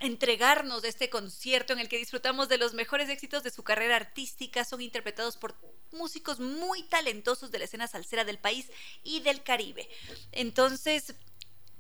[0.01, 4.65] entregarnos este concierto en el que disfrutamos de los mejores éxitos de su carrera artística.
[4.65, 5.55] Son interpretados por
[5.93, 8.71] músicos muy talentosos de la escena salsera del país
[9.03, 9.89] y del Caribe.
[10.33, 11.15] Entonces,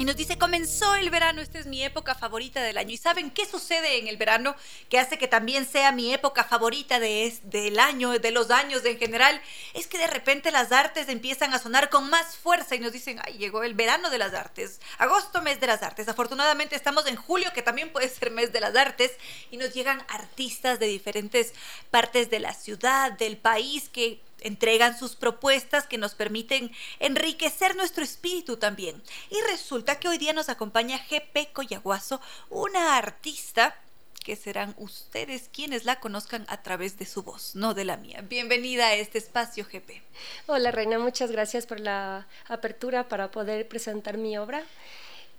[0.00, 2.92] y nos dice, comenzó el verano, esta es mi época favorita del año.
[2.92, 4.56] ¿Y saben qué sucede en el verano
[4.88, 8.98] que hace que también sea mi época favorita de, del año, de los años en
[8.98, 9.38] general?
[9.74, 13.20] Es que de repente las artes empiezan a sonar con más fuerza y nos dicen,
[13.26, 16.08] ay, llegó el verano de las artes, agosto mes de las artes.
[16.08, 19.12] Afortunadamente estamos en julio, que también puede ser mes de las artes,
[19.50, 21.52] y nos llegan artistas de diferentes
[21.90, 28.04] partes de la ciudad, del país, que entregan sus propuestas que nos permiten enriquecer nuestro
[28.04, 29.02] espíritu también.
[29.30, 33.76] Y resulta que hoy día nos acompaña GP Coyaguazo, una artista
[34.24, 38.22] que serán ustedes quienes la conozcan a través de su voz, no de la mía.
[38.28, 40.02] Bienvenida a este espacio, GP.
[40.46, 44.62] Hola, Reina, muchas gracias por la apertura para poder presentar mi obra.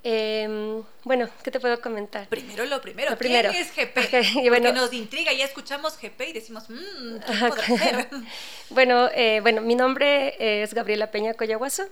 [0.03, 2.27] Em, bueno, ¿qué te puedo comentar?
[2.27, 3.51] Primero lo primero, Lo primero.
[3.51, 3.97] ¿quién es GP?
[3.97, 7.17] Ok, y Porque nos intriga, ya escuchamos GP y decimos, mmm,
[8.71, 11.83] bueno, eh, bueno, mi nombre es Gabriela Peña Coyaguazo,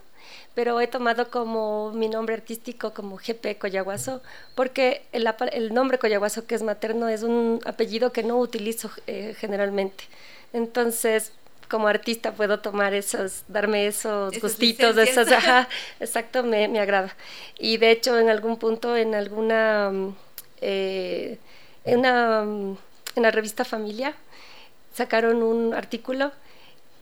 [0.55, 4.23] pero he tomado como mi nombre artístico como GP Coyaguazo,
[4.55, 9.35] porque el, el nombre Coyaguazo, que es materno, es un apellido que no utilizo eh,
[9.37, 10.05] generalmente.
[10.51, 11.31] Entonces,
[11.69, 15.27] como artista puedo tomar esos, darme esos gustitos, licencias.
[15.27, 15.69] esas, ajá,
[15.99, 17.15] exacto, me, me agrada.
[17.57, 19.91] Y de hecho, en algún punto, en alguna,
[20.61, 21.37] eh,
[21.85, 24.15] en una, en la revista Familia,
[24.93, 26.31] sacaron un artículo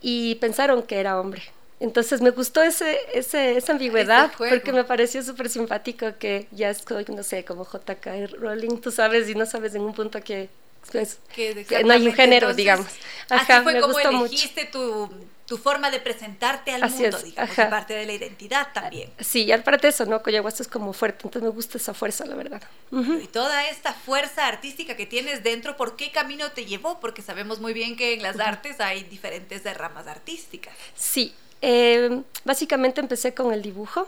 [0.01, 1.41] y pensaron que era hombre.
[1.79, 4.55] Entonces me gustó ese, ese, esa ambigüedad juego.
[4.55, 9.29] porque me pareció súper simpático que ya estoy, no sé, como JK Rowling, tú sabes
[9.29, 10.49] y no sabes en un punto que,
[10.91, 12.87] pues, Que no hay un género, entonces, digamos.
[13.29, 14.25] así fue me como gustó mucho.
[14.33, 15.09] elegiste tu,
[15.45, 17.69] tu forma de presentarte al Así mundo, es, digamos, ajá.
[17.69, 19.11] parte de la identidad también.
[19.19, 20.21] Sí, y aparte de eso, ¿no?
[20.21, 22.61] Coyahuasto es como fuerte, entonces me gusta esa fuerza, la verdad.
[22.91, 26.99] Y toda esta fuerza artística que tienes dentro, ¿por qué camino te llevó?
[26.99, 30.73] Porque sabemos muy bien que en las artes hay diferentes ramas artísticas.
[30.95, 34.07] Sí, eh, básicamente empecé con el dibujo.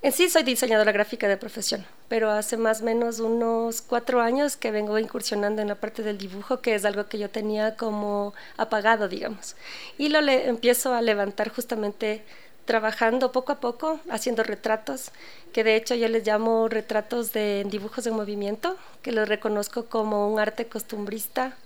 [0.00, 4.56] En sí soy diseñadora gráfica de profesión, pero hace más o menos unos cuatro años
[4.56, 8.32] que vengo incursionando en la parte del dibujo, que es algo que yo tenía como
[8.56, 9.56] apagado, digamos.
[9.98, 12.22] Y lo le empiezo a levantar justamente
[12.64, 15.10] trabajando poco a poco, haciendo retratos,
[15.52, 20.32] que de hecho yo les llamo retratos de dibujos en movimiento, que los reconozco como
[20.32, 21.56] un arte costumbrista,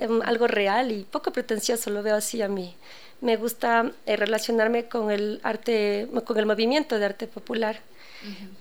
[0.00, 2.74] em, algo real y poco pretencioso, lo veo así a mí.
[3.20, 7.80] Me gusta eh, relacionarme con el arte, con el movimiento de arte popular,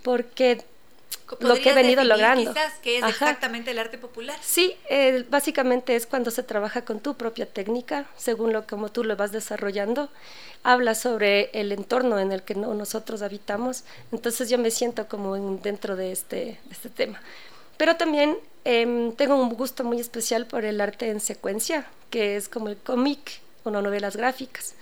[0.04, 0.64] porque
[1.40, 2.52] lo que he ¿Podrías venido logrando.
[2.54, 3.12] Quizás qué es Ajá.
[3.12, 4.38] exactamente el arte popular.
[4.42, 9.04] Sí, eh, básicamente es cuando se trabaja con tu propia técnica, según lo como tú
[9.04, 10.10] lo vas desarrollando.
[10.64, 13.84] Habla sobre el entorno en el que no- nosotros habitamos.
[14.12, 16.36] Entonces yo me siento como en- dentro de este,
[16.66, 17.22] de este tema.
[17.78, 22.50] Pero también em, tengo un gusto muy especial por el arte en secuencia, que es
[22.50, 24.74] como el cómic o no novelas gráficas.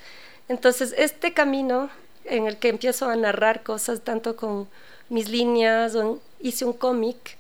[0.48, 1.90] Entonces este camino
[2.26, 4.68] en el que empiezo a narrar cosas tanto con
[5.10, 7.38] mis líneas, o en- hice un cómic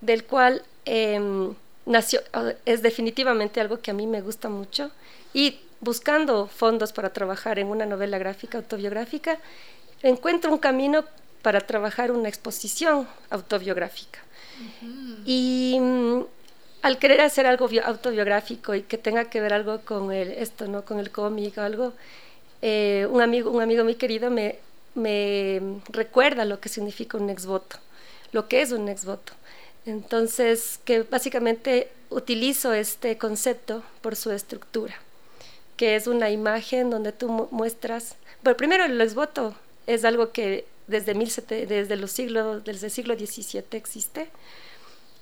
[0.00, 1.54] del cual em,
[1.86, 4.90] nació, eh, es definitivamente algo que a mí me gusta mucho
[5.32, 9.38] y buscando fondos para trabajar en una novela gráfica autobiográfica,
[10.02, 11.04] encuentro un camino
[11.42, 14.20] para trabajar una exposición autobiográfica.
[15.26, 16.20] Y mm,
[16.84, 20.66] al querer hacer algo bio- autobiográfico y que tenga que ver algo con el, esto,
[20.68, 20.84] ¿no?
[20.84, 21.92] con el cómic o algo,
[22.62, 24.58] eh, un, amigo, un amigo muy querido me,
[25.88, 27.76] recuerda lo que significa un exvoto,
[28.32, 29.32] lo que es un exvoto.
[29.86, 34.94] Entonces, que básicamente utilizo este concepto por su estructura,
[35.76, 39.54] que es una imagen donde tú mu- muestras, bueno, primero el exvoto
[39.86, 44.28] es algo que desde, 1700 desde los siglos, desde el siglo XVII existe,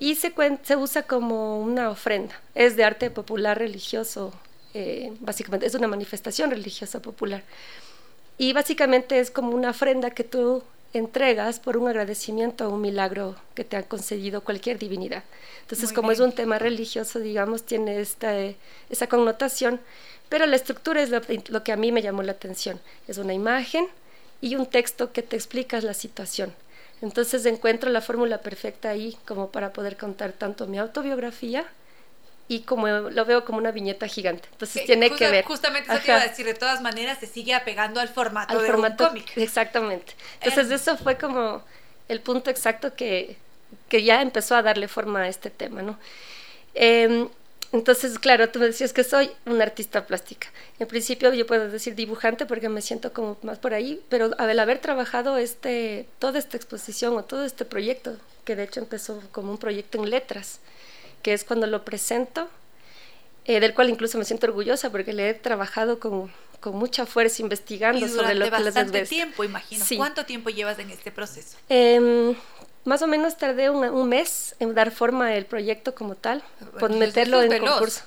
[0.02, 0.32] y se,
[0.76, 2.34] usa como una ofrenda.
[2.56, 4.32] Es de arte popular religioso,
[4.74, 7.44] eh, básicamente, es una manifestación religiosa popular.
[8.36, 13.36] Y básicamente es como una ofrenda que tú entregas por un agradecimiento a un milagro
[13.54, 15.22] que te ha concedido cualquier divinidad.
[15.60, 18.56] Entonces, Muy como es un tema religioso, digamos, tiene esta, eh,
[18.90, 19.78] esa connotación,
[20.28, 22.80] pero la estructura es lo, lo que a mí me llamó la atención.
[23.06, 23.86] Es una imagen
[24.40, 26.52] y un texto que te explica la situación.
[27.02, 31.66] Entonces encuentro la fórmula perfecta ahí como para poder contar tanto mi autobiografía
[32.48, 34.48] y como lo veo como una viñeta gigante.
[34.52, 35.44] Entonces Que tiene que ver.
[35.44, 38.62] Justamente eso te iba a decir, de todas maneras se sigue apegando al formato al
[38.62, 39.32] de formato un cómic.
[39.36, 40.72] exactamente entonces Em.
[40.72, 41.64] eso fue como
[42.08, 43.36] el punto exacto que,
[43.88, 45.98] que ya empezó a darle forma a este tema no
[46.74, 47.28] Em,
[47.72, 51.94] entonces claro tú me decías que soy una artista plástica en principio yo puedo decir
[51.94, 56.56] dibujante porque me siento como más por ahí pero al haber trabajado este toda esta
[56.56, 60.60] exposición o todo este proyecto que de hecho empezó como un proyecto en letras
[61.22, 62.48] que es cuando lo presento
[63.44, 66.30] eh, del cual incluso me siento orgullosa porque le he trabajado con,
[66.60, 69.84] con mucha fuerza investigando Y sobre lo que les tiempo, imagino.
[69.84, 69.96] Sí.
[69.96, 71.56] ¿Cuánto tiempo llevas en este proceso?
[71.68, 72.36] Em,
[72.84, 76.42] más o menos tardé un, un mes en dar forma al proyecto como tal,
[76.78, 77.70] por meterlo en veloz.
[77.70, 78.02] concurso.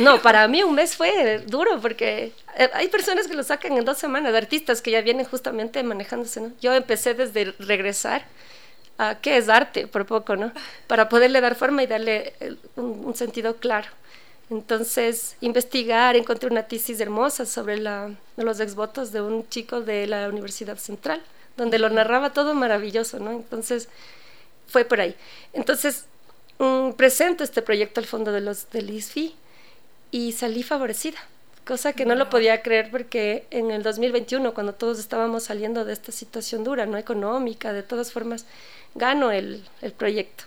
[0.00, 3.84] No, para mí un mes fue duro porque eh, hay personas que lo sacan en
[3.84, 6.52] dos semanas, artistas que ya vienen justamente manejándose, ¿no?
[6.60, 8.24] Yo empecé desde regresar
[8.98, 10.52] a qué es arte, por poco, ¿no?
[10.86, 13.88] Para poderle dar forma y darle eh, un, un sentido claro.
[14.50, 20.28] Entonces, investigar, encontré una tesis hermosa sobre la, los exvotos de un chico de la
[20.28, 21.22] Universidad Central,
[21.56, 23.32] donde lo narraba todo maravilloso, ¿no?
[23.32, 23.88] Entonces,
[24.66, 25.14] fue por ahí.
[25.52, 26.06] Entonces,
[26.58, 29.34] mm, presento este proyecto al fondo de los del ISFI
[30.10, 31.18] y salí favorecida.
[31.64, 35.92] cosa que no lo podía creer porque en el 2021, cuando todos estábamos saliendo de
[35.92, 38.46] esta situación dura, no económica, de todas formas,
[38.96, 40.42] gano el, el proyecto.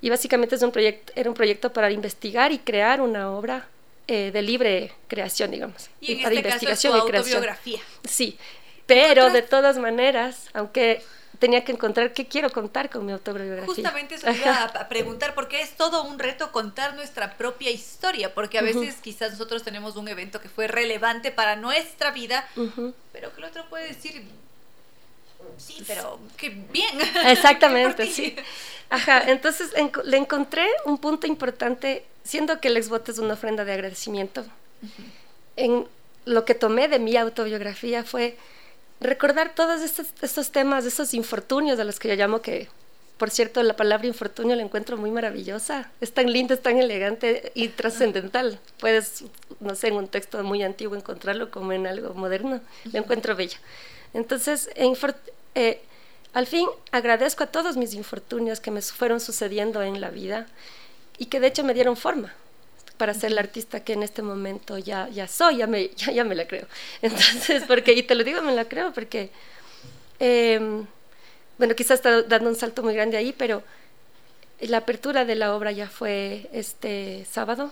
[0.00, 3.68] Y básicamente es un proyecto, era un proyecto para investigar y crear una obra
[4.06, 5.88] eh, de libre creación, digamos.
[6.00, 7.36] Y en para este investigación caso es y tu creación.
[7.36, 7.80] autobiografía.
[8.06, 8.38] Sí,
[8.86, 11.02] pero de todas maneras, aunque
[11.38, 13.66] tenía que encontrar qué quiero contar con mi autobiografía.
[13.66, 18.58] Justamente eso iba a, preguntar, porque es todo un reto contar nuestra propia historia, porque
[18.58, 22.48] a veces quizás nosotros tenemos un evento que fue relevante para nuestra vida,
[23.12, 24.24] pero que el otro puede decir,
[25.58, 26.98] sí, pero qué bien.
[27.26, 28.36] Exactamente, sí.
[28.90, 29.72] Ajá, entonces
[30.04, 34.44] le encontré un punto importante, siendo que el exvoto es una ofrenda de agradecimiento.
[35.56, 35.86] En
[36.24, 38.36] lo que tomé de mi autobiografía fue
[39.00, 42.68] recordar todos estos, estos temas, esos infortunios a los que yo llamo que,
[43.18, 45.90] por cierto, la palabra infortunio la encuentro muy maravillosa.
[46.00, 48.58] Es tan linda, es tan elegante y trascendental.
[48.80, 49.24] Puedes,
[49.60, 52.60] no sé, en un texto muy antiguo encontrarlo como en algo moderno.
[52.92, 53.58] Lo encuentro bella.
[54.14, 55.14] Entonces, en infor-
[55.54, 55.80] eh,
[56.32, 60.46] al fin agradezco a todos mis infortunios que me fueron sucediendo en la vida
[61.18, 62.34] y que de hecho me dieron forma
[62.96, 66.24] para ser la artista que en este momento ya, ya soy, ya me, ya, ya
[66.24, 66.66] me la creo.
[67.02, 69.30] Entonces, porque, y te lo digo, me la creo porque,
[70.18, 70.86] em,
[71.58, 73.62] bueno, quizás está dando un salto muy grande ahí, pero
[74.60, 77.70] la apertura de la obra ya fue este sábado.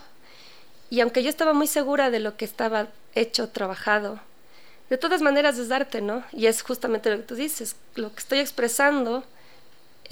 [0.90, 4.20] Y aunque yo estaba muy segura de lo que estaba hecho, trabajado,
[4.90, 6.23] de todas maneras es arte, ¿no?
[6.32, 9.24] Y es justamente lo que tú dices, lo que estoy expresando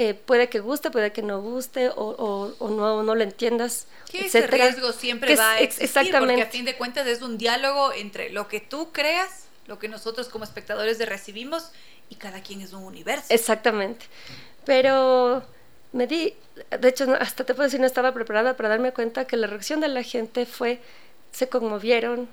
[0.03, 3.87] eh, puede que guste, puede que no guste o, o- o no, no lo entiendas,
[4.11, 7.37] Que ese riesgo siempre va a ex- existir, porque a fin de cuentas es un
[7.37, 11.71] diálogo entre lo que tú creas, lo que nosotros como espectadores de recibimos,
[12.09, 13.27] y cada quien es un universo.
[13.29, 14.07] Exactamente.
[14.65, 15.43] Pero
[15.93, 16.35] me di,
[16.81, 19.81] de hecho, hasta te puedo decir, no estaba preparada para darme cuenta que la reacción
[19.81, 20.81] de la gente fue,
[21.33, 22.29] se conmovieron.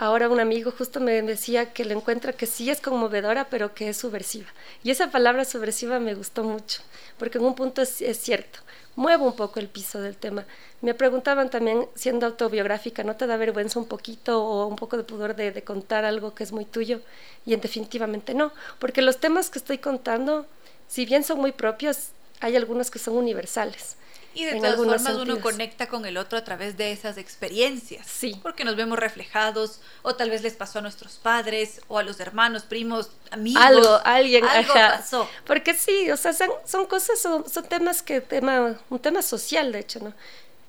[0.00, 3.90] Ahora un amigo justo me decía que le encuentra que sí es conmovedora, pero que
[3.90, 4.48] es subversiva.
[4.82, 6.80] Y esa palabra subversiva me gustó mucho,
[7.18, 8.60] porque en un punto es, cierto,
[8.96, 10.46] muevo un poco el piso del tema.
[10.80, 15.04] Me preguntaban también, siendo autobiográfica, ¿no te da vergüenza un poquito o un poco de
[15.04, 17.02] pudor de, de contar algo que es muy tuyo?
[17.44, 20.46] Y en definitivamente no, porque los temas que estoy contando,
[20.88, 23.96] si bien son muy propios, hay algunos que son universales.
[24.34, 28.06] Y de en todas formas uno conecta con el otro a través de esas experiencias.
[28.06, 28.38] Sí.
[28.42, 32.20] Porque nos vemos reflejados, o tal vez les pasó a nuestros padres, o a los
[32.20, 33.62] hermanos, primos, amigos.
[33.62, 34.98] algo, alguien, algo ajá.
[34.98, 35.28] pasó.
[35.46, 39.72] Porque sí, o sea, son, son cosas, son, son temas que, tema, un tema social,
[39.72, 40.14] de hecho, ¿no?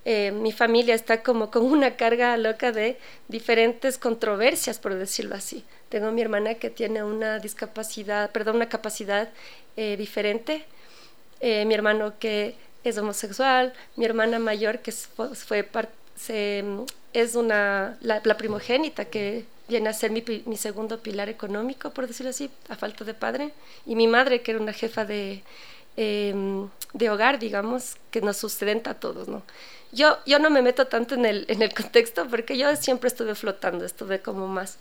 [0.03, 2.97] Eh, mi familia está como con una carga loca de
[3.27, 5.63] diferentes controversias, por decirlo así.
[5.89, 9.29] Tengo mi hermana que tiene una discapacidad, perdón, una capacidad
[9.77, 10.65] eh, diferente.
[11.39, 15.29] Eh, mi hermano que es homosexual, mi hermana mayor que fue,
[16.15, 16.63] se,
[17.13, 22.29] es una, la, primogénita que viene a ser mi, mi segundo pilar económico, por decirlo
[22.29, 23.53] así, a falta de padre,
[23.85, 25.43] y mi madre que era una jefa de,
[25.97, 29.43] em, de hogar, digamos, que nos sustenta a todos, ¿no?
[29.93, 33.35] Yo, yo no me meto tanto en el, en el contexto porque yo siempre estuve
[33.35, 34.77] flotando, estuve como más,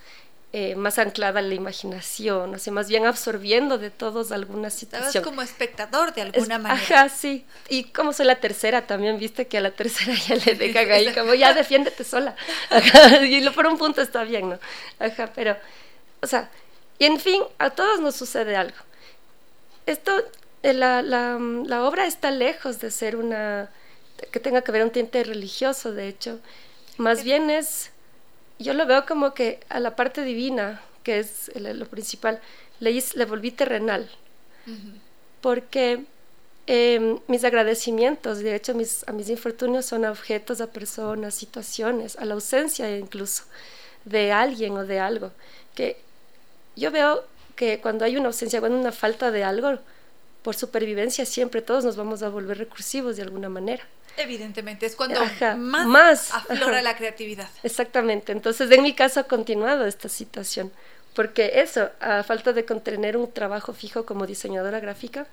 [0.52, 4.80] eh, más anclada en la imaginación, o sea, más bien absorbiendo de todos alguna Estabas
[5.12, 5.22] situación.
[5.24, 6.82] como espectador de Es- alguna manera.
[7.02, 7.44] Ajá, sí.
[7.68, 11.12] Y como soy la tercera, también viste que a la tercera ya le dejan ahí,
[11.14, 12.34] como ya defiéndete sola.
[12.70, 14.58] Ajá, y lo- por un punto está bien, ¿no?
[14.98, 15.56] Ajá, pero,
[16.20, 16.50] o sea,
[16.98, 18.76] y en fin, a todos nos sucede algo.
[19.86, 20.12] Esto,
[20.62, 23.70] eh, la, la, la obra está lejos de ser una,
[24.32, 26.38] que tenga que ver un tinte religioso, de hecho.
[26.98, 27.90] Más bien es,
[28.64, 32.40] yo lo veo como que a la parte divina, que es lo principal,
[32.80, 34.08] le, hice- le volví terrenal
[35.40, 36.04] porque
[36.66, 42.16] eh, mis agradecimientos, de hecho, mis, a mis infortunios son a objetos, a personas, situaciones,
[42.16, 43.44] a la ausencia incluso
[44.04, 45.32] de alguien o de algo.
[45.74, 45.96] Que
[46.76, 47.24] yo veo
[47.56, 49.78] que cuando hay una ausencia, cuando hay una falta de algo,
[50.42, 53.84] por supervivencia siempre todos nos vamos a volver recursivos de alguna manera.
[54.16, 56.82] Evidentemente, es cuando Ajá, más, más, aflora ajá.
[56.82, 57.48] la creatividad.
[57.62, 58.32] Exactamente.
[58.32, 60.72] Entonces, en mi caso ha continuado esta situación,
[61.14, 65.26] porque eso, a falta de tener un trabajo fijo como diseñadora gráfica,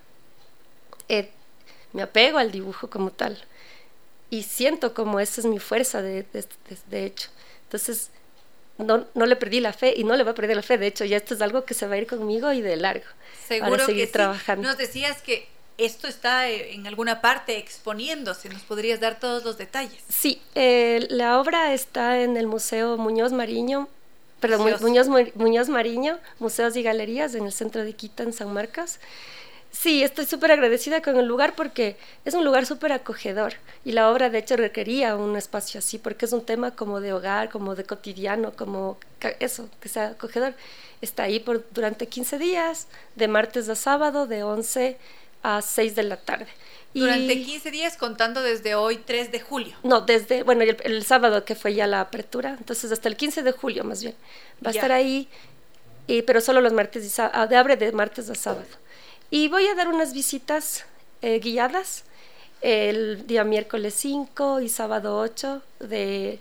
[1.10, 1.30] eh,
[1.94, 3.38] me apego al dibujo como tal
[4.30, 7.30] y siento como esa es mi fuerza de, de, de- de hecho.
[7.64, 8.12] Entonces,
[8.78, 10.78] no, no le perdí la fe y no le voy a perder la fe.
[10.78, 13.06] De hecho, ya esto es algo que se va a ir conmigo y de largo.
[13.48, 14.12] Seguro para seguir que sí.
[14.14, 14.68] trabajando.
[14.68, 15.48] Nos decías que
[15.78, 18.50] esto está eh, en alguna parte exponiéndose.
[18.50, 20.02] ¿Nos podrías dar todos los detalles?
[20.10, 23.88] Sí, eh, la obra está en el Museo Muñoz Mariño,
[24.40, 24.74] perdón.
[24.82, 29.00] Muñoz, Mu- Muñoz Mariño, Museos y Galerías en el centro de Quito, en San Marcos.
[29.70, 33.54] Sí, estoy súper agradecida con el lugar porque es un lugar súper acogedor
[33.86, 37.14] y la obra de hecho requería un espacio así porque es un tema como de
[37.14, 38.98] hogar, como de cotidiano, como
[39.40, 40.54] eso, que sea acogedor.
[41.02, 44.98] Está ahí por, durante 15 días, de martes a sábado, de 11
[45.44, 46.48] a 6 de la tarde.
[46.94, 49.76] Durante 15 días contando desde hoy 3 de julio.
[49.84, 53.52] No, desde, bueno, el, sábado que fue ya la apertura, entonces hasta el 15 de
[53.52, 54.16] julio más bien.
[54.66, 55.28] Va a estar ahí,
[56.08, 58.66] y, pero solo los martes y sábado, de abre de martes a sábado.
[59.30, 60.86] Y voy a dar unas visitas
[61.22, 62.04] eh, guiadas
[62.62, 66.40] el día miércoles 5 y sábado 8 de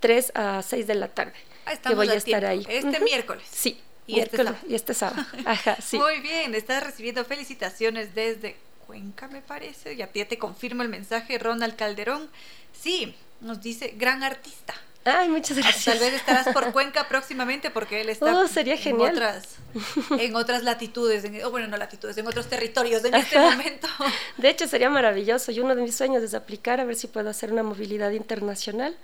[0.00, 1.34] 3 a 6 de la tarde.
[1.66, 2.66] Ah, que voy a, estar ahí.
[2.68, 3.44] Este miércoles.
[3.50, 3.80] Sí.
[4.06, 4.56] Y este, sábado.
[4.68, 5.26] y este sábado.
[5.44, 5.98] Ajá, sí.
[5.98, 8.56] Muy bien, estás recibiendo felicitaciones desde
[8.86, 9.96] Cuenca, me parece.
[9.96, 12.28] Ya, ya te confirmo el mensaje, Ronald Calderón.
[12.78, 14.74] Sí, nos dice gran artista.
[15.04, 15.84] Ay, muchas gracias.
[15.84, 19.56] Tal vez estarás por Cuenca próximamente porque él está oh, sería en, otras,
[20.18, 23.86] en otras latitudes, o bueno, no latitudes, en otros territorios en este momento.
[24.38, 25.52] De hecho, sería maravilloso.
[25.52, 28.96] Y uno de mis sueños es aplicar a ver si puedo hacer una movilidad internacional.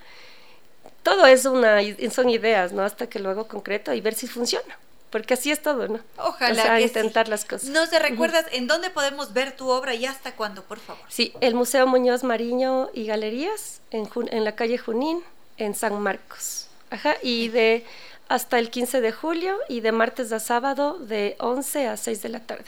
[1.03, 2.83] Todo es una, son ideas, ¿no?
[2.83, 4.79] Hasta que lo hago concreto y ver si funciona.
[5.11, 6.01] Porque así es todo, ¿no?
[6.19, 6.81] Ojalá.
[6.81, 7.69] intentar las cosas.
[7.69, 11.03] ¿No se recuerdas en dónde podemos ver tu obra y hasta cuándo, por favor?
[11.09, 15.23] Sí, el Museo Muñoz Mariño y Galerías en, en la calle Junín
[15.57, 16.69] en San Marcos.
[16.91, 17.85] Ajá, y de
[18.29, 22.29] hasta el 15 de julio y de martes a sábado de 11 a 6 de
[22.29, 22.67] la tarde.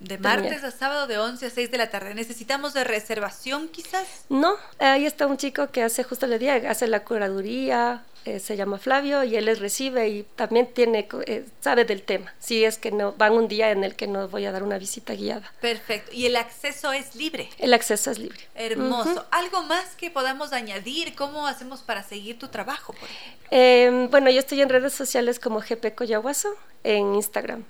[0.00, 2.14] De martes a sábado de 11 a 6 de la tarde.
[2.14, 4.06] ¿Necesitamos de reservación quizás?
[4.28, 8.56] No, ahí está un chico que hace, justo le día, hace la curaduría, eh, se
[8.56, 12.34] llama Flavio y él les recibe y también tiene eh, sabe del tema.
[12.38, 14.76] Si es que no van un día en el que no voy a dar una
[14.76, 15.50] visita guiada.
[15.60, 16.10] Perfecto.
[16.12, 17.48] Y el acceso es libre.
[17.58, 18.38] El acceso es libre.
[18.54, 19.24] Hermoso.
[19.30, 21.14] ¿Algo más que podamos añadir?
[21.14, 22.94] ¿Cómo hacemos para seguir tu trabajo?
[23.50, 27.64] Em, bueno, yo estoy en redes sociales como GP Coyahuaso, en Instagram.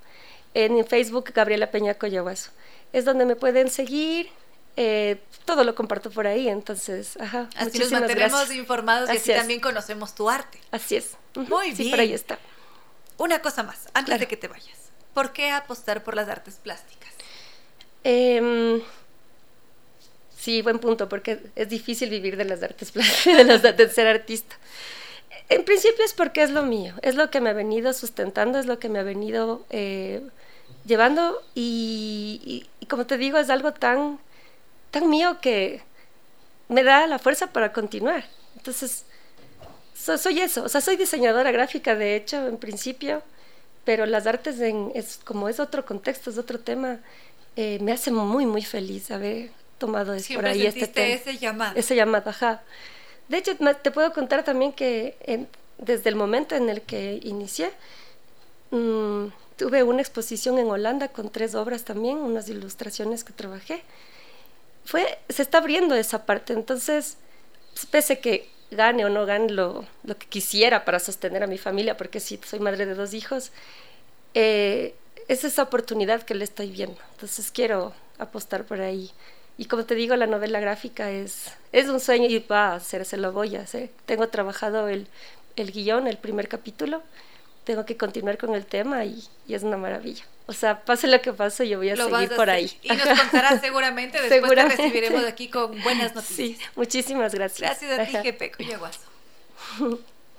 [0.55, 2.51] En Facebook, Gabriela Peña Coyahuaso.
[2.93, 4.28] Es donde me pueden seguir,
[4.80, 7.48] eh, todo lo comparto por ahí, entonces, ajá.
[7.56, 10.60] Así nos mantenemos informados y así, también conocemos tu arte.
[10.70, 11.16] Así es.
[11.34, 11.90] Muy bien.
[11.90, 12.38] por ahí está.
[13.16, 14.78] Una cosa más, antes de que te vayas.
[15.14, 17.10] ¿Por qué apostar por las artes plásticas?
[18.05, 18.80] Em,
[20.36, 24.56] sí, buen punto, porque es difícil vivir de las artes plásticas, de, ser artista.
[25.48, 28.66] En principio es porque es lo mío, es lo que me ha venido sustentando, es
[28.66, 30.22] lo que me ha venido eh,
[30.84, 34.20] llevando y, como te digo, es algo tan
[34.90, 35.82] tan mío que
[36.69, 38.24] me da la fuerza para continuar.
[38.56, 39.05] Entonces,
[39.94, 43.23] soy eso, o sea, soy diseñadora gráfica, de hecho, en principio,
[43.85, 47.01] pero las artes, en, es, como es otro contexto, es otro tema,
[47.56, 51.09] eh, me hace muy, muy feliz haber tomado es por ahí este tema.
[51.09, 51.73] ese llamado.
[51.77, 52.62] Ese llamado, ajá.
[53.28, 55.47] De hecho, te puedo contar también que
[55.78, 57.70] desde el momento en el que inicié,
[58.70, 63.82] mm, tuve una exposición en Holanda con tres obras también, unas ilustraciones que trabajé
[64.89, 66.55] fue, se está abriendo esa parte.
[66.55, 67.19] Entonces,
[67.90, 71.98] pese que gane o no gane lo, lo, que quisiera para sostener a mi familia,
[71.98, 73.52] porque sí, soy madre de dos hijos,
[74.32, 74.94] eh,
[75.28, 76.98] es esa oportunidad que le estoy viendo.
[77.12, 79.10] Entonces quiero apostar por ahí.
[79.59, 83.19] Y como te digo, la novela gráfica es, es un sueño y va a hacerse,
[83.19, 83.90] lo voy a hacer.
[84.06, 85.06] Tengo trabajado el,
[85.56, 87.02] el guion, el primer capítulo,
[87.69, 90.24] tengo que continuar con el tema y, y es una maravilla.
[90.47, 92.73] O sea, pase lo que pase, yo voy a seguir por ahí.
[92.82, 96.59] Y nos contarás seguramente, después te recibiremos aquí con buenas noticias.
[96.59, 97.78] Sí, muchísimas gracias.
[97.78, 98.53] Gracias a ti, Jepe.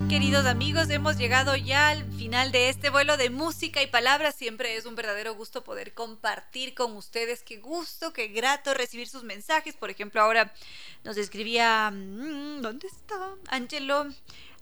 [0.09, 4.33] Queridos amigos, hemos llegado ya al final de este vuelo de música y palabras.
[4.33, 7.43] Siempre es un verdadero gusto poder compartir con ustedes.
[7.43, 9.75] Qué gusto, qué grato recibir sus mensajes.
[9.75, 10.51] Por ejemplo, ahora
[11.03, 13.35] nos escribía, mm, ¿dónde está?
[13.49, 14.07] Angelo.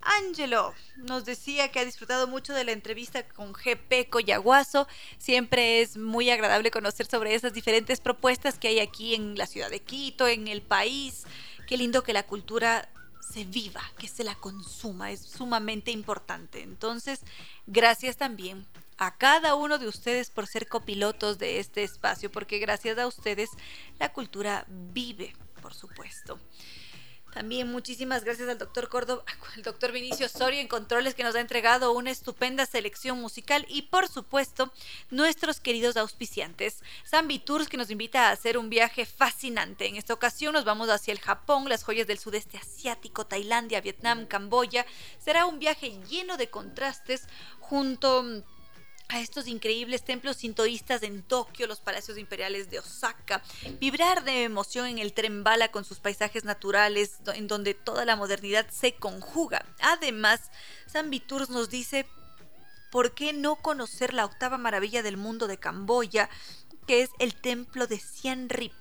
[0.01, 4.87] Angelo nos decía que ha disfrutado mucho de la entrevista con GP Coyaguazo.
[5.17, 9.69] Siempre es muy agradable conocer sobre esas diferentes propuestas que hay aquí en la ciudad
[9.69, 11.25] de Quito, en el país.
[11.67, 12.89] Qué lindo que la cultura
[13.21, 16.61] se viva, que se la consuma, es sumamente importante.
[16.61, 17.19] Entonces,
[17.65, 18.65] gracias también
[18.97, 23.49] a cada uno de ustedes por ser copilotos de este espacio, porque gracias a ustedes
[23.99, 26.39] la cultura vive, por supuesto.
[27.37, 29.23] También muchísimas gracias al doctor Córdoba,
[29.55, 33.83] al doctor Vinicio Soria en Controles que nos ha entregado una estupenda selección musical y
[33.83, 34.73] por supuesto
[35.11, 36.81] nuestros queridos auspiciantes.
[37.07, 39.85] Zambi que nos invita a hacer un viaje fascinante.
[39.85, 44.25] En esta ocasión nos vamos hacia el Japón, las joyas del sudeste asiático, Tailandia, Vietnam,
[44.25, 44.87] Camboya.
[45.19, 47.27] Será un viaje lleno de contrastes
[47.59, 48.25] junto
[49.09, 53.41] a estos increíbles templos sintoístas en Tokio, los palacios imperiales de Osaka,
[53.79, 58.15] vibrar de emoción en el tren bala con sus paisajes naturales, en donde toda la
[58.15, 59.65] modernidad se conjuga.
[59.79, 60.51] Además,
[60.87, 62.05] San Tours nos dice,
[62.91, 66.29] ¿por qué no conocer la octava maravilla del mundo de Camboya?
[66.87, 68.71] que es el templo de Siem Reap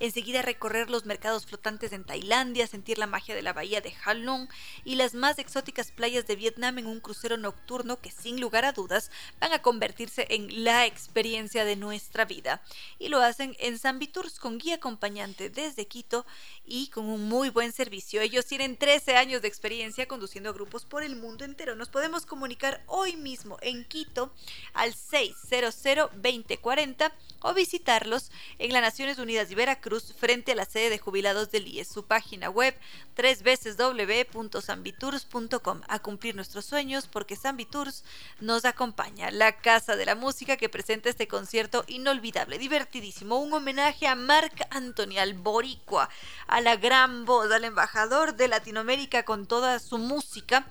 [0.00, 4.48] enseguida recorrer los mercados flotantes en Tailandia, sentir la magia de la bahía de Halong
[4.84, 8.72] y las más exóticas playas de Vietnam en un crucero nocturno que sin lugar a
[8.72, 9.10] dudas
[9.40, 12.62] van a convertirse en la experiencia de nuestra vida.
[12.98, 13.78] Y lo hacen en
[14.12, 16.26] Tours con guía acompañante desde Quito
[16.64, 18.20] y con un muy buen servicio.
[18.20, 21.74] Ellos tienen 13 años de experiencia conduciendo grupos por el mundo entero.
[21.76, 24.32] Nos podemos comunicar hoy mismo en Quito
[24.74, 25.76] al 600
[26.12, 27.12] 2040
[27.46, 31.68] o visitarlos en las Naciones Unidas de Veracruz frente a la sede de jubilados del
[31.68, 31.86] IES.
[31.88, 32.74] Su página web
[33.16, 38.02] www.sambitours.com a cumplir nuestros sueños porque Sambitours
[38.40, 39.30] nos acompaña.
[39.30, 44.66] La Casa de la Música que presenta este concierto inolvidable, divertidísimo, un homenaje a Marc
[44.70, 46.08] Anthony, al boricua,
[46.48, 50.66] a la gran voz, al embajador de Latinoamérica con toda su música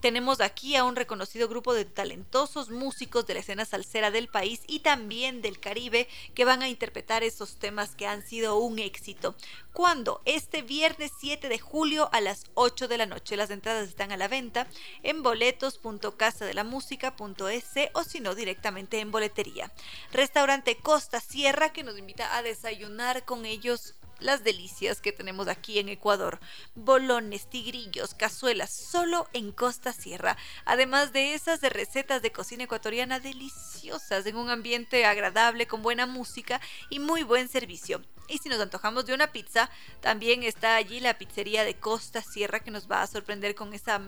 [0.00, 4.60] tenemos aquí a un reconocido grupo de talentosos músicos de la escena salsera del país
[4.66, 9.34] y también del Caribe que van a interpretar esos temas que han sido un éxito.
[9.72, 13.36] Cuando este viernes 7 de julio a las 8 de la noche.
[13.36, 14.68] Las entradas están a la venta
[15.02, 19.72] en boletos.casadelamusica.es o si no directamente en boletería.
[20.12, 25.78] Restaurante Costa Sierra que nos invita a desayunar con ellos las delicias que tenemos aquí
[25.78, 26.40] en Ecuador.
[26.74, 30.36] Bolones, tigrillos, cazuelas, solo en Costa Sierra.
[30.64, 36.06] Además de esas de recetas de cocina ecuatoriana deliciosas, en un ambiente agradable, con buena
[36.06, 36.60] música
[36.90, 38.02] y muy buen servicio.
[38.28, 39.70] Y si nos antojamos de una pizza,
[40.00, 44.00] también está allí la pizzería de Costa Sierra que nos va a sorprender con esa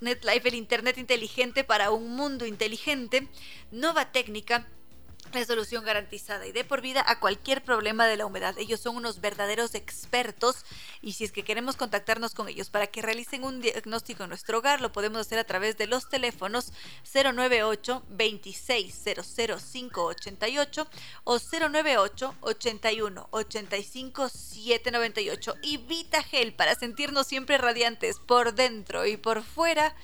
[0.00, 3.28] NetLife, el Internet inteligente para un mundo inteligente.
[3.70, 4.66] Nova Técnica
[5.32, 8.56] resolución garantizada y de por vida a cualquier problema de la humedad.
[8.58, 10.64] Ellos son unos verdaderos expertos
[11.02, 14.58] y si es que queremos contactarnos con ellos para que realicen un diagnóstico en nuestro
[14.58, 16.72] hogar, lo podemos hacer a través de los teléfonos
[17.12, 20.86] 098 2600588
[21.24, 29.42] o 098 81 85 798 y Vitagel para sentirnos siempre radiantes por dentro y por
[29.42, 29.94] fuera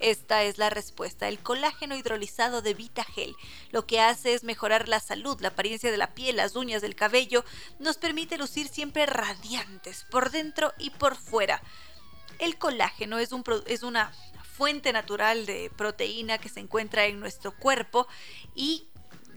[0.00, 1.28] esta es la respuesta.
[1.28, 3.36] El colágeno hidrolizado de Vitagel
[3.70, 6.96] lo que hace es mejorar la salud, la apariencia de la piel, las uñas, del
[6.96, 7.44] cabello.
[7.78, 11.62] Nos permite lucir siempre radiantes por dentro y por fuera.
[12.38, 13.30] El colágeno es,
[13.66, 14.12] es una
[14.42, 18.08] fuente natural de proteína que se encuentra en nuestro cuerpo
[18.54, 18.89] y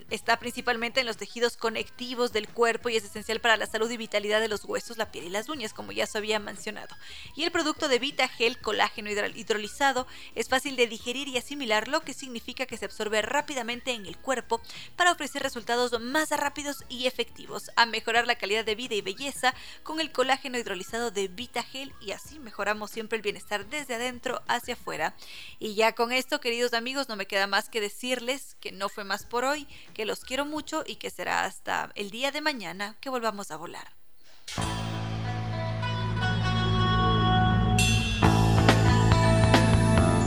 [0.09, 3.97] Está principalmente en los tejidos conectivos del cuerpo y es esencial para la salud y
[3.97, 6.95] vitalidad de los huesos, la piel y las uñas, como ya se había mencionado.
[7.35, 12.13] Y el producto de VitaGel, colágeno hidrolizado, es fácil de digerir y asimilar, lo que
[12.13, 14.61] significa que se absorbe rápidamente en el cuerpo
[14.95, 19.53] para ofrecer resultados más rápidos y efectivos, a mejorar la calidad de vida y belleza
[19.83, 24.75] con el colágeno hidrolizado de VitaGel y así mejoramos siempre el bienestar desde adentro hacia
[24.75, 25.15] afuera.
[25.59, 29.03] Y ya con esto, queridos amigos, no me queda más que decirles que no fue
[29.03, 29.67] más por hoy,
[30.03, 33.55] que los quiero mucho y que será hasta el día de mañana que volvamos a
[33.55, 33.93] volar.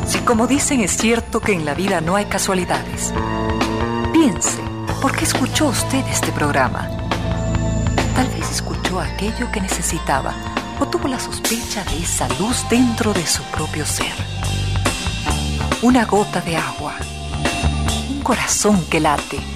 [0.06, 3.12] Si como dicen es cierto que en la vida no hay casualidades,
[4.14, 4.62] piense,
[5.02, 6.88] ¿por qué escuchó usted este programa?
[8.14, 10.32] Tal vez escuchó aquello que necesitaba
[10.80, 14.14] o tuvo la sospecha de esa luz dentro de su propio ser.
[15.82, 16.94] Una gota de agua,
[18.08, 19.55] un corazón que late